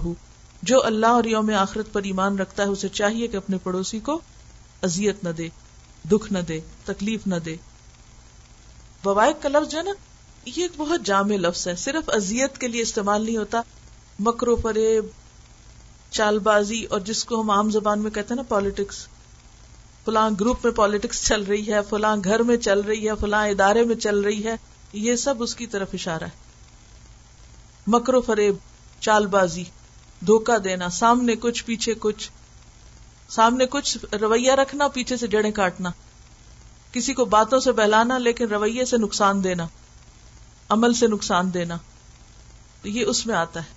جو 0.62 0.86
اللہ 0.86 1.08
اور 1.08 1.24
یوم 1.24 1.52
آخرت 1.58 1.94
پر 1.94 2.04
ایمان 2.04 2.40
رکھتا 2.40 2.64
ہے، 2.64 2.68
اسے 2.68 2.90
چاہیے 2.90 3.28
کہ 3.28 3.38
اپنے 3.38 3.58
پڑوسی 3.64 4.00
کو 4.00 4.20
اذیت 4.82 5.24
نہ 5.24 5.30
دے، 5.30 5.50
دکھ 6.12 6.34
نہ 6.34 6.40
دے، 6.40 6.60
تکلیف 6.86 7.28
نہ 7.28 7.36
دے۔ 7.36 7.56
ووائق 9.06 9.44
کا 9.44 9.50
لفظ 9.50 9.72
جو 9.72 9.78
ہے 9.78 9.84
نا، 9.84 9.92
یہ 10.46 10.62
ایک 10.62 10.72
بہت 10.78 11.02
جامع 11.04 11.36
لفظ 11.36 11.68
ہے۔ 11.68 11.76
صرف 11.76 12.10
اذیت 12.10 12.58
کے 12.58 12.68
لیے 12.68 12.82
استعمال 12.82 13.26
نہیں 13.26 13.38
ہوتا، 13.38 13.62
مکرو 14.20 14.56
فریب 14.56 15.06
چال 16.12 16.40
بازی 16.40 16.84
اور 16.84 17.00
جس 17.00 17.26
کو 17.26 17.42
ہم 17.42 17.50
عام 17.50 17.70
زبان 17.70 18.00
میں 18.00 18.12
کہتے 18.12 18.28
ہیں 18.30 18.36
نا 18.36 18.42
پالیٹکس 18.42 19.08
فلاں 20.06 20.30
گروپ 20.40 20.58
میں 20.64 20.74
پالیٹکس 20.74 21.28
چل 21.28 21.44
رہی 21.44 21.74
ہے، 21.74 21.80
فلاں 21.90 22.18
گھر 22.24 22.40
میں 22.40 22.58
چل 22.58 22.80
رہی 22.80 23.10
ہے، 23.10 23.14
فلاں 23.20 23.48
ادارے 23.48 23.84
میں 23.84 23.96
چل 23.96 24.20
رہی 24.20 24.44
ہے، 24.44 24.56
یہ 24.94 25.16
سب 25.16 25.44
اس 25.44 25.56
کی 25.56 25.68
طرف 25.68 25.88
اشارہ 25.94 26.24
ہے۔ 26.24 26.30
مکرو 27.88 28.22
فریب 28.22 28.56
چال 29.00 29.28
بازی 29.28 29.64
دھوکا 30.28 30.58
دینا، 30.64 30.90
سامنے 30.90 31.36
کچھ، 31.36 31.66
پیچھے 31.66 31.94
کچھ۔ 32.00 32.32
سامنے 33.30 33.66
کچھ 33.66 34.16
رویہ 34.16 34.52
رکھنا، 34.52 34.88
پیچھے 34.88 35.18
سے 35.18 35.28
جڑیں 35.28 35.52
کاٹنا۔ 35.52 35.90
کسی 36.92 37.14
کو 37.14 37.26
باتوں 37.26 37.60
سے 37.60 37.72
بہلانا، 37.72 38.18
لیکن 38.18 38.48
رویے 38.48 38.86
سے 38.86 38.98
نقصان 38.98 39.44
دینا، 39.44 39.68
عمل 40.70 40.94
سے 40.94 41.08
نقصان 41.08 41.54
دینا۔ 41.54 41.78
تو 42.82 42.90
یہ 42.90 43.06
اس 43.06 43.26
میں 43.26 43.36
آتا 43.36 43.60
ہے۔ 43.60 43.74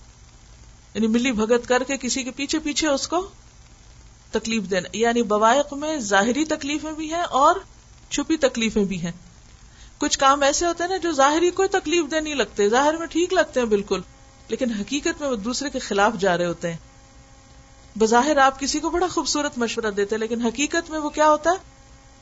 یعنی 0.95 1.07
ملی 1.07 1.33
بھگت 1.33 1.69
کر 1.69 1.83
کے 1.83 1.97
کسی 1.97 2.23
کے 2.23 2.31
پیچھے 2.31 2.59
پیچھے 2.59 2.89
اس 2.89 3.09
کو 3.09 3.29
تکلیف 4.31 4.63
دینا۔ 4.63 4.89
یعنی 4.93 5.23
بوائق 5.23 5.73
میں 5.73 5.99
ظاہری 5.99 6.45
تکلیفیں 6.45 6.93
بھی 6.93 7.15
ہیں 7.15 7.23
اور 7.23 7.55
چھپی 8.11 8.37
تکلیفیں 8.37 8.85
بھی 8.85 9.01
ہیں۔ 9.01 9.13
کچھ 9.99 10.19
کام 10.19 10.43
ایسے 10.43 10.67
ہوتے 10.67 10.83
ہیں 10.83 10.91
نا 10.91 10.97
جو 10.97 11.13
ظاہری 11.13 11.51
کوئی 11.51 11.69
تکلیف 11.69 12.11
دے 12.11 12.21
نہیں 12.21 12.35
لگتے، 12.35 12.69
ظاہر 12.69 12.97
میں 12.97 13.07
ٹھیک 13.07 13.33
لگتے 13.33 13.61
ہیں 13.61 13.67
بالکل۔ 13.67 14.01
لیکن 14.49 14.73
حقیقت 14.73 15.21
میں 15.21 15.29
وہ 15.29 15.37
دوسرے 15.37 15.71
کے 15.71 15.79
خلاف 15.79 16.13
جا 16.19 16.39
رہے 16.39 16.47
ہوتے 16.47 16.71
ہیں۔ 16.71 16.79
بظاہر 17.99 18.37
آپ 18.37 18.61
کسی 18.61 18.81
کو 18.81 18.91
بڑا 18.91 19.07
خوبصورت 19.07 19.59
مشورہ 19.59 19.91
دیتے 19.91 20.17
لیکن 20.17 20.43
حقیقت 20.43 20.91
میں 20.91 20.99
وہ 20.99 21.09
کیا 21.09 21.29
ہوتا 21.29 21.51
ہے؟ 21.51 21.57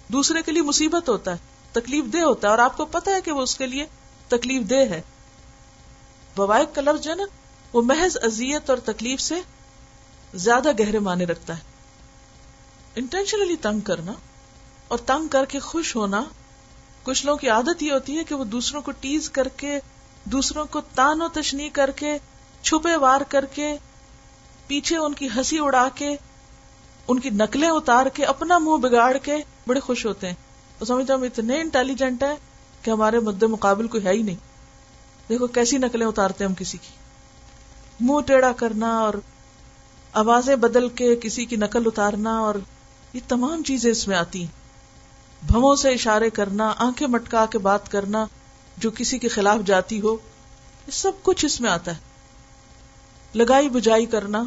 دوسرے 0.09 0.43
کے 0.43 0.53
لیے 0.53 0.63
مصیبت 0.63 1.09
ہوتا 1.09 1.31
ہے، 1.31 1.37
تکلیف 1.73 2.05
دہ 2.13 2.19
ہوتا 2.19 2.47
ہے، 2.47 2.51
اور 2.51 2.59
آپ 2.59 2.77
کو 2.77 2.85
پتا 2.85 3.11
ہے 3.11 3.21
کہ 3.21 3.33
وہ 3.33 3.41
اس 3.41 3.57
کے 3.57 3.67
لیے 3.67 3.87
تکلیف 4.29 4.71
دہ 4.71 4.75
ہے۔ 4.75 5.01
بوائق 6.37 6.75
کا 6.75 6.83
لفظ 6.83 7.05
جو 7.05 7.11
ہے 7.11 7.17
نا، 7.17 7.25
وہ 7.73 7.83
محض 7.83 8.17
ازیت 8.23 8.71
اور 8.71 8.79
تکلیف 8.79 9.21
سے 9.21 9.35
زیادہ 10.35 10.69
گہرے 10.79 10.99
معنی 10.99 11.27
رکھتا 11.27 11.57
ہے۔ 11.57 11.63
انٹینشنلی 12.97 13.57
تنگ 13.57 13.81
کرنا 13.81 14.13
اور 14.89 14.99
تنگ 14.99 15.29
کر 15.29 15.45
کے 15.45 15.59
خوش 15.59 15.97
ہونا، 15.97 16.23
کچھ 17.03 17.27
لوگوں 17.27 17.39
کی 17.39 17.49
عادت 17.49 17.83
یہ 17.83 17.93
ہوتی 17.93 18.19
ہے 18.19 18.25
کہ 18.25 18.35
وہ 18.35 18.45
دوسروں 18.45 18.83
کو 18.83 18.91
ٹیز 18.91 19.31
کر 19.31 19.49
کے 19.49 19.79
دوسروں 20.25 20.65
کو 20.71 20.81
تان 20.95 21.23
و 21.23 21.29
تشنی 21.29 21.69
کر 21.69 21.91
کے، 21.91 22.19
چھپے 22.63 22.97
وار 22.97 23.21
کر 23.29 23.45
کے، 23.45 23.77
پیچھے 24.67 24.97
ان 24.97 25.13
کی 25.13 25.29
ہنسی 25.37 25.59
اڑا 25.59 25.89
کے، 25.95 26.17
ان 27.09 27.19
کی 27.19 27.31
نقلیں 27.31 27.69
اتار 27.69 28.07
کے، 28.07 28.25
اپنا 28.25 28.59
منہ 28.59 28.77
بگاڑ 28.77 29.17
کے 29.17 29.37
بڑے 29.67 29.81
خوش 29.81 30.07
ہوتے 30.07 30.27
ہیں۔ 30.27 30.35
وہ 30.81 30.85
سمجھتے 30.85 31.13
ہم 31.13 31.23
اتنے 31.23 31.61
انٹیلیجنٹ 31.61 32.23
ہیں 32.23 32.37
کہ 32.83 32.91
ہمارے 32.91 33.19
مد 33.19 33.43
مقابل 33.43 33.89
کوئی 33.89 34.05
ہے 34.05 34.13
ہی 34.13 34.23
نہیں۔ 34.23 34.37
دیکھو 35.29 35.47
کیسی 35.47 35.79
نقلیں 35.79 36.07
اتارتے 36.07 36.45
ہم 36.45 36.55
کسی 36.55 36.79
کی۔ 36.79 36.89
منہ 38.01 38.21
ٹیڑھا 38.21 38.53
کرنا 38.53 38.99
اور 38.99 39.15
آوازیں 40.13 40.57
بدل 40.57 40.89
کے 40.89 41.17
کسی 41.17 41.45
کی 41.45 41.57
نقل 41.57 41.83
اتارنا 41.87 42.39
اور 42.39 42.55
یہ 43.13 43.21
تمام 43.29 43.63
چیزیں 43.63 43.91
اس 43.91 44.09
میں 44.09 44.17
آتی 44.17 44.41
ہیں۔ 44.41 44.63
بھووں 45.47 45.77
سے 45.77 45.91
اشارے 45.91 46.31
کرنا، 46.31 46.73
آنکھیں 46.79 47.09
مٹکا 47.09 47.47
کے 47.47 47.59
بات 47.59 47.91
کرنا 47.91 48.27
جو 48.77 48.91
کسی 48.91 49.19
کے 49.19 49.29
خلاف 49.29 49.59
جاتی 49.67 50.01
ہو، 50.01 50.17
یہ 50.87 50.91
سب 50.91 51.13
کچھ 51.23 51.45
اس 51.45 51.61
میں 51.61 51.71
آتا 51.71 51.95
ہے۔ 51.95 52.01
لگائی 53.35 53.69
بجائی 53.69 54.07
کرنا۔ 54.07 54.45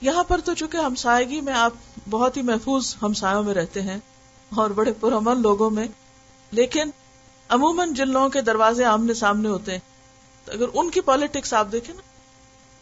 یہاں 0.00 0.24
پر 0.24 0.40
تو 0.44 0.54
چونکہ 0.54 0.76
ہمسائگی 0.76 1.40
میں 1.40 1.52
آپ 1.52 1.72
بہت 2.10 2.36
ہی 2.36 2.42
محفوظ 2.42 2.96
ہمسایوں 3.02 3.42
میں 3.42 3.54
رہتے 3.54 3.82
ہیں 3.82 3.98
اور 4.56 4.70
بڑے 4.70 4.92
پرامن 5.00 5.42
لوگوں 5.42 5.70
میں، 5.70 5.88
لیکن 6.50 6.90
عموماً 7.48 7.94
جن 7.94 8.08
لوگوں 8.08 8.28
کے 8.28 8.40
دروازے 8.40 8.84
آمنے 8.84 9.14
سامنے 9.14 9.48
ہوتے 9.48 9.72
ہیں، 9.72 9.78
تو 10.44 10.52
اگر 10.52 10.66
ان 10.74 10.90
کی 10.90 11.00
پالیٹکس 11.00 11.54
آپ 11.54 11.68
دیکھیں 11.72 11.94
نا، 11.94 12.02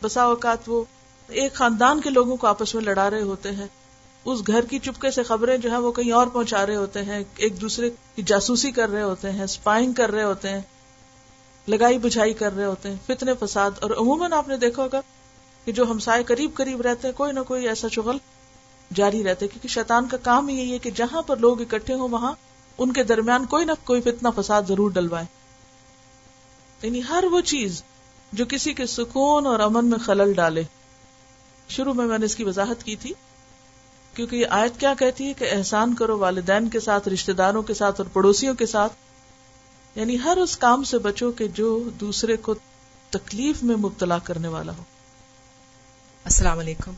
بسا 0.03 0.22
اوقات 0.22 0.59
وہ 0.66 0.84
ایک 1.28 1.55
خاندان 1.55 2.01
کے 2.01 2.11
لوگوں 2.11 2.37
کو 2.37 2.47
آپس 2.47 2.74
میں 2.74 2.82
لڑا 2.82 3.11
رہے 3.11 3.22
ہوتے 3.22 3.51
ہیں۔ 3.51 3.66
اس 4.27 4.47
گھر 4.47 4.64
کی 4.64 4.79
چپکے 4.79 5.11
سے 5.11 5.22
خبریں 5.22 5.57
جو 5.59 5.70
ہے 5.70 5.77
وہ 5.77 5.93
کہیں 5.93 6.12
اور 6.12 6.27
پہنچا 6.27 6.66
رہے 6.66 6.77
ہوتے 6.77 7.03
ہیں، 7.03 7.22
ایک 7.37 7.61
دوسرے 7.61 7.91
کی 8.14 8.22
جاسوسی 8.22 8.70
کر 8.70 8.89
رہے 8.89 9.03
ہوتے 9.03 9.33
ہیں 9.33 9.45
اسپائنگ 9.45 9.93
کر 9.93 10.11
رہے 10.11 10.22
ہوتے 10.22 10.49
ہیں، 10.49 10.61
لگائی 11.68 11.99
بجھائی 11.99 12.33
کر 12.33 12.57
رہے 12.57 12.64
ہوتے 12.64 12.91
ہیں، 12.91 12.97
فتنے، 13.07 13.33
فساد، 13.41 13.70
اور 13.81 13.91
عموماً 13.91 14.33
آپ 14.33 14.49
نے 14.49 14.57
دیکھا 14.57 14.83
ہوگا 14.83 15.01
کہ 15.64 15.72
جو 15.72 15.85
ہمسائے 15.91 16.24
قریب 16.24 16.51
قریب 16.55 16.81
رہتے 16.81 17.09
ہیں، 17.09 17.14
کوئی 17.14 17.33
نہ 17.33 17.41
کوئی 17.41 17.68
ایسا 17.68 17.89
شغل 17.89 18.16
جاری 18.95 19.24
رہتے 19.24 19.49
کیونکہ 19.49 19.68
شیطان 19.68 20.09
کا 20.09 20.16
کام 20.16 20.49
یہی 20.49 20.72
ہے 20.72 20.79
کہ 20.79 20.91
جہاں 20.91 21.22
پر 21.22 21.37
لوگ 21.37 21.61
اکٹھے 21.61 21.95
ہوں، 21.95 22.09
وہاں 22.09 22.33
ان 22.79 22.93
کے 22.93 23.03
درمیان 23.03 23.47
کوئی 23.47 23.64
نہ 23.64 23.72
کوئی 23.85 24.01
فتنا 24.01 24.31
فساد 24.31 24.62
ضرور 24.68 24.91
ڈلوائے 24.91 25.24
یعنی 26.83 27.01
ہر 27.09 27.24
وہ 27.31 27.41
چیز 27.41 27.83
جو 28.33 28.45
کسی 28.49 28.74
کے 28.74 28.87
سکون 28.87 29.47
اور 29.47 29.61
امن 29.61 29.87
میں 29.87 29.99
خلل 29.99 30.33
ڈالے۔ 30.33 30.62
شروع 31.68 31.93
میں 31.93 32.07
میں 32.07 32.18
نے 32.18 32.24
اس 32.24 32.37
کی 32.37 32.45
وضاحت 32.45 32.85
کی 32.85 32.97
تھی۔ 32.97 33.12
کیونکہ 34.17 34.37
یہ 34.37 34.47
آیت 34.51 34.81
کیا 34.81 34.95
کہتی 34.99 35.29
ہے 35.29 35.33
کہ 35.33 35.49
احسان 35.53 35.95
کرو 35.95 36.19
والدین 36.19 36.69
کے 36.69 36.81
ساتھ 36.81 37.09
رشتے 37.09 37.33
داروں 37.33 37.62
کے 37.62 37.75
ساتھ 37.75 38.01
اور 38.01 38.09
پڑوسیوں 38.12 38.55
کے 38.55 38.67
ساتھ۔ 38.67 38.93
یعنی 39.95 40.17
ہر 40.25 40.37
اس 40.37 40.57
کام 40.57 40.85
سے 40.85 40.99
بچو 40.99 41.33
کہ 41.33 41.49
جو 41.49 41.91
دوسرے 42.01 42.37
کو 42.37 42.55
تکلیف 43.11 43.62
میں 43.62 43.77
مبتلا 43.77 44.19
کرنے 44.19 44.49
والا 44.49 44.73
ہو۔ 44.79 44.83
السلام 46.25 46.59
علیکم۔ 46.59 46.93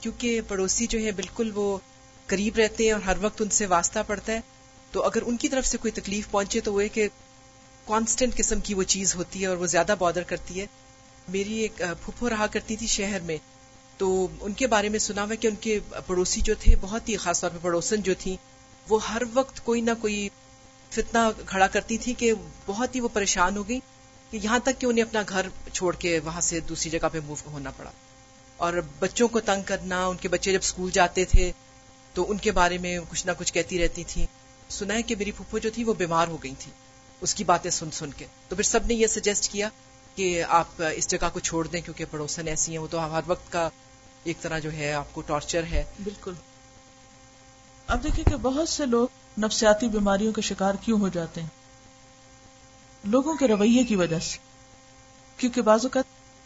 کیونکہ 0.00 0.40
پڑوسی 0.48 0.86
جو 0.86 0.98
ہے 0.98 1.12
بالکل 1.12 1.50
وہ 1.54 1.78
قریب 2.26 2.56
رہتے 2.56 2.84
ہیں 2.84 2.92
اور 2.92 3.00
ہر 3.00 3.16
وقت 3.20 3.42
ان 3.42 3.48
سے 3.48 3.66
واسطہ 3.66 3.98
پڑتا 4.06 4.32
ہے، 4.32 4.40
تو 4.90 5.02
اگر 5.02 5.18
ان 5.26 5.36
کی 5.36 5.48
طرف 5.48 5.66
سے 5.66 5.78
کوئی 5.78 5.92
تکلیف 5.92 6.30
پہنچے 6.30 6.60
تو 6.60 6.72
وہ 6.72 6.82
کہ 6.92 7.08
کانسٹنٹ 7.86 8.36
قسم 8.36 8.60
کی 8.60 8.74
وہ 8.74 8.82
چیز 8.82 9.16
ہوتی 9.16 9.42
ہے 9.42 9.46
اور 9.46 9.56
وہ 9.56 9.66
زیادہ 9.66 9.94
بادر 9.98 10.22
کرتی 10.22 10.60
ہے۔ 10.60 10.66
میری 11.28 11.54
ایک 11.54 11.82
پھپھو 12.04 12.30
رہا 12.30 12.46
کرتی 12.46 12.76
تھی 12.76 12.86
شہر 12.86 13.20
میں۔ 13.20 13.36
تو 13.98 14.26
ان 14.40 14.52
کے 14.52 14.66
بارے 14.66 14.88
میں 14.88 14.98
سنا 14.98 15.22
ہوا 15.22 15.34
کہ 15.34 15.48
ان 15.48 15.54
کے 15.54 15.78
پڑوسی 16.06 16.40
جو 16.40 16.54
تھے، 16.60 16.74
بہت 16.80 17.08
ہی 17.08 17.16
خاص 17.16 17.40
طور 17.40 17.50
پہ 17.50 17.58
پڑوسن 17.62 18.02
جو 18.02 18.14
تھی 18.18 18.36
وہ 18.88 19.08
ہر 19.08 19.22
وقت 19.34 19.64
کوئی 19.64 19.80
نہ 19.80 19.90
کوئی 20.00 20.28
فتنا 20.90 21.30
کھڑا 21.46 21.66
کرتی 21.66 21.98
تھی 21.98 22.14
کہ 22.14 22.32
بہت 22.66 22.94
ہی 22.94 23.00
وہ 23.00 23.08
پریشان 23.12 23.56
ہو 23.56 23.68
گئی 23.68 23.80
کہ 24.30 24.38
یہاں 24.42 24.58
تک 24.58 24.80
کہ 24.80 24.86
انہیں 24.86 25.04
اپنا 25.04 25.22
گھر 25.28 25.46
چھوڑ 25.72 25.94
کے 25.96 26.18
وہاں 26.24 26.40
سے 26.40 26.60
دوسری 26.60 26.90
جگہ 26.90 27.08
پہ 27.12 27.20
موو 27.26 27.50
ہونا 27.50 27.70
پڑا۔ 27.70 27.90
اور 28.56 28.72
بچوں 28.98 29.28
کو 29.28 29.40
تنگ 29.40 29.62
کرنا، 29.62 30.06
ان 30.06 30.16
کے 30.16 30.28
بچے 30.28 30.52
جب 30.52 30.58
اسکول 30.62 30.90
جاتے 30.90 31.24
تھے 31.24 31.52
تو 32.14 32.30
ان 32.30 32.38
کے 32.38 32.52
بارے 32.52 32.78
میں 32.78 32.98
کچھ 33.10 33.26
نہ 33.26 33.32
کچھ 33.38 33.52
کہتی 33.52 33.84
رہتی 33.84 34.04
تھی 34.04 34.26
سنا 34.70 34.94
ہے 34.94 35.02
کہ 35.02 35.16
میری 35.16 35.30
پھپھو 35.30 35.58
جو 35.58 35.70
تھی 35.74 35.84
وہ 35.84 35.94
بیمار 35.94 36.28
ہو 36.28 36.42
گئی 36.42 36.54
تھی 36.58 36.72
اس 37.20 37.34
کی 37.34 37.44
باتیں 37.44 37.70
سن 37.70 37.90
سن 37.90 38.10
کے۔ 38.10 38.26
تو 38.48 38.56
پھر 38.56 38.64
سب 38.64 38.86
نے 38.86 38.94
یہ 38.94 39.06
سجیسٹ 39.06 39.52
کیا 39.52 39.68
کہ 40.14 40.42
آپ 40.48 40.82
اس 40.94 41.08
جگہ 41.08 41.28
کو 41.32 41.40
چھوڑ 41.40 41.66
دیں 41.66 41.80
کیونکہ 41.80 42.04
پڑوسن 42.10 42.48
ایسی 42.48 42.72
ہیں، 42.72 42.78
وہ 42.78 42.86
تو 42.90 43.12
ہر 43.12 43.22
وقت 43.26 43.52
کا 43.52 43.68
ایک 44.24 44.42
طرح 44.42 44.58
جو 44.58 44.72
ہے 44.72 44.92
آپ 44.92 45.14
کو 45.14 45.20
ٹارچر 45.20 45.62
ہے۔ 45.62 45.84
بالکل۔ 46.04 46.32
اب 47.86 48.02
دیکھیں 48.02 48.24
کہ 48.24 48.36
بہت 48.36 48.68
سے 48.68 48.86
لوگ 48.86 49.08
نفسیاتی 49.40 49.88
بیماریوں 49.88 50.32
کے 50.32 50.40
شکار 50.40 50.74
کیوں 50.74 51.00
ہو 51.00 51.08
جاتے 51.08 51.40
ہیں؟ 51.40 51.48
لوگوں 53.04 53.34
کے 53.34 53.48
رویے 53.48 53.84
کی 53.84 53.96
وجہ 53.96 54.18
سے۔ 54.18 54.38
کیونکہ 55.36 55.62
بعض 55.62 55.80
اوقات 55.82 56.04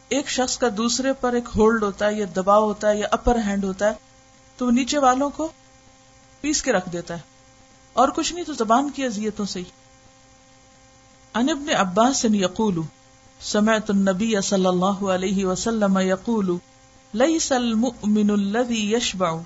ایک 0.09 0.29
شخص 0.31 0.59
کا 0.59 0.67
دوسرے 0.77 1.13
پر 1.13 1.33
ایک 1.33 1.45
ہولڈ 1.57 1.83
ہوتا 1.83 2.07
ہے 2.07 2.15
یا 2.15 2.27
دباؤ 2.37 2.65
ہوتا 2.65 2.91
ہے 2.91 2.99
یا 2.99 3.09
اپر 3.11 3.37
ہینڈ 3.47 3.65
ہوتا 3.65 3.87
ہے، 3.87 3.95
تو 4.57 4.67
وہ 4.67 4.71
نیچے 4.71 4.99
والوں 4.99 5.31
کو 5.31 5.49
پیس 6.41 6.63
کے 6.63 6.73
رکھ 6.73 6.89
دیتا 6.93 7.15
ہے۔ 7.15 7.21
اور 7.93 8.09
کچھ 8.09 8.33
نہیں 8.33 8.45
تو 8.45 8.53
زبان 8.53 8.91
کی 8.91 9.05
اذیتوں 9.05 9.47
سے 9.47 9.59
ہی۔ 9.59 9.65
ان 11.35 11.49
ابن 11.51 11.75
عباس 11.77 12.25
یقول، 12.25 12.81
سمعت 13.41 13.91
النبی 13.91 14.35
صلی 14.43 14.67
اللہ 14.67 15.11
علیہ 15.11 15.47
وسلم 15.47 15.99
یقول 15.99 16.57
ليس 17.15 17.53
المؤمن 17.53 18.31
الذي 18.31 18.93
يشبع 18.93 19.37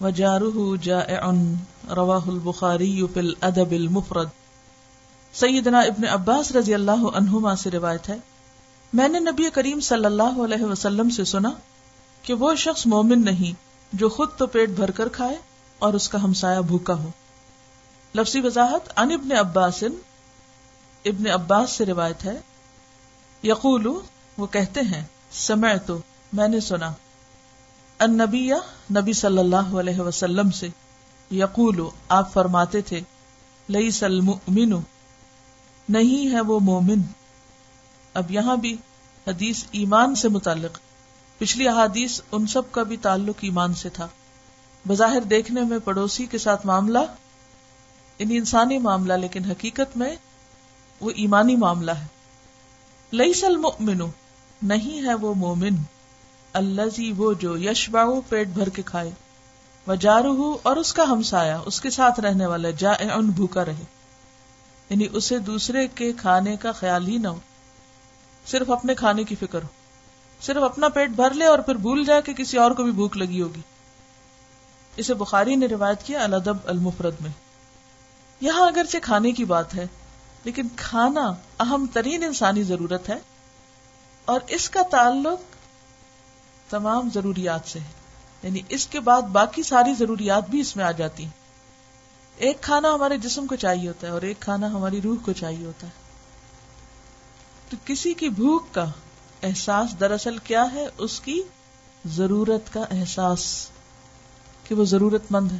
وجاره 0.00 0.76
جائع، 0.82 1.30
رواه 1.96 2.26
البخاري 2.26 3.06
في 3.06 3.20
الادب 3.20 3.70
المفرد۔ 3.70 4.26
سیدنا 5.32 5.80
ابن 5.80 6.08
عباس 6.08 6.52
رضی 6.52 6.74
اللہ 6.74 7.06
عنہما 7.14 7.56
سے 7.56 7.70
روایت 7.70 8.08
ہے، 8.08 8.16
میں 8.92 9.08
نے 9.08 9.18
نبی 9.18 9.50
کریم 9.50 9.80
صلی 9.80 10.04
اللہ 10.04 10.44
علیہ 10.44 10.64
وسلم 10.64 11.10
سے 11.10 11.24
سنا 11.24 11.50
کہ 12.22 12.34
وہ 12.34 12.54
شخص 12.54 12.86
مومن 12.86 13.24
نہیں، 13.24 13.60
جو 13.92 14.08
خود 14.08 14.28
تو 14.36 14.46
پیٹ 14.46 14.68
بھر 14.68 14.90
کر 14.90 15.08
کھائے 15.08 15.36
اور 15.78 15.94
اس 15.94 16.08
کا 16.08 16.24
ہمسایا 16.24 16.60
بھوکا 16.60 16.94
ہو۔ 16.94 17.08
لفظی 18.14 18.40
وضاحت 18.40 18.98
ان 18.98 19.12
ابن 19.12 19.32
عباس 19.32 19.84
ابن 21.04 21.26
عباس 21.26 21.70
سے 21.70 21.86
روایت 21.86 22.24
ہے۔ 22.24 22.40
یقول 23.42 23.86
وہ 24.38 24.46
کہتے 24.46 24.80
ہیں 24.80 25.04
سمع 25.32 25.74
تو 25.86 25.98
میں 26.32 26.48
نے 26.48 26.60
سنا، 26.60 26.92
النبی 27.98 28.50
نبی 28.90 29.12
صلی 29.12 29.38
اللہ 29.38 29.56
علیہ 29.56 30.00
وسلم 30.00 30.50
سے 30.50 30.68
یقول، 31.30 31.80
آپ 32.08 32.32
فرماتے 32.32 32.80
تھے 32.80 33.00
لئی 33.68 33.90
سلمن 33.90 34.80
نہیں 35.88 36.32
ہے 36.32 36.40
وہ 36.40 36.60
مومن۔ 36.60 37.00
اب 38.14 38.30
یہاں 38.30 38.56
بھی 38.56 38.76
حدیث 39.26 39.64
ایمان 39.70 40.14
سے 40.14 40.28
متعلق۔ 40.28 40.78
پچھلی 41.38 41.68
احادیث 41.68 42.20
ان 42.32 42.46
سب 42.46 42.72
کا 42.72 42.82
بھی 42.82 42.96
تعلق 42.96 43.36
ایمان 43.40 43.74
سے 43.74 43.88
تھا۔ 43.88 44.08
بظاہر 44.88 45.20
دیکھنے 45.20 45.60
میں 45.60 45.78
پڑوسی 45.78 46.26
کے 46.26 46.38
ساتھ 46.38 46.66
معاملہ 46.66 46.98
ان 48.18 48.28
انسانی 48.30 48.78
معاملہ، 48.78 49.12
لیکن 49.12 49.44
حقیقت 49.44 49.96
میں 49.96 50.16
وہ 51.00 51.10
ایمانی 51.16 51.56
معاملہ 51.56 51.90
ہے۔ 51.90 52.06
لئی 53.12 53.32
سلمن 53.32 54.00
نہیں 54.62 55.06
ہے 55.06 55.14
وہ 55.14 55.34
مومن۔ 55.34 55.95
اللہ 56.56 57.12
وہ 57.16 57.34
جو 57.34 57.58
یش 57.58 57.90
پیٹ 58.28 58.48
بھر 58.48 58.68
کے 58.68 58.82
کھائے 58.82 59.10
وہ 60.24 60.58
اور 60.62 60.76
اس 60.76 60.94
کا 60.94 61.02
ہمسایا 61.02 61.60
اس 61.66 61.80
کے 61.80 61.90
ساتھ 61.90 62.20
رہنے 62.20 62.46
والا 62.46 62.70
جا 62.70 62.90
ان 62.90 63.30
بھوکا 63.30 63.64
رہے۔ 63.64 63.84
یعنی 64.90 65.06
اسے 65.12 65.38
دوسرے 65.38 65.88
کے 65.88 66.12
کھانے 66.12 66.56
کا 66.56 66.72
خیال 66.72 67.08
ہی 67.08 67.18
نہ 67.18 67.28
ہو۔ 67.28 67.38
صرف 68.46 68.70
اپنے 68.70 68.94
کھانے 68.94 69.24
کی 69.24 69.34
فکر 69.34 69.62
ہو۔ 69.62 69.68
صرف 70.40 70.62
اپنا 70.62 70.88
پیٹ 70.88 71.10
بھر 71.10 71.34
لے 71.34 71.44
اور 71.44 71.58
پھر 71.58 71.74
بھول 71.74 72.04
جائے 72.04 72.22
کہ 72.22 72.34
کسی 72.34 72.56
اور 72.56 72.70
کو 72.70 72.82
بھی 72.82 72.92
بھوک 72.92 73.16
لگی 73.16 73.42
ہوگی۔ 73.42 73.60
اسے 74.96 75.14
بخاری 75.14 75.54
نے 75.54 75.66
روایت 75.66 76.02
کیا 76.02 76.24
الدب 76.24 76.56
المفرد 76.64 77.14
میں۔ 77.20 77.30
یہاں 78.40 78.66
اگرچہ 78.66 78.96
کھانے 79.02 79.32
کی 79.32 79.44
بات 79.44 79.74
ہے، 79.74 79.86
لیکن 80.44 80.62
کھانا 80.76 81.26
اہم 81.60 81.86
ترین 81.92 82.24
انسانی 82.24 82.62
ضرورت 82.62 83.08
ہے 83.08 83.18
اور 84.24 84.40
اس 84.48 84.70
کا 84.70 84.82
تعلق 84.90 85.55
تمام 86.70 87.08
ضروریات 87.14 87.60
سے 87.66 87.78
یعنی 88.42 88.60
اس 88.68 88.86
کے 88.86 89.00
بعد 89.00 89.22
باقی 89.22 89.62
ساری 89.62 89.94
ضروریات 89.94 90.50
بھی 90.50 90.60
اس 90.60 90.76
میں 90.76 90.84
آ 90.84 90.90
جاتی 90.90 91.22
ہیں۔ 91.22 91.30
ایک 92.36 92.60
کھانا 92.60 92.94
ہمارے 92.94 93.18
جسم 93.18 93.46
کو 93.46 93.56
چاہیے 93.56 93.88
ہوتا 93.88 94.06
ہے 94.06 94.12
اور 94.12 94.22
ایک 94.22 94.40
کھانا 94.40 94.66
ہماری 94.66 95.02
روح 95.02 95.16
کو 95.24 95.32
چاہیے 95.32 95.66
ہوتا 95.66 95.86
ہے۔ 95.86 95.92
تو 97.70 97.76
کسی 97.84 98.14
کی 98.14 98.28
بھوک 98.28 98.74
کا 98.74 98.84
احساس 99.42 100.00
دراصل 100.00 100.38
کیا 100.38 100.64
ہے؟ 100.72 100.86
اس 100.98 101.20
کی 101.20 101.42
ضرورت 102.04 102.72
کا 102.72 102.80
احساس 102.90 103.70
کہ 104.64 104.74
وہ 104.74 104.84
ضرورت 104.84 105.22
مند 105.30 105.52
ہے۔ 105.52 105.58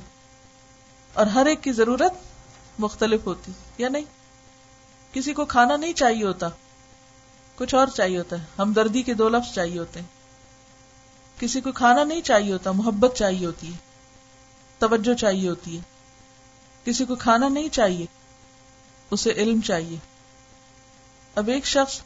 اور 1.13 1.27
ہر 1.27 1.47
ایک 1.47 1.63
کی 1.63 1.73
ضرورت 1.73 2.13
مختلف 2.79 3.27
ہوتی 3.27 3.53
یا 3.79 3.89
نہیں؟ 3.89 4.05
کسی 5.13 5.33
کو 5.33 5.45
کھانا 5.45 5.77
نہیں 5.77 5.93
چاہیے 5.93 6.25
ہوتا، 6.25 6.49
کچھ 7.57 7.75
اور 7.75 7.87
چاہیے 7.87 8.19
ہوتا 8.19 8.39
ہے۔ 8.39 8.45
ہمدردی 8.59 9.03
کے 9.03 9.15
دو 9.15 9.29
لفظ 9.29 9.55
چاہیے 9.55 9.79
ہوتے 9.79 10.01
ہیں۔ 10.01 10.16
کسی 11.39 11.61
کو 11.61 11.73
کھانا 11.73 12.05
نہیں 12.05 12.21
چاہیے 12.21 12.53
ہوتا، 12.53 12.73
محبت 12.73 13.17
چاہیے 13.17 13.47
ہوتی 13.47 13.73
ہے، 13.73 13.79
توجہ 14.79 15.15
چاہیے 15.15 15.49
ہوتی 15.49 15.77
ہے۔ 15.77 15.83
کسی 16.85 17.05
کو 17.05 17.15
کھانا 17.15 17.49
نہیں 17.49 17.69
چاہیے، 17.69 18.07
اسے 19.11 19.31
علم 19.31 19.61
چاہیے۔ 19.61 19.97
اب 21.35 21.49
ایک 21.49 21.67
شخص 21.67 22.01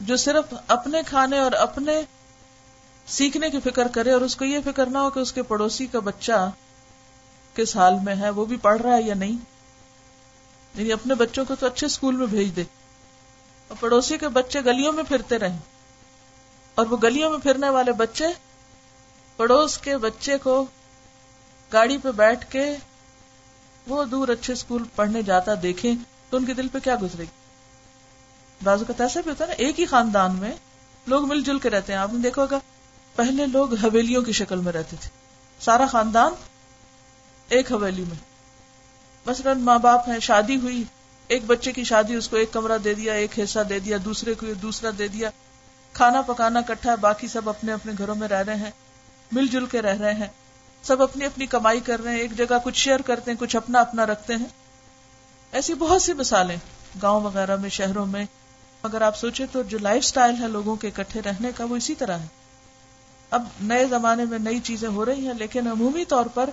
جو 0.00 0.16
صرف 0.16 0.54
اپنے 0.66 1.02
کھانے 1.06 1.38
اور 1.38 1.52
اپنے 1.52 2.00
سیکھنے 3.06 3.50
کی 3.50 3.60
فکر 3.60 3.88
کرے 3.88 4.12
اور 4.12 4.20
اس 4.20 4.36
کو 4.36 4.44
یہ 4.44 4.58
فکر 4.64 4.86
نہ 4.86 4.98
ہو 4.98 5.10
کہ 5.10 5.18
اس 5.20 5.32
کے 5.32 5.42
پڑوسی 5.42 5.86
کا 5.86 5.98
بچہ 5.98 6.50
کس 7.54 7.76
حال 7.76 7.94
میں 8.04 8.16
ہے، 8.16 8.30
وہ 8.30 8.44
بھی 8.44 8.56
پڑھ 8.56 8.82
رہا 8.82 8.96
ہے 8.96 9.02
یا 9.02 9.14
نہیں۔ 9.14 9.38
یعنی 10.74 10.92
اپنے 10.92 11.14
بچوں 11.14 11.44
کو 11.44 11.54
تو 11.54 11.66
اچھے 11.66 11.86
اسکول 11.86 12.16
میں 12.16 12.26
بھیج 12.26 12.56
دے۔ 12.56 12.64
اور 13.68 13.76
پڑوسی 13.80 14.18
کے 14.18 14.28
بچے 14.28 14.60
گلیوں 14.60 14.92
میں 14.92 15.04
پھرتے 15.04 15.38
رہیں۔ 15.38 15.58
اور 16.74 16.86
وہ 16.86 16.96
گلیوں 17.02 17.30
میں 17.30 17.38
پھرنے 17.38 17.68
والے 17.68 17.92
بچے 17.92 18.24
پڑوس 19.36 19.78
کے 19.78 19.96
بچے 19.96 20.38
کو 20.38 20.66
گاڑی 21.72 21.98
پہ 21.98 22.10
بیٹھ 22.10 22.50
کے 22.50 22.76
وہ 23.86 24.04
دور 24.04 24.28
اچھے 24.28 24.52
اسکول 24.52 24.82
پڑھنے 24.94 25.22
جاتا 25.22 25.52
دیکھیں 25.62 25.94
تو 26.30 26.36
ان 26.36 26.44
کے 26.44 26.54
دل 26.54 26.68
پہ 26.68 26.78
کیا 26.78 26.96
گزرے 27.02 27.22
گی؟ 27.22 27.46
بازو 28.64 28.84
کا 28.84 29.02
ایسا 29.02 29.20
بھی 29.20 29.30
ہوتا 29.30 29.44
ہے 29.44 29.48
نا، 29.48 29.54
ایک 29.58 29.80
ہی 29.80 29.86
خاندان 29.86 30.36
میں 30.36 30.54
لوگ 31.06 31.28
مل 31.28 31.40
جل 31.40 31.58
کے 31.58 31.70
رہتے 31.70 31.92
ہیں۔ 31.92 32.00
آپ 32.00 32.12
نے 32.12 32.18
دیکھا 32.18 32.42
ہوگا، 32.42 32.58
پہلے 33.16 33.46
لوگ 33.46 33.74
حویلیوں 33.74 34.22
کی 34.22 34.32
شکل 34.32 34.58
میں 34.58 34.72
رہتے 34.72 34.96
تھے۔ 35.00 35.10
سارا 35.60 35.86
خاندان 35.86 36.32
ایک 37.48 37.72
حویلی 37.72 38.02
میں۔ 38.02 38.16
مثلاً 39.26 39.60
ماں 39.60 39.78
باپ 39.78 40.08
ہیں، 40.08 40.18
شادی 40.18 40.56
ہوئی، 40.56 40.84
ایک 41.28 41.44
بچے 41.46 41.72
کی 41.72 41.84
شادی، 41.84 42.14
اس 42.14 42.28
کو 42.28 42.36
ایک 42.36 42.52
کمرہ 42.52 42.78
دے 42.78 42.94
دیا، 42.94 43.12
ایک 43.12 43.38
حصہ 43.38 43.60
دے 43.60 43.78
دیا، 43.78 43.96
دوسرے 44.04 44.34
کو 44.34 44.46
دوسرا 44.54 44.90
دے 44.98 45.08
دیا۔ 45.08 45.30
کھانا 45.92 46.22
پکانا 46.22 46.60
کٹھا 46.60 46.90
ہے، 46.90 46.96
باقی 46.96 47.28
سب 47.28 47.48
اپنے 47.48 47.72
اپنے 47.72 47.92
گھروں 47.98 48.14
میں 48.14 48.28
رہ 48.28 48.42
رہے 48.42 48.54
ہیں۔ 48.54 48.70
مل 49.32 49.46
جل 49.46 49.66
کے 49.66 49.82
رہ 49.82 50.00
رہے 50.00 50.14
ہیں۔ 50.14 50.26
سب 50.82 51.02
اپنی 51.02 51.24
اپنی 51.24 51.46
کمائی 51.46 51.80
کر 51.80 52.00
رہے 52.00 52.12
ہیں، 52.12 52.18
ایک 52.18 52.36
جگہ 52.36 52.58
کچھ 52.64 52.78
شیئر 52.78 53.00
کرتے 53.00 53.30
ہیں، 53.30 53.38
کچھ 53.38 53.56
اپنا 53.56 53.80
اپنا 53.80 54.06
رکھتے 54.06 54.34
ہیں۔ 54.34 54.46
ایسی 55.52 55.74
بہت 55.74 56.02
سی 56.02 56.12
مثالیں 56.12 56.56
گاؤں 57.02 57.20
وغیرہ 57.20 57.56
میں، 57.56 57.68
شہروں 57.68 58.06
میں۔ 58.06 58.26
اگر 58.82 59.02
آپ 59.02 59.16
سوچیں 59.16 59.46
تو 59.52 59.62
جو 59.62 59.78
لائف 59.78 60.04
سٹائل 60.04 60.34
ہے 60.40 60.48
لوگوں 60.48 60.76
کے 60.76 60.88
اکٹھے 60.88 61.22
رہنے 61.22 61.50
کا، 61.56 61.64
وہ 61.64 61.76
اسی 61.76 61.94
طرح 61.94 62.18
ہے۔ 62.18 62.26
اب 63.30 63.44
نئے 63.60 63.84
زمانے 63.84 64.24
میں 64.24 64.38
نئی 64.38 64.58
چیزیں 64.58 64.88
ہو 64.88 65.04
رہی 65.04 65.26
ہیں، 65.26 65.34
لیکن 65.34 65.68
عمومی 65.68 66.04
طور 66.04 66.26
پر 66.26 66.50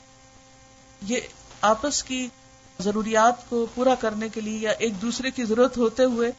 یہ 1.01 1.19
آپس 1.61 2.03
کی 2.03 2.27
ضروریات 2.79 3.49
کو 3.49 3.65
پورا 3.75 3.95
کرنے 3.95 4.29
کے 4.29 4.41
لیے 4.41 4.57
یا 4.57 4.71
ایک 4.71 5.01
دوسرے 5.01 5.31
کی 5.31 5.43
ضرورت 5.43 5.77
ہوتے 5.77 6.03
ہوئے 6.03 6.31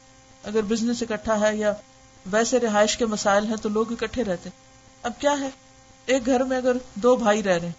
اگر 0.44 0.62
بزنس 0.62 1.02
اکٹھا 1.02 1.40
ہے 1.40 1.56
یا 1.56 1.72
ویسے 2.26 2.60
رہائش 2.60 2.96
کے 2.96 3.06
مسائل 3.06 3.44
ہیں 3.44 3.56
تو 3.56 3.68
لوگ 3.68 3.92
اکٹھے 3.92 4.24
رہتے۔ 4.24 4.50
اب 5.02 5.12
کیا 5.18 5.40
ہے؟ 5.40 5.48
ایک 6.06 6.26
گھر 6.26 6.44
میں 6.44 6.56
اگر 6.56 6.76
دو 6.94 7.16
بھائی 7.16 7.42
رہ 7.42 7.58
رہے 7.58 7.66
ہیں، 7.66 7.72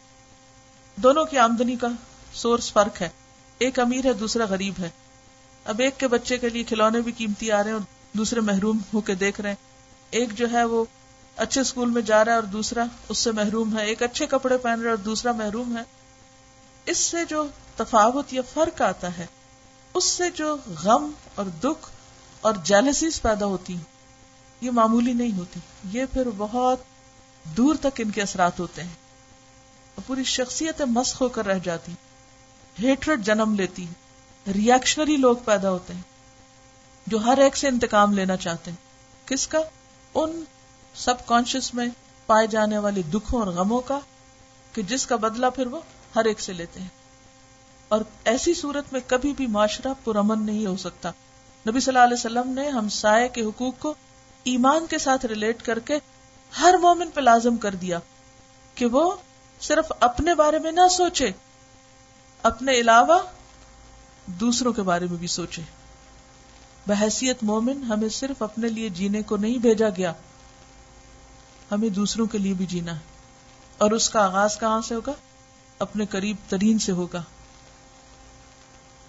دونوں 0.95 1.25
کی 1.25 1.37
آمدنی 1.37 1.75
کا 1.75 1.87
سورس 2.33 2.73
فرق 2.73 3.01
ہے۔ 3.01 3.09
ایک 3.57 3.79
امیر 3.79 4.05
ہے، 4.05 4.13
دوسرا 4.13 4.45
غریب 4.45 4.73
ہے۔ 4.79 4.89
اب 5.65 5.79
ایک 5.79 5.99
کے 5.99 6.07
بچے 6.07 6.37
کے 6.37 6.49
لیے 6.49 6.63
کھلونے 6.63 7.01
بھی 7.01 7.11
قیمتی 7.11 7.51
آ 7.51 7.57
رہے 7.57 7.69
ہیں 7.69 7.77
اور 7.77 8.17
دوسرے 8.17 8.39
محروم 8.39 8.79
ہو 8.93 9.01
کے 9.01 9.15
دیکھ 9.15 9.41
رہے 9.41 9.49
ہیں۔ 9.49 9.55
ایک 10.09 10.37
جو 10.37 10.51
ہے 10.51 10.63
وہ 10.63 10.85
اچھے 11.37 11.61
اسکول 11.61 11.89
میں 11.89 12.01
جا 12.01 12.25
رہا 12.25 12.31
ہے 12.31 12.35
اور 12.35 12.43
دوسرا 12.43 12.85
اس 13.09 13.17
سے 13.17 13.31
محروم 13.31 13.77
ہے۔ 13.77 13.85
ایک 13.85 14.03
اچھے 14.03 14.25
کپڑے 14.25 14.57
پہن 14.57 14.73
رہا 14.73 14.85
ہے 14.85 14.89
اور 14.89 14.97
دوسرا 14.97 15.31
محروم 15.31 15.77
ہے۔ 15.77 15.83
اس 16.85 16.97
سے 16.97 17.17
جو 17.29 17.47
تفاوت 17.75 18.33
یا 18.33 18.41
فرق 18.53 18.81
آتا 18.81 19.17
ہے، 19.17 19.25
اس 19.93 20.03
سے 20.03 20.23
جو 20.29 20.57
غم 20.83 21.11
اور 21.35 21.45
دکھ 21.45 21.89
اور 22.41 22.53
جیلسیز 22.63 23.21
پیدا 23.21 23.45
ہوتی 23.45 23.77
یہ 24.61 24.71
معمولی 24.71 25.13
نہیں 25.13 25.37
ہوتی۔ 25.37 25.59
یہ 25.91 26.05
پھر 26.13 26.27
بہت 26.37 26.79
دور 27.45 27.75
تک 27.75 28.01
ان 28.01 28.11
کے 28.11 28.21
اثرات 28.21 28.59
ہوتے 28.59 28.83
ہیں 28.83 28.93
اور 29.95 30.03
پوری 30.07 30.23
شخصیت 30.23 30.81
مسخ 30.81 31.21
ہو 31.21 31.29
کر 31.29 31.45
رہ 31.45 31.59
جاتی 31.59 31.91
ہیٹرڈ 32.83 33.25
جنم 33.25 33.55
لیتی 33.55 33.85
ریئیکشنری 34.53 35.17
لوگ 35.17 35.35
پیدا 35.45 35.71
ہوتے 35.71 35.93
ہیں۔ 35.93 36.01
جو 37.07 37.17
ہر 37.17 37.37
ایک 37.37 37.57
سے 37.57 37.67
انتقام 37.67 38.13
لینا 38.13 38.37
چاہتے 38.37 38.71
ہیں۔ 38.71 38.77
کس 39.27 39.47
کا؟ 39.47 39.59
ان 40.13 40.43
سب 40.95 41.25
کانشیس 41.25 41.73
میں 41.73 41.87
پائے 42.25 42.47
جانے 42.47 42.77
والے 42.77 43.01
دکھوں 43.01 43.39
اور 43.39 43.47
غموں 43.47 43.81
کا 43.81 43.99
کہ 44.73 44.81
جس 44.81 45.05
کا 45.05 45.15
بدلہ 45.15 45.45
پھر 45.55 45.67
وہ 45.67 45.81
ہر 46.15 46.25
ایک 46.25 46.39
سے 46.39 46.53
لیتے 46.53 46.79
ہیں۔ 46.79 46.87
اور 47.87 48.01
ایسی 48.23 48.53
صورت 48.53 48.93
میں 48.93 49.01
کبھی 49.07 49.33
بھی 49.33 49.47
معاشرہ 49.47 49.93
پرامن 50.03 50.45
نہیں 50.45 50.65
ہو 50.65 50.77
سکتا۔ 50.77 51.11
نبی 51.69 51.79
صلی 51.79 51.97
اللہ 51.97 52.03
علیہ 52.03 52.13
وسلم 52.13 52.53
نے 52.53 52.69
ہم 52.69 52.89
سائے 52.89 53.29
کے 53.29 53.41
حقوق 53.41 53.73
کو 53.79 53.93
ایمان 54.43 54.85
کے 54.87 54.97
ساتھ 54.97 55.25
ریلیٹ 55.25 55.61
کر 55.61 55.79
کے 55.79 55.97
ہر 56.61 56.75
مومن 56.81 57.09
پہ 57.09 57.21
لازم 57.21 57.57
کر 57.57 57.75
دیا 57.75 57.99
کہ 58.75 58.85
وہ 58.85 59.15
صرف 59.59 59.91
اپنے 59.99 60.35
بارے 60.35 60.59
میں 60.59 60.71
نہ 60.71 60.87
سوچے، 60.91 61.31
اپنے 62.43 62.71
علاوہ 62.71 63.19
دوسروں 64.25 64.73
کے 64.73 64.81
بارے 64.81 65.05
میں 65.05 65.17
بھی 65.17 65.27
سوچے۔ 65.27 65.61
بحثیت 66.87 67.37
مومن 67.41 67.83
ہمیں 67.83 68.09
صرف 68.09 68.41
اپنے 68.41 68.67
لیے 68.67 68.89
جینے 68.89 69.21
کو 69.21 69.37
نہیں 69.37 69.57
بھیجا 69.57 69.89
گیا، 69.89 70.13
ہمیں 71.71 71.89
دوسروں 71.89 72.25
کے 72.25 72.37
لیے 72.37 72.53
بھی 72.53 72.65
جینا 72.65 72.93
ہے۔ 72.93 72.99
اور 73.77 73.91
اس 73.91 74.09
کا 74.09 74.25
آغاز 74.25 74.59
کہاں 74.59 74.81
سے 74.81 74.95
ہوگا؟ 74.95 75.13
اپنے 75.79 76.05
قریب 76.05 76.35
ترین 76.47 76.79
سے 76.79 76.91
ہوگا۔ 76.91 77.23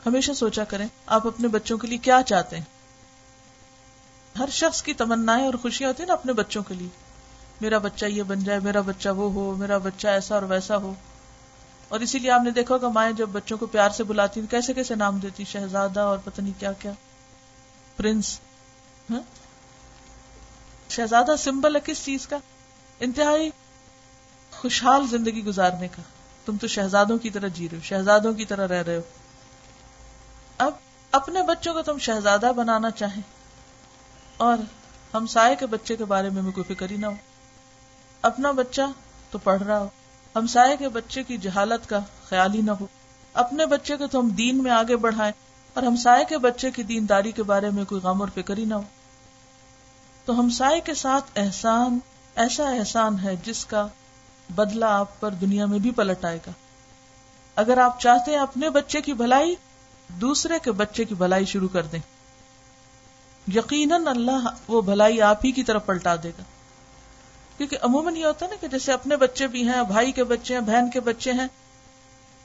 ہمیشہ 0.07 0.33
سوچا 0.33 0.65
کریں، 0.65 0.89
آپ 1.07 1.27
اپنے 1.27 1.49
بچوں 1.49 1.79
کے 1.79 1.87
لیے 1.87 1.99
کیا 1.99 2.21
چاہتے 2.27 2.57
ہیں؟ 2.57 2.65
ہر 4.39 4.49
شخص 4.51 4.83
کی 4.83 4.95
تمنا 4.95 5.33
اور 5.33 5.55
خوشیاں 5.55 5.89
ہوتی 5.89 6.03
ہیں 6.03 6.09
نا 6.09 6.15
اپنے 6.15 6.33
بچوں 6.33 6.63
کے 6.63 6.75
لیے۔ 6.75 7.06
میرا 7.61 7.79
بچہ 7.79 8.07
یہ 8.07 8.23
بن 8.23 8.45
جائے، 8.45 8.61
میرا 8.61 8.81
بچہ 8.81 9.09
وہ 9.09 9.33
ہو، 9.33 9.55
میرا 9.55 9.79
بچہ 9.79 10.09
ایسا 10.09 10.35
اور 10.35 10.43
ویسا 10.43 10.77
ہو۔ 10.77 10.95
اور 11.89 12.01
اسی 12.01 12.19
لیے 12.19 12.31
آپ 12.31 12.41
نے 12.45 12.51
دیکھا 12.51 12.79
کہ 12.79 12.89
مائیں 12.89 13.13
جب 13.13 13.29
بچوں 13.29 13.59
کو 13.59 13.67
پیار 13.67 13.91
سے 13.91 14.05
بلاتی 14.05 14.41
کیسے 14.51 14.75
کیسے 14.75 14.95
نام 14.95 15.19
دیتی 15.19 15.45
شہزادہ 15.45 16.01
اور 16.01 16.19
پتہ 16.25 16.41
نہیں 16.41 16.61
کیا 16.61 16.73
کیا۔ 16.73 16.93
پرنس۔ 17.97 18.41
ہاں؟ 19.11 19.21
شہزادہ 20.91 21.37
سمبل 21.39 21.77
ہے 21.77 21.81
کس 21.85 22.05
چیز 22.05 22.27
کا؟ 22.27 22.39
انتہائی 23.01 23.51
خوشحال 24.51 25.07
زندگی 25.07 25.45
گزارنے 25.45 25.89
کا۔ 25.89 26.03
تم 26.45 26.57
تو 26.57 26.67
شہزادوں 26.67 27.19
کی 27.19 27.31
طرح 27.31 27.49
جی 27.49 27.69
رہے 27.69 27.79
ہو، 27.79 27.83
شہزادوں 27.83 28.33
کی 28.33 28.45
طرح 28.45 28.69
رہ 28.69 28.83
رہے 28.83 28.97
ہو۔ 28.97 29.01
اب 30.59 30.73
اپنے 31.11 31.43
بچوں 31.43 31.75
کو 31.75 31.83
تم 31.83 31.99
شہزادہ 31.99 32.53
بنانا 32.57 32.91
چاہیں 32.91 33.23
اور 34.37 34.59
ہم 35.15 35.27
سائے 35.27 35.57
کے 35.57 35.67
بچے 35.67 35.97
کے 35.97 36.05
بارے 36.05 36.31
میں 36.31 36.53
کوئی 36.53 36.75
فکر 36.75 36.91
ہی 36.91 36.97
نہ 36.97 37.07
ہو۔ 37.07 37.15
اپنا 38.27 38.51
بچہ 38.51 38.83
تو 39.31 39.39
پڑھ 39.39 39.63
رہا 39.63 39.79
ہو۔ 39.79 39.89
ہم 40.37 40.47
سائے 40.47 40.77
کے 40.77 40.89
بچے 40.89 41.23
کی 41.23 41.39
جہالت 41.39 41.89
کا 41.89 41.99
خیال 42.29 42.55
ہی 42.55 42.61
نہ 42.61 42.71
ہو۔ 42.71 42.87
اپنے 43.33 43.67
بچے 43.67 43.97
کو 43.97 44.07
تو 44.07 44.21
ہم 44.21 44.29
دین 44.29 44.63
میں 44.63 44.71
آگے 44.71 44.97
بڑھائیں 44.97 45.33
اور 45.75 45.83
ہم 45.83 45.97
سائے 45.97 46.25
کے 46.29 46.39
بچے 46.39 46.71
کی 46.71 46.83
دینداری 46.83 47.33
کے 47.33 47.43
بارے 47.43 47.71
میں 47.71 47.85
کوئی 47.85 48.01
غم 48.01 48.21
اور 48.21 48.29
فکر 48.35 48.57
ہی 48.57 48.65
نہ 48.65 48.75
ہو۔ 48.75 48.83
تو 50.25 50.41
ہم 50.41 50.51
سائے 50.51 50.81
کے 50.81 50.95
ساتھ 50.95 51.25
احسان، 51.37 51.99
ایسا 52.35 52.71
احسان 52.71 53.19
ہے 53.19 53.37
جس 53.45 53.67
کا 53.67 53.87
بدلہ 54.55 54.85
آپ 54.85 55.21
پر 55.21 55.31
دنیا 55.31 55.67
میں 55.67 55.79
بھی 55.79 55.91
پلٹ 55.91 56.25
آئے 56.25 56.39
گا۔ 56.47 56.53
اگر 57.55 57.79
آپ 57.79 58.01
چاہتے 58.01 58.31
ہیں 58.31 58.39
اپنے 58.39 58.71
بچے 58.71 59.01
کی 59.01 59.13
بھلائی، 59.13 59.55
دوسرے 60.09 60.55
کے 60.63 60.73
بچے 60.73 61.05
کی 61.05 61.15
بھلائی 61.15 61.45
شروع 61.45 61.69
کر 61.69 61.83
دیں۔ 61.83 62.01
یقیناً 63.55 64.07
اللہ 64.07 64.49
وہ 64.69 64.81
بھلائی 64.81 65.23
آپ 65.23 65.45
ہی 65.45 65.53
کی 65.53 65.63
طرف 65.63 65.87
پلٹا 65.87 66.17
دے 66.23 66.31
گا۔ 66.31 66.43
کیونکہ 67.59 67.77
عموماً 67.83 68.17
یہ 68.17 68.25
ہوتا 68.25 68.47
ہے 68.47 68.51
نا 68.51 68.57
کہ 68.61 68.69
جیسے 68.69 68.93
اپنے 68.93 69.17
بچے 69.17 69.47
بھی 69.47 69.69
ہیں، 69.69 69.83
بھائی 69.83 70.13
کے 70.13 70.25
بچے 70.25 70.55
ہیں، 70.55 70.61
بہن 70.61 70.91
کے 70.91 71.01
بچے 71.01 71.33
ہیں، 71.33 71.47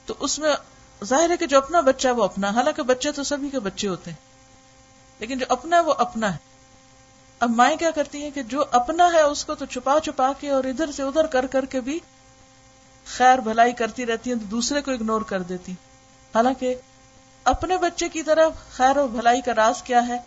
تو 0.08 0.14
اس 0.20 0.38
میں 0.40 0.54
ظاہر 1.02 1.30
ہے 1.30 1.38
کہ 1.38 1.46
جو 1.46 1.58
اپنا 1.58 1.82
بچہ 1.82 2.08
ہے 2.08 2.14
وہ 2.14 2.24
اپنا 2.24 2.50
حالانکہ 2.50 2.84
بچے 2.84 3.12
تو 3.12 3.24
سبھی 3.24 3.50
کے 3.50 3.60
بچے 3.60 3.88
ہوتے 3.88 4.12
ہیں، 4.12 4.18
لیکن 5.20 5.38
جو 5.38 5.46
اپنا 5.50 5.76
ہے 5.76 5.82
وہ 5.82 5.94
اپنا 5.98 6.32
ہے۔ 6.34 6.38
اب 7.42 7.50
مائیں 7.50 7.76
کیا 7.78 7.92
کرتی 7.92 8.22
ہیں 8.24 8.30
کہ 8.32 8.44
جو 8.44 8.64
اپنا 8.72 9.10
ہے 9.14 9.22
اس 9.22 9.44
کو 9.46 9.56
تو 9.56 9.66
چھپا 9.66 10.00
چھپا 10.00 10.32
کے 10.40 10.50
اور 10.50 10.64
ادھر 10.64 10.92
سے 10.92 11.04
ادھر 11.04 11.26
کر 11.28 11.46
کر 11.48 11.66
کے 11.66 11.82
بھی 11.82 12.00
خیر 13.08 13.40
بھلائی 13.40 13.74
کرتی 13.74 14.06
رہتی 14.06 14.32
ہیں، 14.32 14.38
تو 14.40 14.46
دوسرے 14.46 14.82
کو 14.82 14.92
اگنور 14.92 15.22
کر 15.22 15.42
دیتی 15.42 15.72
حالانکہ 16.34 16.74
اپنے 17.46 17.78
بچے 17.78 18.10
کی 18.10 18.24
طرف 18.24 18.52
خیر 18.72 18.98
اور 18.98 19.08
بھلائی 19.08 19.42
کا 19.42 19.56
راز 19.56 19.82
کیا 19.84 20.08
ہے؟ 20.08 20.18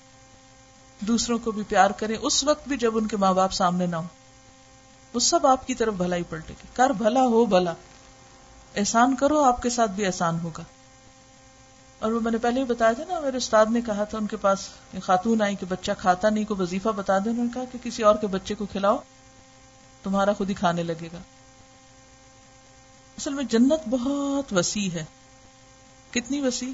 دوسروں 1.01 1.39
کو 1.39 1.51
بھی 1.51 1.63
پیار 1.69 1.91
کریں، 1.91 2.17
اس 2.17 2.43
وقت 2.45 2.69
بھی 2.69 2.77
جب 2.77 2.97
ان 2.97 3.07
کے 3.07 3.17
ماں 3.17 3.33
باپ 3.35 3.53
سامنے 3.53 3.87
نہ 3.87 3.97
ہو 3.97 4.07
وہ 5.15 5.21
سب 5.21 5.47
آپ 5.47 5.67
کی 5.67 5.75
طرف 5.75 5.95
بھلائی 5.95 6.23
پلٹے 6.23 6.55
گی۔ 6.63 6.69
کر 6.75 6.91
بھلا 6.91 7.23
ہو 7.23 7.45
بھلا۔ 7.45 7.75
احسان 8.77 9.17
کرو، 9.17 9.43
آپ 9.43 9.63
کے 9.63 9.71
ساتھ 9.71 9.91
بھی 9.91 10.07
احسان 10.07 10.41
ہوگا۔ 10.41 10.63
اور 11.99 12.13
وہ 12.13 12.21
میں 12.21 12.33
نے 12.33 12.39
پہلے 12.39 12.61
ہی 12.61 12.65
بتایا 12.65 12.93
تھا 12.93 13.05
نا، 13.09 13.21
میرے 13.21 13.37
استاد 13.37 13.67
نے 13.67 13.81
کہا 13.81 14.05
تھا، 14.05 14.19
ان 14.19 14.27
کے 14.27 14.37
پاس 14.37 14.69
خاتون 15.03 15.43
آئی 15.43 15.57
کہ 15.57 15.67
بچہ 15.67 15.93
کھاتا 15.99 16.31
نہیں 16.31 16.45
کو 16.45 16.57
وظیفہ 16.59 16.89
بتا 16.89 17.19
دیں۔ 17.19 17.33
انہوں 17.33 17.45
نے 17.45 17.51
کہا 17.55 17.65
کہ 17.73 17.79
کسی 17.83 18.03
اور 18.03 18.15
کے 18.15 18.27
بچے 18.27 18.55
کو 18.55 18.67
کھلاؤ، 18.67 18.99
تمہارا 20.03 20.33
خود 20.33 20.49
ہی 20.49 20.55
کھانے 20.55 20.83
لگے 20.83 21.09
گا۔ 21.13 21.19
اصل 23.19 23.35
میں 23.35 23.45
جنت 23.45 23.89
بہت 23.91 24.53
وسیع 24.53 24.91
ہے۔ 24.91 25.05
کتنی 26.11 26.41
وسیع؟ 26.41 26.73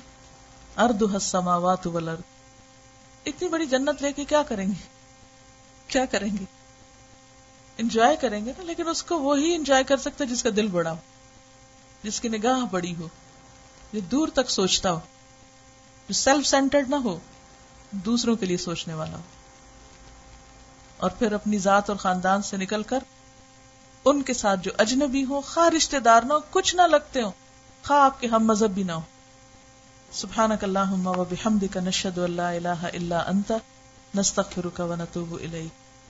ارد 0.84 1.02
حسماوات 1.16 1.86
والارض۔ 1.86 2.20
اتنی 3.26 3.48
بڑی 3.48 3.66
جنت 3.66 4.02
لے 4.02 4.12
کے 4.12 4.24
کیا 4.24 4.42
کریں 4.42 4.66
گے؟ 4.66 4.88
کیا 5.88 6.04
کریں 6.04 6.30
گے؟ 6.40 6.59
انجوائے 7.80 8.16
کریں 8.16 8.46
گے 8.46 8.52
نا، 8.58 8.64
لیکن 8.64 8.88
اس 8.88 9.02
کو 9.02 9.20
وہی 9.20 9.54
انجوائے 9.54 9.84
کر 9.84 9.96
سکتا 9.96 10.24
ہے 10.24 10.28
جس 10.28 10.42
کا 10.42 10.50
دل 10.56 10.66
بڑا 10.66 10.90
ہو، 10.90 10.96
جس 12.02 12.20
کی 12.20 12.28
نگاہ 12.28 12.64
بڑی 12.70 12.94
ہو، 12.96 13.08
جو 13.92 14.00
دور 14.00 14.28
تک 14.28 14.50
سوچتا 14.50 14.92
ہو، 14.92 15.00
جو 16.08 16.14
سیلف 16.14 16.46
سینٹرڈ 16.46 16.88
نہ 16.88 16.96
ہو، 16.96 17.18
دوسروں 17.92 18.36
کے 18.36 18.46
لیے 18.46 18.56
سوچنے 18.56 18.94
والا 18.94 19.16
ہو۔ 19.16 19.22
اور 20.96 21.10
پھر 21.10 21.32
اپنی 21.32 21.58
ذات 21.58 21.90
اور 21.90 21.98
خاندان 21.98 22.42
سے 22.42 22.56
نکل 22.56 22.82
کر 22.82 22.98
ان 24.04 24.22
کے 24.22 24.34
ساتھ 24.34 24.60
جو 24.60 24.70
اجنبی 24.78 25.24
ہو 25.24 25.40
خواہ 25.40 25.68
رشتے 25.68 25.98
دار 25.98 26.22
نہ 26.22 26.32
ہو 26.32 26.38
کچھ 26.50 26.76
نہ 26.76 26.82
لگتے 26.82 27.22
ہو 27.22 27.30
خواہ 27.84 28.04
آپ 28.04 28.20
کے 28.20 28.26
ہم 28.26 28.46
مذہب 28.46 28.70
بھی 28.70 28.82
نہ 28.82 28.92
ہو 28.92 29.00
سبحانک 30.12 30.64
اللہم 30.64 31.06
و 31.06 31.24
بحمدک، 31.24 31.76
نشہد 31.76 32.18
اللہ 32.18 32.42
الہ 32.42 32.80
الا 32.82 33.20
انت، 33.20 33.52
نستغفرک 34.14 34.80
و 34.88 34.94
نتوب 34.94 35.34
الیک۔ 35.34 35.79